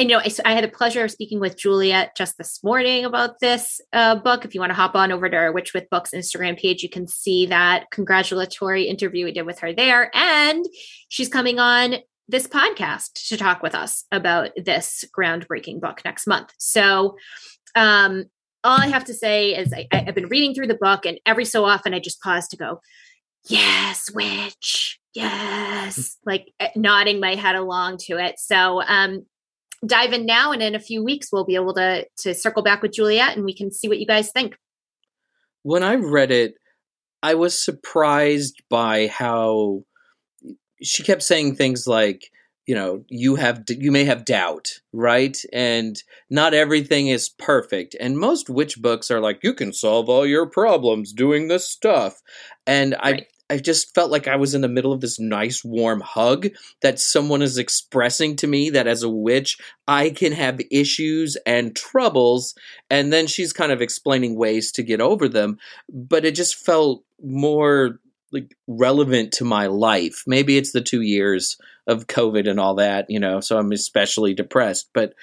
and 0.00 0.10
you 0.10 0.16
know 0.16 0.22
I, 0.24 0.50
I, 0.50 0.54
had 0.54 0.64
the 0.64 0.68
pleasure 0.68 1.04
of 1.04 1.10
speaking 1.10 1.40
with 1.40 1.56
juliet 1.58 2.16
just 2.16 2.38
this 2.38 2.62
morning 2.64 3.04
about 3.04 3.38
this 3.40 3.80
uh, 3.92 4.16
book 4.16 4.44
if 4.44 4.54
you 4.54 4.60
want 4.60 4.70
to 4.70 4.74
hop 4.74 4.94
on 4.94 5.12
over 5.12 5.28
to 5.28 5.36
our 5.36 5.52
witch 5.52 5.74
with 5.74 5.90
books 5.90 6.10
instagram 6.14 6.58
page 6.58 6.82
you 6.82 6.88
can 6.88 7.06
see 7.06 7.46
that 7.46 7.90
congratulatory 7.90 8.84
interview 8.84 9.24
we 9.26 9.32
did 9.32 9.46
with 9.46 9.58
her 9.60 9.72
there 9.72 10.10
and 10.14 10.64
she's 11.08 11.28
coming 11.28 11.58
on 11.58 11.96
this 12.30 12.46
podcast 12.46 13.28
to 13.28 13.36
talk 13.36 13.62
with 13.62 13.74
us 13.74 14.04
about 14.12 14.50
this 14.56 15.04
groundbreaking 15.16 15.80
book 15.80 16.00
next 16.04 16.26
month. 16.26 16.52
So, 16.58 17.16
um, 17.74 18.24
all 18.62 18.78
I 18.78 18.88
have 18.88 19.04
to 19.06 19.14
say 19.14 19.56
is 19.56 19.72
I, 19.72 19.88
I've 19.90 20.14
been 20.14 20.28
reading 20.28 20.54
through 20.54 20.68
the 20.68 20.78
book, 20.80 21.06
and 21.06 21.18
every 21.26 21.44
so 21.44 21.64
often 21.64 21.94
I 21.94 21.98
just 21.98 22.20
pause 22.20 22.46
to 22.48 22.56
go, 22.56 22.80
"Yes, 23.48 24.10
witch, 24.12 25.00
yes," 25.14 26.18
like 26.26 26.52
eh, 26.60 26.68
nodding 26.76 27.20
my 27.20 27.34
head 27.34 27.56
along 27.56 27.98
to 28.02 28.18
it. 28.18 28.38
So, 28.38 28.82
um, 28.82 29.24
dive 29.86 30.12
in 30.12 30.26
now, 30.26 30.52
and 30.52 30.62
in 30.62 30.74
a 30.74 30.80
few 30.80 31.02
weeks 31.02 31.28
we'll 31.32 31.44
be 31.44 31.54
able 31.54 31.74
to 31.74 32.06
to 32.18 32.34
circle 32.34 32.62
back 32.62 32.82
with 32.82 32.92
Juliet, 32.92 33.36
and 33.36 33.44
we 33.44 33.54
can 33.54 33.70
see 33.70 33.88
what 33.88 33.98
you 33.98 34.06
guys 34.06 34.30
think. 34.32 34.56
When 35.62 35.82
I 35.82 35.94
read 35.94 36.30
it, 36.30 36.54
I 37.22 37.34
was 37.34 37.62
surprised 37.62 38.62
by 38.70 39.08
how 39.08 39.84
she 40.82 41.02
kept 41.02 41.22
saying 41.22 41.56
things 41.56 41.86
like 41.86 42.30
you 42.66 42.74
know 42.74 43.04
you 43.08 43.36
have 43.36 43.64
you 43.68 43.90
may 43.90 44.04
have 44.04 44.24
doubt 44.24 44.68
right 44.92 45.36
and 45.52 46.02
not 46.28 46.54
everything 46.54 47.08
is 47.08 47.28
perfect 47.28 47.96
and 47.98 48.18
most 48.18 48.48
witch 48.48 48.80
books 48.80 49.10
are 49.10 49.20
like 49.20 49.40
you 49.42 49.54
can 49.54 49.72
solve 49.72 50.08
all 50.08 50.26
your 50.26 50.46
problems 50.46 51.12
doing 51.12 51.48
this 51.48 51.68
stuff 51.68 52.20
and 52.66 52.94
right. 53.02 53.22
i 53.22 53.26
i 53.50 53.58
just 53.58 53.94
felt 53.94 54.10
like 54.10 54.26
i 54.26 54.36
was 54.36 54.54
in 54.54 54.60
the 54.60 54.68
middle 54.68 54.92
of 54.92 55.00
this 55.00 55.18
nice 55.18 55.62
warm 55.64 56.00
hug 56.00 56.48
that 56.80 56.98
someone 56.98 57.42
is 57.42 57.58
expressing 57.58 58.36
to 58.36 58.46
me 58.46 58.70
that 58.70 58.86
as 58.86 59.02
a 59.02 59.08
witch 59.08 59.58
i 59.86 60.08
can 60.10 60.32
have 60.32 60.60
issues 60.70 61.36
and 61.44 61.76
troubles 61.76 62.54
and 62.88 63.12
then 63.12 63.26
she's 63.26 63.52
kind 63.52 63.72
of 63.72 63.82
explaining 63.82 64.36
ways 64.36 64.72
to 64.72 64.82
get 64.82 65.00
over 65.00 65.28
them 65.28 65.58
but 65.92 66.24
it 66.24 66.34
just 66.34 66.54
felt 66.54 67.04
more 67.22 67.98
like 68.32 68.56
relevant 68.66 69.32
to 69.32 69.44
my 69.44 69.66
life. 69.66 70.24
Maybe 70.26 70.56
it's 70.56 70.72
the 70.72 70.80
two 70.80 71.00
years 71.00 71.58
of 71.86 72.06
COVID 72.06 72.48
and 72.48 72.60
all 72.60 72.76
that, 72.76 73.10
you 73.10 73.18
know, 73.18 73.40
so 73.40 73.58
I'm 73.58 73.72
especially 73.72 74.34
depressed. 74.34 74.90
But 74.92 75.14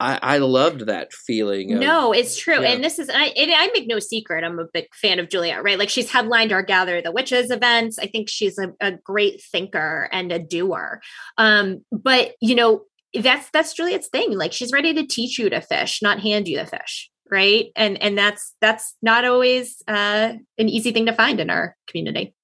I, 0.00 0.18
I 0.22 0.38
loved 0.38 0.86
that 0.86 1.12
feeling. 1.12 1.74
Of, 1.74 1.80
no, 1.80 2.12
it's 2.12 2.36
true. 2.36 2.62
Yeah. 2.62 2.70
And 2.70 2.82
this 2.82 2.98
is, 2.98 3.10
I, 3.12 3.32
I 3.36 3.70
make 3.74 3.86
no 3.86 3.98
secret, 3.98 4.44
I'm 4.44 4.58
a 4.58 4.66
big 4.72 4.86
fan 4.94 5.18
of 5.18 5.28
Juliet, 5.28 5.62
right? 5.62 5.78
Like 5.78 5.90
she's 5.90 6.10
headlined 6.10 6.52
our 6.52 6.62
Gather 6.62 7.02
the 7.02 7.12
Witches 7.12 7.50
events. 7.50 7.98
I 7.98 8.06
think 8.06 8.28
she's 8.28 8.58
a, 8.58 8.72
a 8.80 8.92
great 8.92 9.42
thinker 9.42 10.08
and 10.12 10.32
a 10.32 10.38
doer. 10.38 11.00
Um, 11.38 11.84
but, 11.92 12.32
you 12.40 12.54
know, 12.54 12.82
that's 13.12 13.50
that's 13.50 13.74
Juliet's 13.74 14.08
thing. 14.08 14.38
Like 14.38 14.52
she's 14.52 14.72
ready 14.72 14.94
to 14.94 15.06
teach 15.06 15.38
you 15.38 15.50
to 15.50 15.60
fish, 15.60 16.00
not 16.00 16.20
hand 16.20 16.48
you 16.48 16.58
the 16.58 16.66
fish 16.66 17.10
right 17.30 17.70
and 17.76 18.02
and 18.02 18.18
that's 18.18 18.56
that's 18.60 18.96
not 19.02 19.24
always 19.24 19.82
uh 19.86 20.32
an 20.58 20.68
easy 20.68 20.90
thing 20.90 21.06
to 21.06 21.12
find 21.12 21.38
in 21.38 21.48
our 21.48 21.76
community 21.86 22.34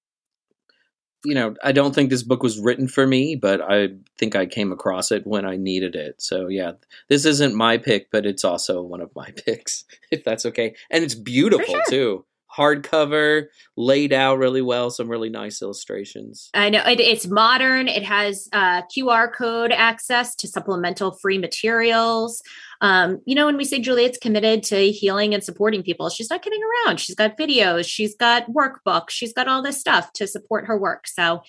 you 1.27 1.35
know, 1.35 1.55
I 1.65 1.73
don't 1.73 1.95
think 1.95 2.11
this 2.11 2.23
book 2.23 2.43
was 2.43 2.59
written 2.61 2.89
for 2.89 3.07
me, 3.07 3.37
but 3.37 3.61
I 3.61 3.89
think 4.19 4.37
I 4.37 4.47
came 4.47 4.73
across 4.73 5.11
it 5.11 5.27
when 5.27 5.45
I 5.45 5.57
needed 5.57 5.95
it. 5.97 6.23
So 6.23 6.49
yeah, 6.49 6.73
this 7.09 7.25
isn't 7.25 7.55
my 7.55 7.79
pick, 7.79 8.11
but 8.11 8.25
it's 8.25 8.45
also 8.45 8.83
one 8.83 9.01
of 9.01 9.15
my 9.17 9.31
picks, 9.45 9.85
if 10.11 10.25
that's 10.25 10.47
okay. 10.47 10.75
And 10.91 11.05
it's 11.05 11.15
beautiful 11.15 11.67
sure. 11.67 11.85
too 11.89 12.25
hardcover, 12.57 13.47
laid 13.77 14.13
out 14.13 14.39
really 14.39 14.63
well, 14.63 14.91
some 14.91 15.09
really 15.09 15.29
nice 15.29 15.61
illustrations. 15.63 16.51
I 16.55 16.71
know 16.71 16.83
it, 16.87 17.01
it's 17.01 17.27
modern. 17.27 17.89
It 17.89 18.03
has 18.03 18.49
uh, 18.53 18.83
QR 18.97 19.33
code 19.33 19.73
access 19.73 20.35
to 20.37 20.49
supplemental 20.49 21.13
free 21.13 21.39
materials. 21.39 22.43
Um, 22.81 23.21
you 23.27 23.35
know, 23.35 23.47
when 23.47 23.57
we 23.57 23.65
say 23.65 23.81
Juliet's 23.81 24.19
committed 24.19 24.63
to 24.65 24.91
healing 24.91 25.35
and 25.35 25.43
supporting 25.43 25.83
people, 25.83 26.09
she's 26.09 26.31
not 26.31 26.43
kidding 26.43 26.61
around. 26.87 27.01
She's 27.01 27.17
got 27.17 27.39
videos, 27.39 27.87
she's 27.87 28.15
got 28.15 28.51
workbooks, 28.51 29.11
she's 29.11 29.33
got 29.33 29.49
all 29.49 29.63
this 29.63 29.81
stuff 29.81 30.13
to 30.15 30.27
support 30.27 30.67
her 30.67 30.79
work. 30.79 31.07
So 31.07 31.43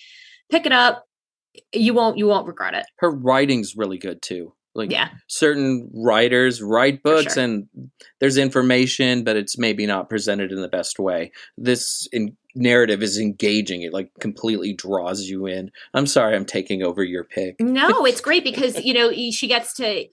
pick 0.50 0.66
it 0.66 0.72
up. 0.72 1.04
You 1.72 1.92
won't 1.92 2.18
you 2.18 2.26
won't 2.26 2.46
regret 2.46 2.74
it. 2.74 2.86
Her 2.98 3.10
writing's 3.10 3.74
really 3.76 3.98
good 3.98 4.22
too. 4.22 4.54
Like 4.78 4.90
yeah. 4.90 5.10
certain 5.26 5.90
writers 5.92 6.62
write 6.62 7.02
books 7.02 7.34
sure. 7.34 7.42
and 7.42 7.68
there's 8.20 8.38
information, 8.38 9.24
but 9.24 9.36
it's 9.36 9.58
maybe 9.58 9.86
not 9.86 10.08
presented 10.08 10.52
in 10.52 10.62
the 10.62 10.68
best 10.68 10.98
way. 10.98 11.32
This 11.56 12.08
in- 12.12 12.36
narrative 12.54 13.02
is 13.02 13.18
engaging. 13.18 13.82
It 13.82 13.92
like 13.92 14.10
completely 14.20 14.72
draws 14.72 15.22
you 15.24 15.46
in. 15.46 15.70
I'm 15.94 16.06
sorry, 16.06 16.34
I'm 16.36 16.44
taking 16.44 16.82
over 16.82 17.02
your 17.02 17.24
pick. 17.24 17.60
No, 17.60 17.88
it's 18.06 18.20
great 18.20 18.44
because 18.44 18.82
you 18.82 18.94
know 18.94 19.12
she 19.12 19.48
gets 19.48 19.74
to. 19.74 20.06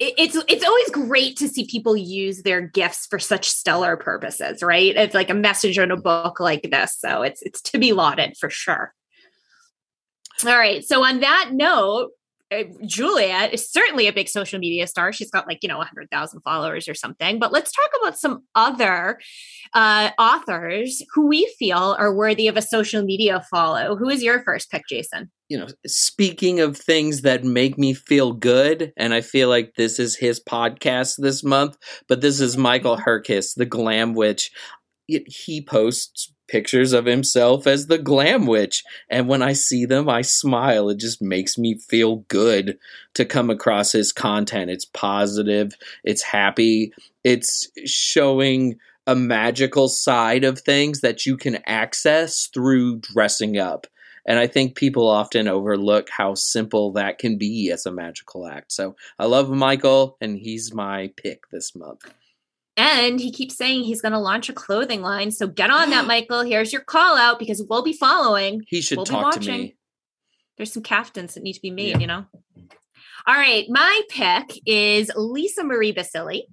it's 0.00 0.36
it's 0.48 0.64
always 0.64 0.90
great 0.90 1.36
to 1.38 1.48
see 1.48 1.66
people 1.66 1.96
use 1.96 2.42
their 2.42 2.60
gifts 2.60 3.06
for 3.06 3.18
such 3.18 3.48
stellar 3.48 3.96
purposes, 3.96 4.62
right? 4.62 4.96
It's 4.96 5.14
like 5.14 5.30
a 5.30 5.34
message 5.34 5.78
in 5.78 5.90
a 5.90 5.96
book 5.96 6.40
like 6.40 6.68
this, 6.70 6.96
so 6.98 7.22
it's 7.22 7.42
it's 7.42 7.62
to 7.62 7.78
be 7.78 7.92
lauded 7.92 8.36
for 8.36 8.50
sure. 8.50 8.92
All 10.46 10.56
right. 10.56 10.84
So 10.84 11.02
on 11.02 11.20
that 11.20 11.50
note, 11.52 12.10
Juliet 12.86 13.52
is 13.52 13.70
certainly 13.70 14.06
a 14.06 14.12
big 14.12 14.28
social 14.28 14.58
media 14.58 14.86
star. 14.86 15.12
She's 15.12 15.30
got 15.30 15.46
like, 15.46 15.58
you 15.62 15.68
know, 15.68 15.76
100,000 15.78 16.40
followers 16.40 16.88
or 16.88 16.94
something. 16.94 17.38
But 17.38 17.52
let's 17.52 17.72
talk 17.72 17.90
about 18.00 18.18
some 18.18 18.44
other 18.54 19.18
uh, 19.74 20.10
authors 20.18 21.02
who 21.14 21.26
we 21.26 21.52
feel 21.58 21.96
are 21.98 22.14
worthy 22.14 22.48
of 22.48 22.56
a 22.56 22.62
social 22.62 23.02
media 23.02 23.44
follow. 23.50 23.96
Who 23.96 24.08
is 24.08 24.22
your 24.22 24.42
first 24.42 24.70
pick, 24.70 24.82
Jason? 24.88 25.30
You 25.48 25.58
know, 25.58 25.66
speaking 25.86 26.60
of 26.60 26.76
things 26.76 27.22
that 27.22 27.44
make 27.44 27.78
me 27.78 27.94
feel 27.94 28.32
good, 28.32 28.92
and 28.96 29.14
I 29.14 29.20
feel 29.20 29.48
like 29.48 29.74
this 29.76 29.98
is 29.98 30.16
his 30.16 30.40
podcast 30.40 31.16
this 31.18 31.42
month, 31.42 31.76
but 32.06 32.20
this 32.20 32.40
is 32.40 32.56
Michael 32.56 32.96
Herkes, 32.96 33.54
the 33.54 33.66
glam 33.66 34.14
witch. 34.14 34.50
He 35.06 35.62
posts 35.62 36.32
pictures 36.48 36.92
of 36.92 37.04
himself 37.04 37.66
as 37.66 37.86
the 37.86 37.98
glam 37.98 38.46
witch. 38.46 38.82
And 39.08 39.28
when 39.28 39.42
I 39.42 39.52
see 39.52 39.84
them, 39.84 40.08
I 40.08 40.22
smile. 40.22 40.88
It 40.88 40.98
just 40.98 41.22
makes 41.22 41.56
me 41.56 41.74
feel 41.74 42.16
good 42.28 42.78
to 43.14 43.24
come 43.24 43.50
across 43.50 43.92
his 43.92 44.12
content. 44.12 44.70
It's 44.70 44.86
positive, 44.86 45.74
it's 46.02 46.22
happy, 46.22 46.92
it's 47.22 47.68
showing 47.84 48.78
a 49.06 49.14
magical 49.14 49.88
side 49.88 50.44
of 50.44 50.58
things 50.58 51.00
that 51.00 51.24
you 51.24 51.36
can 51.36 51.58
access 51.66 52.46
through 52.46 52.98
dressing 52.98 53.58
up. 53.58 53.86
And 54.26 54.38
I 54.38 54.46
think 54.46 54.74
people 54.74 55.08
often 55.08 55.48
overlook 55.48 56.10
how 56.10 56.34
simple 56.34 56.92
that 56.92 57.18
can 57.18 57.38
be 57.38 57.70
as 57.70 57.86
a 57.86 57.90
magical 57.90 58.46
act. 58.46 58.72
So 58.72 58.94
I 59.18 59.24
love 59.24 59.48
Michael, 59.48 60.18
and 60.20 60.36
he's 60.36 60.74
my 60.74 61.10
pick 61.16 61.50
this 61.50 61.74
month. 61.74 62.04
And 62.78 63.18
he 63.18 63.32
keeps 63.32 63.56
saying 63.56 63.82
he's 63.82 64.00
going 64.00 64.12
to 64.12 64.20
launch 64.20 64.48
a 64.48 64.52
clothing 64.52 65.02
line. 65.02 65.32
So 65.32 65.48
get 65.48 65.68
on 65.68 65.90
that, 65.90 66.06
Michael. 66.06 66.42
Here's 66.42 66.72
your 66.72 66.82
call 66.82 67.16
out 67.16 67.40
because 67.40 67.60
we'll 67.68 67.82
be 67.82 67.92
following. 67.92 68.62
He 68.68 68.80
should 68.80 68.96
we'll 68.98 69.04
talk 69.04 69.34
to 69.34 69.40
me. 69.40 69.76
There's 70.56 70.72
some 70.72 70.84
caftans 70.84 71.34
that 71.34 71.42
need 71.42 71.54
to 71.54 71.60
be 71.60 71.72
made, 71.72 71.90
yeah. 71.90 71.98
you 71.98 72.06
know? 72.06 72.24
All 73.26 73.34
right. 73.34 73.66
My 73.68 74.00
pick 74.08 74.60
is 74.64 75.10
Lisa 75.16 75.64
Marie 75.64 75.92
Basili. 75.92 76.46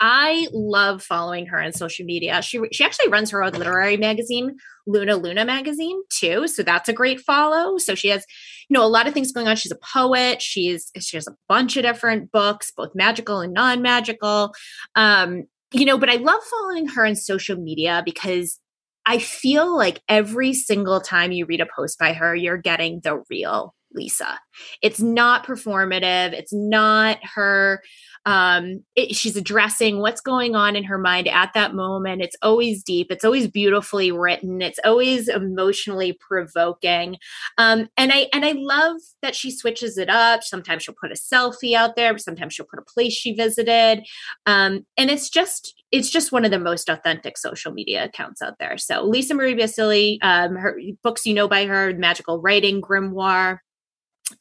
I 0.00 0.48
love 0.52 1.02
following 1.02 1.46
her 1.46 1.62
on 1.62 1.72
social 1.72 2.04
media. 2.04 2.42
She 2.42 2.60
she 2.72 2.84
actually 2.84 3.08
runs 3.08 3.30
her 3.30 3.42
own 3.42 3.52
literary 3.52 3.96
magazine, 3.96 4.56
Luna 4.86 5.16
Luna 5.16 5.44
magazine, 5.44 6.00
too. 6.10 6.46
So 6.48 6.62
that's 6.62 6.88
a 6.88 6.92
great 6.92 7.20
follow. 7.20 7.78
So 7.78 7.94
she 7.94 8.08
has, 8.08 8.24
you 8.68 8.74
know, 8.74 8.84
a 8.84 8.88
lot 8.88 9.06
of 9.06 9.14
things 9.14 9.32
going 9.32 9.48
on. 9.48 9.56
She's 9.56 9.72
a 9.72 9.78
poet. 9.92 10.42
She's 10.42 10.90
she 11.00 11.16
has 11.16 11.26
a 11.26 11.36
bunch 11.48 11.76
of 11.76 11.82
different 11.82 12.30
books, 12.30 12.72
both 12.76 12.90
magical 12.94 13.40
and 13.40 13.54
non-magical. 13.54 14.52
Um, 14.94 15.44
you 15.72 15.84
know, 15.84 15.98
but 15.98 16.10
I 16.10 16.16
love 16.16 16.42
following 16.42 16.88
her 16.88 17.06
on 17.06 17.16
social 17.16 17.56
media 17.56 18.02
because 18.04 18.60
I 19.06 19.18
feel 19.18 19.74
like 19.74 20.02
every 20.08 20.52
single 20.52 21.00
time 21.00 21.32
you 21.32 21.46
read 21.46 21.60
a 21.60 21.66
post 21.74 21.98
by 21.98 22.12
her, 22.12 22.34
you're 22.34 22.56
getting 22.56 23.00
the 23.02 23.22
real 23.30 23.74
Lisa. 23.94 24.38
It's 24.82 25.00
not 25.00 25.46
performative. 25.46 26.32
It's 26.32 26.52
not 26.52 27.18
her 27.34 27.82
Um, 28.26 28.84
it, 28.96 29.14
she's 29.14 29.36
addressing 29.36 30.00
what's 30.00 30.20
going 30.20 30.56
on 30.56 30.74
in 30.74 30.82
her 30.84 30.98
mind 30.98 31.28
at 31.28 31.52
that 31.54 31.74
moment. 31.74 32.22
It's 32.22 32.36
always 32.42 32.82
deep. 32.82 33.06
It's 33.10 33.24
always 33.24 33.46
beautifully 33.46 34.10
written. 34.10 34.60
It's 34.60 34.80
always 34.84 35.28
emotionally 35.28 36.18
provoking. 36.18 37.16
Um, 37.56 37.88
and 37.96 38.12
I 38.12 38.26
and 38.32 38.44
I 38.44 38.52
love 38.56 38.96
that 39.22 39.36
she 39.36 39.52
switches 39.52 39.96
it 39.96 40.10
up. 40.10 40.42
Sometimes 40.42 40.82
she'll 40.82 40.96
put 41.00 41.12
a 41.12 41.14
selfie 41.14 41.74
out 41.74 41.94
there. 41.94 42.18
Sometimes 42.18 42.52
she'll 42.52 42.66
put 42.66 42.80
a 42.80 42.92
place 42.92 43.12
she 43.12 43.32
visited. 43.32 44.04
Um, 44.44 44.84
and 44.96 45.08
it's 45.08 45.30
just 45.30 45.80
it's 45.92 46.10
just 46.10 46.32
one 46.32 46.44
of 46.44 46.50
the 46.50 46.58
most 46.58 46.88
authentic 46.88 47.38
social 47.38 47.72
media 47.72 48.04
accounts 48.04 48.42
out 48.42 48.58
there. 48.58 48.76
So 48.76 49.04
Lisa 49.04 49.34
Marie 49.34 49.54
Basili, 49.54 50.18
um, 50.20 50.56
her 50.56 50.76
books 51.04 51.26
you 51.26 51.34
know 51.34 51.46
by 51.46 51.66
her, 51.66 51.94
Magical 51.94 52.40
Writing, 52.40 52.82
Grimoire. 52.82 53.58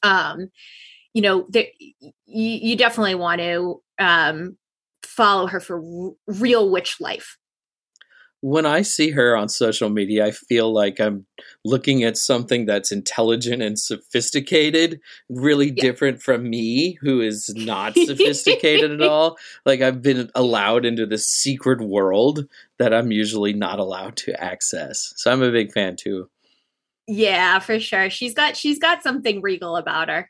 Um, 0.01 0.49
you 1.15 1.21
know, 1.21 1.45
there, 1.49 1.65
you, 1.79 2.11
you 2.27 2.75
definitely 2.75 3.15
want 3.15 3.39
to 3.39 3.81
um, 3.97 4.57
follow 5.01 5.47
her 5.47 5.61
for 5.61 5.77
r- 5.77 6.11
real 6.27 6.69
witch 6.69 6.99
life. 6.99 7.37
When 8.41 8.65
I 8.65 8.81
see 8.81 9.11
her 9.11 9.35
on 9.35 9.47
social 9.47 9.89
media, 9.89 10.25
I 10.25 10.31
feel 10.31 10.71
like 10.71 10.99
I'm 10.99 11.25
looking 11.63 12.03
at 12.03 12.17
something 12.17 12.65
that's 12.65 12.91
intelligent 12.91 13.61
and 13.63 13.79
sophisticated, 13.79 14.99
really 15.29 15.67
yeah. 15.67 15.81
different 15.81 16.21
from 16.21 16.49
me, 16.49 16.97
who 17.01 17.21
is 17.21 17.51
not 17.55 17.95
sophisticated 18.05 18.91
at 18.91 19.01
all. 19.01 19.37
Like 19.65 19.81
I've 19.81 20.01
been 20.01 20.29
allowed 20.35 20.85
into 20.85 21.05
this 21.05 21.25
secret 21.25 21.79
world 21.79 22.45
that 22.77 22.93
I'm 22.93 23.11
usually 23.11 23.53
not 23.53 23.79
allowed 23.79 24.17
to 24.17 24.43
access. 24.43 25.13
So 25.15 25.31
I'm 25.31 25.41
a 25.41 25.49
big 25.49 25.71
fan 25.71 25.95
too. 25.95 26.29
Yeah, 27.07 27.59
for 27.59 27.79
sure. 27.79 28.09
She's 28.09 28.33
got 28.33 28.57
she's 28.57 28.79
got 28.79 29.01
something 29.01 29.41
regal 29.41 29.77
about 29.77 30.09
her. 30.09 30.29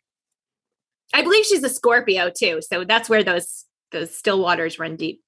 I 1.13 1.21
believe 1.21 1.45
she's 1.45 1.63
a 1.63 1.69
Scorpio 1.69 2.29
too, 2.29 2.61
so 2.61 2.83
that's 2.83 3.09
where 3.09 3.23
those 3.23 3.65
those 3.91 4.15
still 4.15 4.41
waters 4.41 4.79
run 4.79 4.95
deep. 4.95 5.21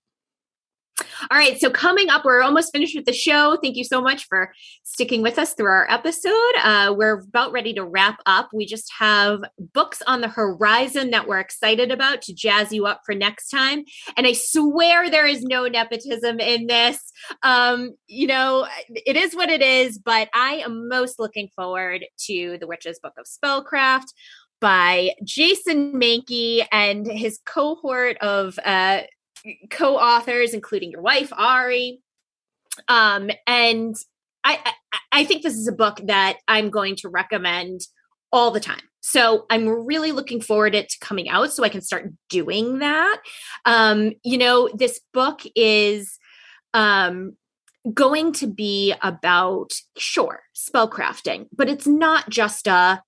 All 1.29 1.37
right, 1.37 1.59
so 1.59 1.69
coming 1.69 2.09
up, 2.09 2.25
we're 2.25 2.41
almost 2.41 2.71
finished 2.71 2.95
with 2.95 3.05
the 3.05 3.13
show. 3.13 3.57
Thank 3.61 3.75
you 3.75 3.83
so 3.83 4.01
much 4.01 4.25
for 4.25 4.51
sticking 4.83 5.21
with 5.21 5.37
us 5.37 5.53
through 5.53 5.67
our 5.67 5.89
episode. 5.91 6.31
Uh, 6.63 6.93
we're 6.97 7.19
about 7.19 7.51
ready 7.51 7.73
to 7.73 7.85
wrap 7.85 8.19
up. 8.25 8.49
We 8.51 8.65
just 8.65 8.91
have 8.97 9.41
books 9.73 10.01
on 10.07 10.21
the 10.21 10.27
horizon 10.27 11.11
that 11.11 11.27
we're 11.27 11.39
excited 11.39 11.91
about 11.91 12.23
to 12.23 12.33
jazz 12.33 12.71
you 12.71 12.87
up 12.87 13.01
for 13.05 13.13
next 13.13 13.49
time. 13.49 13.83
And 14.15 14.25
I 14.25 14.33
swear 14.33 15.09
there 15.09 15.27
is 15.27 15.43
no 15.43 15.67
nepotism 15.67 16.39
in 16.39 16.65
this. 16.65 16.99
Um, 17.43 17.95
you 18.07 18.25
know, 18.25 18.67
it 18.89 19.15
is 19.15 19.35
what 19.35 19.49
it 19.49 19.61
is, 19.61 19.99
but 19.99 20.29
I 20.33 20.63
am 20.65 20.87
most 20.87 21.19
looking 21.19 21.49
forward 21.55 22.05
to 22.25 22.57
The 22.59 22.67
Witch's 22.67 22.99
Book 22.99 23.13
of 23.19 23.27
Spellcraft 23.27 24.07
by 24.59 25.11
Jason 25.23 25.93
Mankey 25.93 26.65
and 26.71 27.05
his 27.05 27.39
cohort 27.45 28.17
of 28.17 28.57
uh, 28.63 29.01
co-authors, 29.69 30.53
including 30.53 30.91
your 30.91 31.01
wife 31.01 31.31
Ari. 31.35 32.01
Um, 32.87 33.29
and 33.45 33.95
I, 34.43 34.59
I, 34.91 34.99
I 35.11 35.25
think 35.25 35.43
this 35.43 35.55
is 35.55 35.67
a 35.67 35.73
book 35.73 35.99
that 36.05 36.37
I'm 36.47 36.69
going 36.69 36.95
to 36.97 37.09
recommend 37.09 37.81
all 38.31 38.51
the 38.51 38.59
time. 38.59 38.81
So 39.01 39.45
I'm 39.49 39.67
really 39.67 40.11
looking 40.11 40.41
forward 40.41 40.73
to 40.73 40.79
it 40.79 40.93
coming 40.99 41.29
out 41.29 41.53
so 41.53 41.63
I 41.63 41.69
can 41.69 41.81
start 41.81 42.11
doing 42.29 42.79
that. 42.79 43.21
Um, 43.65 44.13
you 44.23 44.37
know, 44.37 44.69
this 44.73 44.99
book 45.13 45.41
is 45.55 46.17
um 46.73 47.37
going 47.93 48.33
to 48.33 48.47
be 48.47 48.93
about 49.01 49.71
sure 49.97 50.41
spellcrafting, 50.53 51.47
but 51.55 51.69
it's 51.69 51.87
not 51.87 52.29
just 52.29 52.67
a 52.67 53.01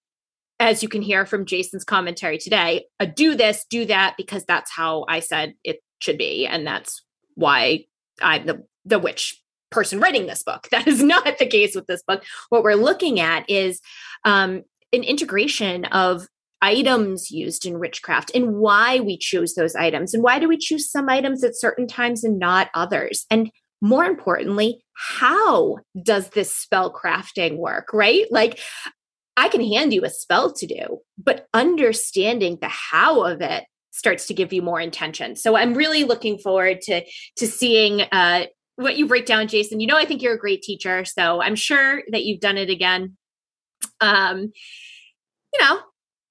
as 0.60 0.84
you 0.84 0.90
can 0.90 1.02
hear 1.02 1.26
from 1.26 1.46
Jason's 1.46 1.84
commentary 1.84 2.38
today, 2.38 2.86
a 3.00 3.08
do 3.08 3.36
this, 3.36 3.66
do 3.70 3.86
that, 3.86 4.16
because 4.18 4.44
that's 4.46 4.72
how 4.72 5.06
I 5.08 5.22
said 5.22 5.54
it 5.64 5.82
should 6.00 6.18
be. 6.18 6.46
And 6.46 6.68
that's 6.68 7.04
why 7.36 7.86
I'm 8.22 8.46
the, 8.46 8.64
the 8.86 9.00
witch 9.00 9.42
person 9.70 10.00
writing 10.00 10.28
this 10.28 10.44
book. 10.44 10.68
That 10.72 10.88
is 10.88 11.02
not 11.02 11.38
the 11.38 11.46
case 11.46 11.76
with 11.76 11.88
this 11.88 12.04
book. 12.04 12.24
What 12.50 12.64
we're 12.64 12.76
looking 12.76 13.20
at 13.20 13.50
is 13.50 13.82
um, 14.26 14.64
an 14.92 15.04
integration 15.04 15.86
of 15.86 16.28
items 16.62 17.32
used 17.32 17.66
in 17.66 17.80
witchcraft 17.80 18.32
and 18.36 18.56
why 18.56 19.00
we 19.00 19.18
choose 19.18 19.54
those 19.54 19.76
items 19.76 20.14
and 20.14 20.24
why 20.24 20.40
do 20.40 20.48
we 20.48 20.58
choose 20.58 20.92
some 20.92 21.08
items 21.08 21.44
at 21.44 21.56
certain 21.56 21.88
times 21.88 22.24
and 22.24 22.38
not 22.38 22.70
others 22.74 23.26
and 23.32 23.50
more 23.82 24.04
importantly 24.04 24.84
how 24.94 25.78
does 26.04 26.28
this 26.32 26.54
spell 26.54 26.94
crafting 26.94 27.56
work 27.56 27.94
right 27.94 28.26
like 28.30 28.60
I 29.40 29.48
can 29.48 29.64
hand 29.64 29.94
you 29.94 30.04
a 30.04 30.10
spell 30.10 30.52
to 30.52 30.68
do, 30.68 31.00
but 31.18 31.48
understanding 31.54 32.58
the 32.60 32.68
how 32.68 33.24
of 33.24 33.42
it 33.42 33.64
starts 33.92 34.28
to 34.28 34.34
give 34.34 34.52
you 34.52 34.62
more 34.62 34.82
intention. 34.82 35.38
So 35.38 35.56
I'm 35.56 35.74
really 35.74 36.04
looking 36.04 36.38
forward 36.38 36.82
to 36.82 37.04
to 37.38 37.48
seeing 37.48 38.02
uh, 38.12 38.48
what 38.76 38.98
you 38.98 39.08
break 39.08 39.26
down, 39.26 39.48
Jason. 39.48 39.80
You 39.80 39.88
know, 39.88 39.98
I 39.98 40.04
think 40.04 40.22
you're 40.22 40.36
a 40.36 40.40
great 40.40 40.62
teacher, 40.62 41.06
so 41.06 41.42
I'm 41.42 41.56
sure 41.56 42.04
that 42.12 42.26
you've 42.26 42.42
done 42.42 42.58
it 42.58 42.70
again. 42.70 43.16
Um, 44.02 44.52
you 45.54 45.60
know, 45.62 45.80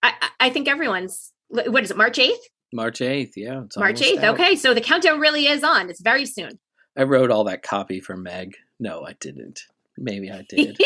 I, 0.02 0.12
I 0.38 0.50
think 0.50 0.68
everyone's 0.68 1.32
what 1.48 1.82
is 1.82 1.90
it, 1.90 1.96
March 1.96 2.18
8th? 2.18 2.34
March 2.74 2.98
8th, 2.98 3.32
yeah. 3.36 3.62
March 3.78 4.02
8th. 4.02 4.34
Okay, 4.34 4.54
so 4.54 4.74
the 4.74 4.82
countdown 4.82 5.18
really 5.18 5.46
is 5.46 5.64
on. 5.64 5.88
It's 5.88 6.02
very 6.02 6.26
soon. 6.26 6.58
I 6.94 7.04
wrote 7.04 7.30
all 7.30 7.44
that 7.44 7.62
copy 7.62 8.00
for 8.00 8.18
Meg. 8.18 8.54
No, 8.78 9.02
I 9.02 9.14
didn't. 9.14 9.62
Maybe 9.96 10.30
I 10.30 10.44
did. 10.48 10.78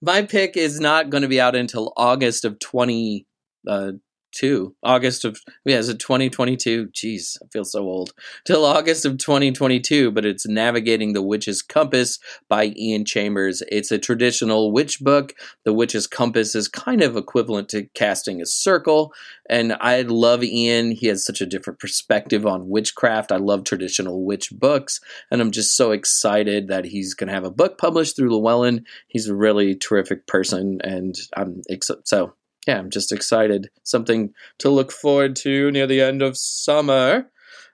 My 0.00 0.22
pick 0.22 0.56
is 0.56 0.78
not 0.78 1.10
going 1.10 1.22
to 1.22 1.28
be 1.28 1.40
out 1.40 1.56
until 1.56 1.92
August 1.96 2.44
of 2.44 2.58
20 2.58 3.26
uh, 3.66 3.92
two 4.38 4.74
August 4.82 5.24
of 5.24 5.40
yeah, 5.64 5.78
is 5.78 5.88
it 5.88 5.98
2022? 5.98 6.88
Jeez, 6.88 7.36
I 7.42 7.46
feel 7.52 7.64
so 7.64 7.82
old. 7.82 8.12
Till 8.46 8.64
August 8.64 9.04
of 9.04 9.18
2022, 9.18 10.10
but 10.10 10.24
it's 10.24 10.46
Navigating 10.46 11.12
the 11.12 11.22
Witch's 11.22 11.62
Compass 11.62 12.18
by 12.48 12.72
Ian 12.76 13.04
Chambers. 13.04 13.62
It's 13.70 13.90
a 13.90 13.98
traditional 13.98 14.72
witch 14.72 15.00
book. 15.00 15.34
The 15.64 15.72
Witch's 15.72 16.06
Compass 16.06 16.54
is 16.54 16.68
kind 16.68 17.02
of 17.02 17.16
equivalent 17.16 17.68
to 17.70 17.84
casting 17.94 18.40
a 18.40 18.46
circle, 18.46 19.12
and 19.50 19.76
I 19.80 20.02
love 20.02 20.44
Ian. 20.44 20.92
He 20.92 21.08
has 21.08 21.24
such 21.24 21.40
a 21.40 21.46
different 21.46 21.80
perspective 21.80 22.46
on 22.46 22.68
witchcraft. 22.68 23.32
I 23.32 23.36
love 23.36 23.64
traditional 23.64 24.24
witch 24.24 24.50
books, 24.52 25.00
and 25.30 25.40
I'm 25.40 25.50
just 25.50 25.76
so 25.76 25.90
excited 25.90 26.68
that 26.68 26.84
he's 26.84 27.14
going 27.14 27.28
to 27.28 27.34
have 27.34 27.44
a 27.44 27.50
book 27.50 27.78
published 27.78 28.16
through 28.16 28.30
Llewellyn. 28.30 28.84
He's 29.08 29.28
a 29.28 29.34
really 29.34 29.74
terrific 29.74 30.26
person, 30.26 30.80
and 30.84 31.16
I'm 31.36 31.62
so 32.04 32.34
yeah, 32.68 32.78
I'm 32.78 32.90
just 32.90 33.12
excited. 33.12 33.70
Something 33.82 34.34
to 34.58 34.68
look 34.68 34.92
forward 34.92 35.36
to 35.36 35.70
near 35.70 35.86
the 35.86 36.02
end 36.02 36.20
of 36.20 36.36
summer. 36.36 37.30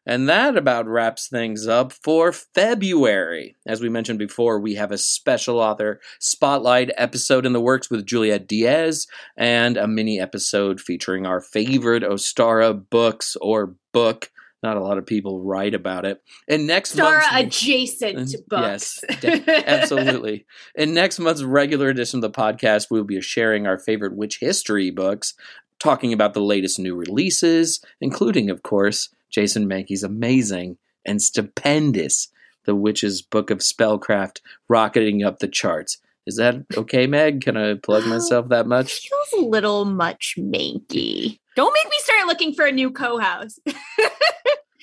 And 0.07 0.29
that 0.29 0.57
about 0.57 0.87
wraps 0.87 1.27
things 1.27 1.67
up 1.67 1.93
for 1.93 2.31
February. 2.31 3.57
As 3.67 3.81
we 3.81 3.89
mentioned 3.89 4.21
before, 4.21 4.61
we 4.61 4.75
have 4.75 4.93
a 4.93 4.99
special 4.99 5.59
author 5.59 5.99
spotlight 6.21 6.93
episode 6.97 7.45
in 7.45 7.55
the 7.55 7.61
works 7.61 7.91
with 7.91 8.07
Juliet 8.07 8.47
Diaz 8.47 9.09
and 9.37 9.77
a 9.77 9.89
mini 9.89 10.21
episode 10.21 10.81
featuring 10.81 11.27
our 11.27 11.41
favorite 11.41 12.05
Ostara 12.05 12.89
books 12.89 13.37
or 13.41 13.75
book 13.93 14.31
not 14.65 14.79
a 14.79 14.83
lot 14.83 14.97
of 14.97 15.05
people 15.05 15.43
write 15.43 15.75
about 15.75 16.07
it. 16.07 16.23
And 16.49 16.67
next 16.67 16.93
Star 16.93 17.23
adjacent 17.33 18.35
books. 18.49 19.05
Yes, 19.23 19.43
absolutely. 19.47 20.47
In 20.75 20.95
next 20.95 21.19
month's 21.19 21.43
regular 21.43 21.91
edition 21.91 22.25
of 22.25 22.33
the 22.33 22.41
podcast, 22.41 22.87
we'll 22.91 23.05
be 23.05 23.21
sharing 23.21 23.67
our 23.67 23.79
favorite 23.79 24.17
witch 24.17 24.39
history 24.41 24.91
books, 24.91 25.35
talking 25.79 26.15
about 26.15 26.33
the 26.33 26.41
latest 26.41 26.79
new 26.79 26.97
releases, 26.97 27.85
including, 28.01 28.49
of 28.49 28.63
course, 28.63 29.11
Jason 29.31 29.69
Mankey's 29.69 30.03
amazing 30.03 30.79
and 31.05 31.21
stupendous 31.21 32.29
The 32.65 32.75
Witch's 32.75 33.21
Book 33.21 33.51
of 33.51 33.59
Spellcraft, 33.59 34.41
rocketing 34.67 35.23
up 35.23 35.41
the 35.41 35.49
charts. 35.49 35.99
Is 36.27 36.37
that 36.37 36.65
okay, 36.75 37.07
Meg? 37.07 37.43
Can 37.43 37.59
I 37.59 37.75
plug 37.75 38.07
myself 38.07 38.49
that 38.49 38.67
much? 38.67 39.11
Feels 39.11 39.45
a 39.45 39.47
little 39.47 39.85
much 39.85 40.37
Mankey. 40.39 41.39
Don't 41.55 41.73
make 41.73 41.85
me 41.85 41.97
start 41.99 42.27
looking 42.27 42.55
for 42.55 42.65
a 42.65 42.73
new 42.73 42.91
co-house. 42.91 43.59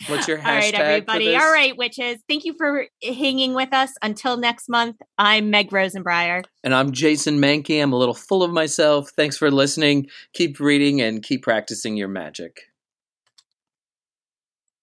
What's 0.07 0.27
your 0.27 0.37
hashtag? 0.37 0.45
All 0.45 0.55
right, 0.55 0.73
everybody. 0.73 1.35
All 1.35 1.51
right, 1.51 1.77
witches. 1.77 2.21
Thank 2.27 2.45
you 2.45 2.53
for 2.57 2.87
hanging 3.03 3.53
with 3.53 3.73
us. 3.73 3.91
Until 4.01 4.37
next 4.37 4.69
month, 4.69 4.97
I'm 5.17 5.49
Meg 5.49 5.69
Rosenbriar. 5.69 6.43
And 6.63 6.73
I'm 6.73 6.91
Jason 6.91 7.39
Mankey. 7.39 7.81
I'm 7.81 7.93
a 7.93 7.97
little 7.97 8.13
full 8.13 8.43
of 8.43 8.51
myself. 8.51 9.11
Thanks 9.15 9.37
for 9.37 9.51
listening. 9.51 10.07
Keep 10.33 10.59
reading 10.59 11.01
and 11.01 11.23
keep 11.23 11.43
practicing 11.43 11.97
your 11.97 12.07
magic. 12.07 12.70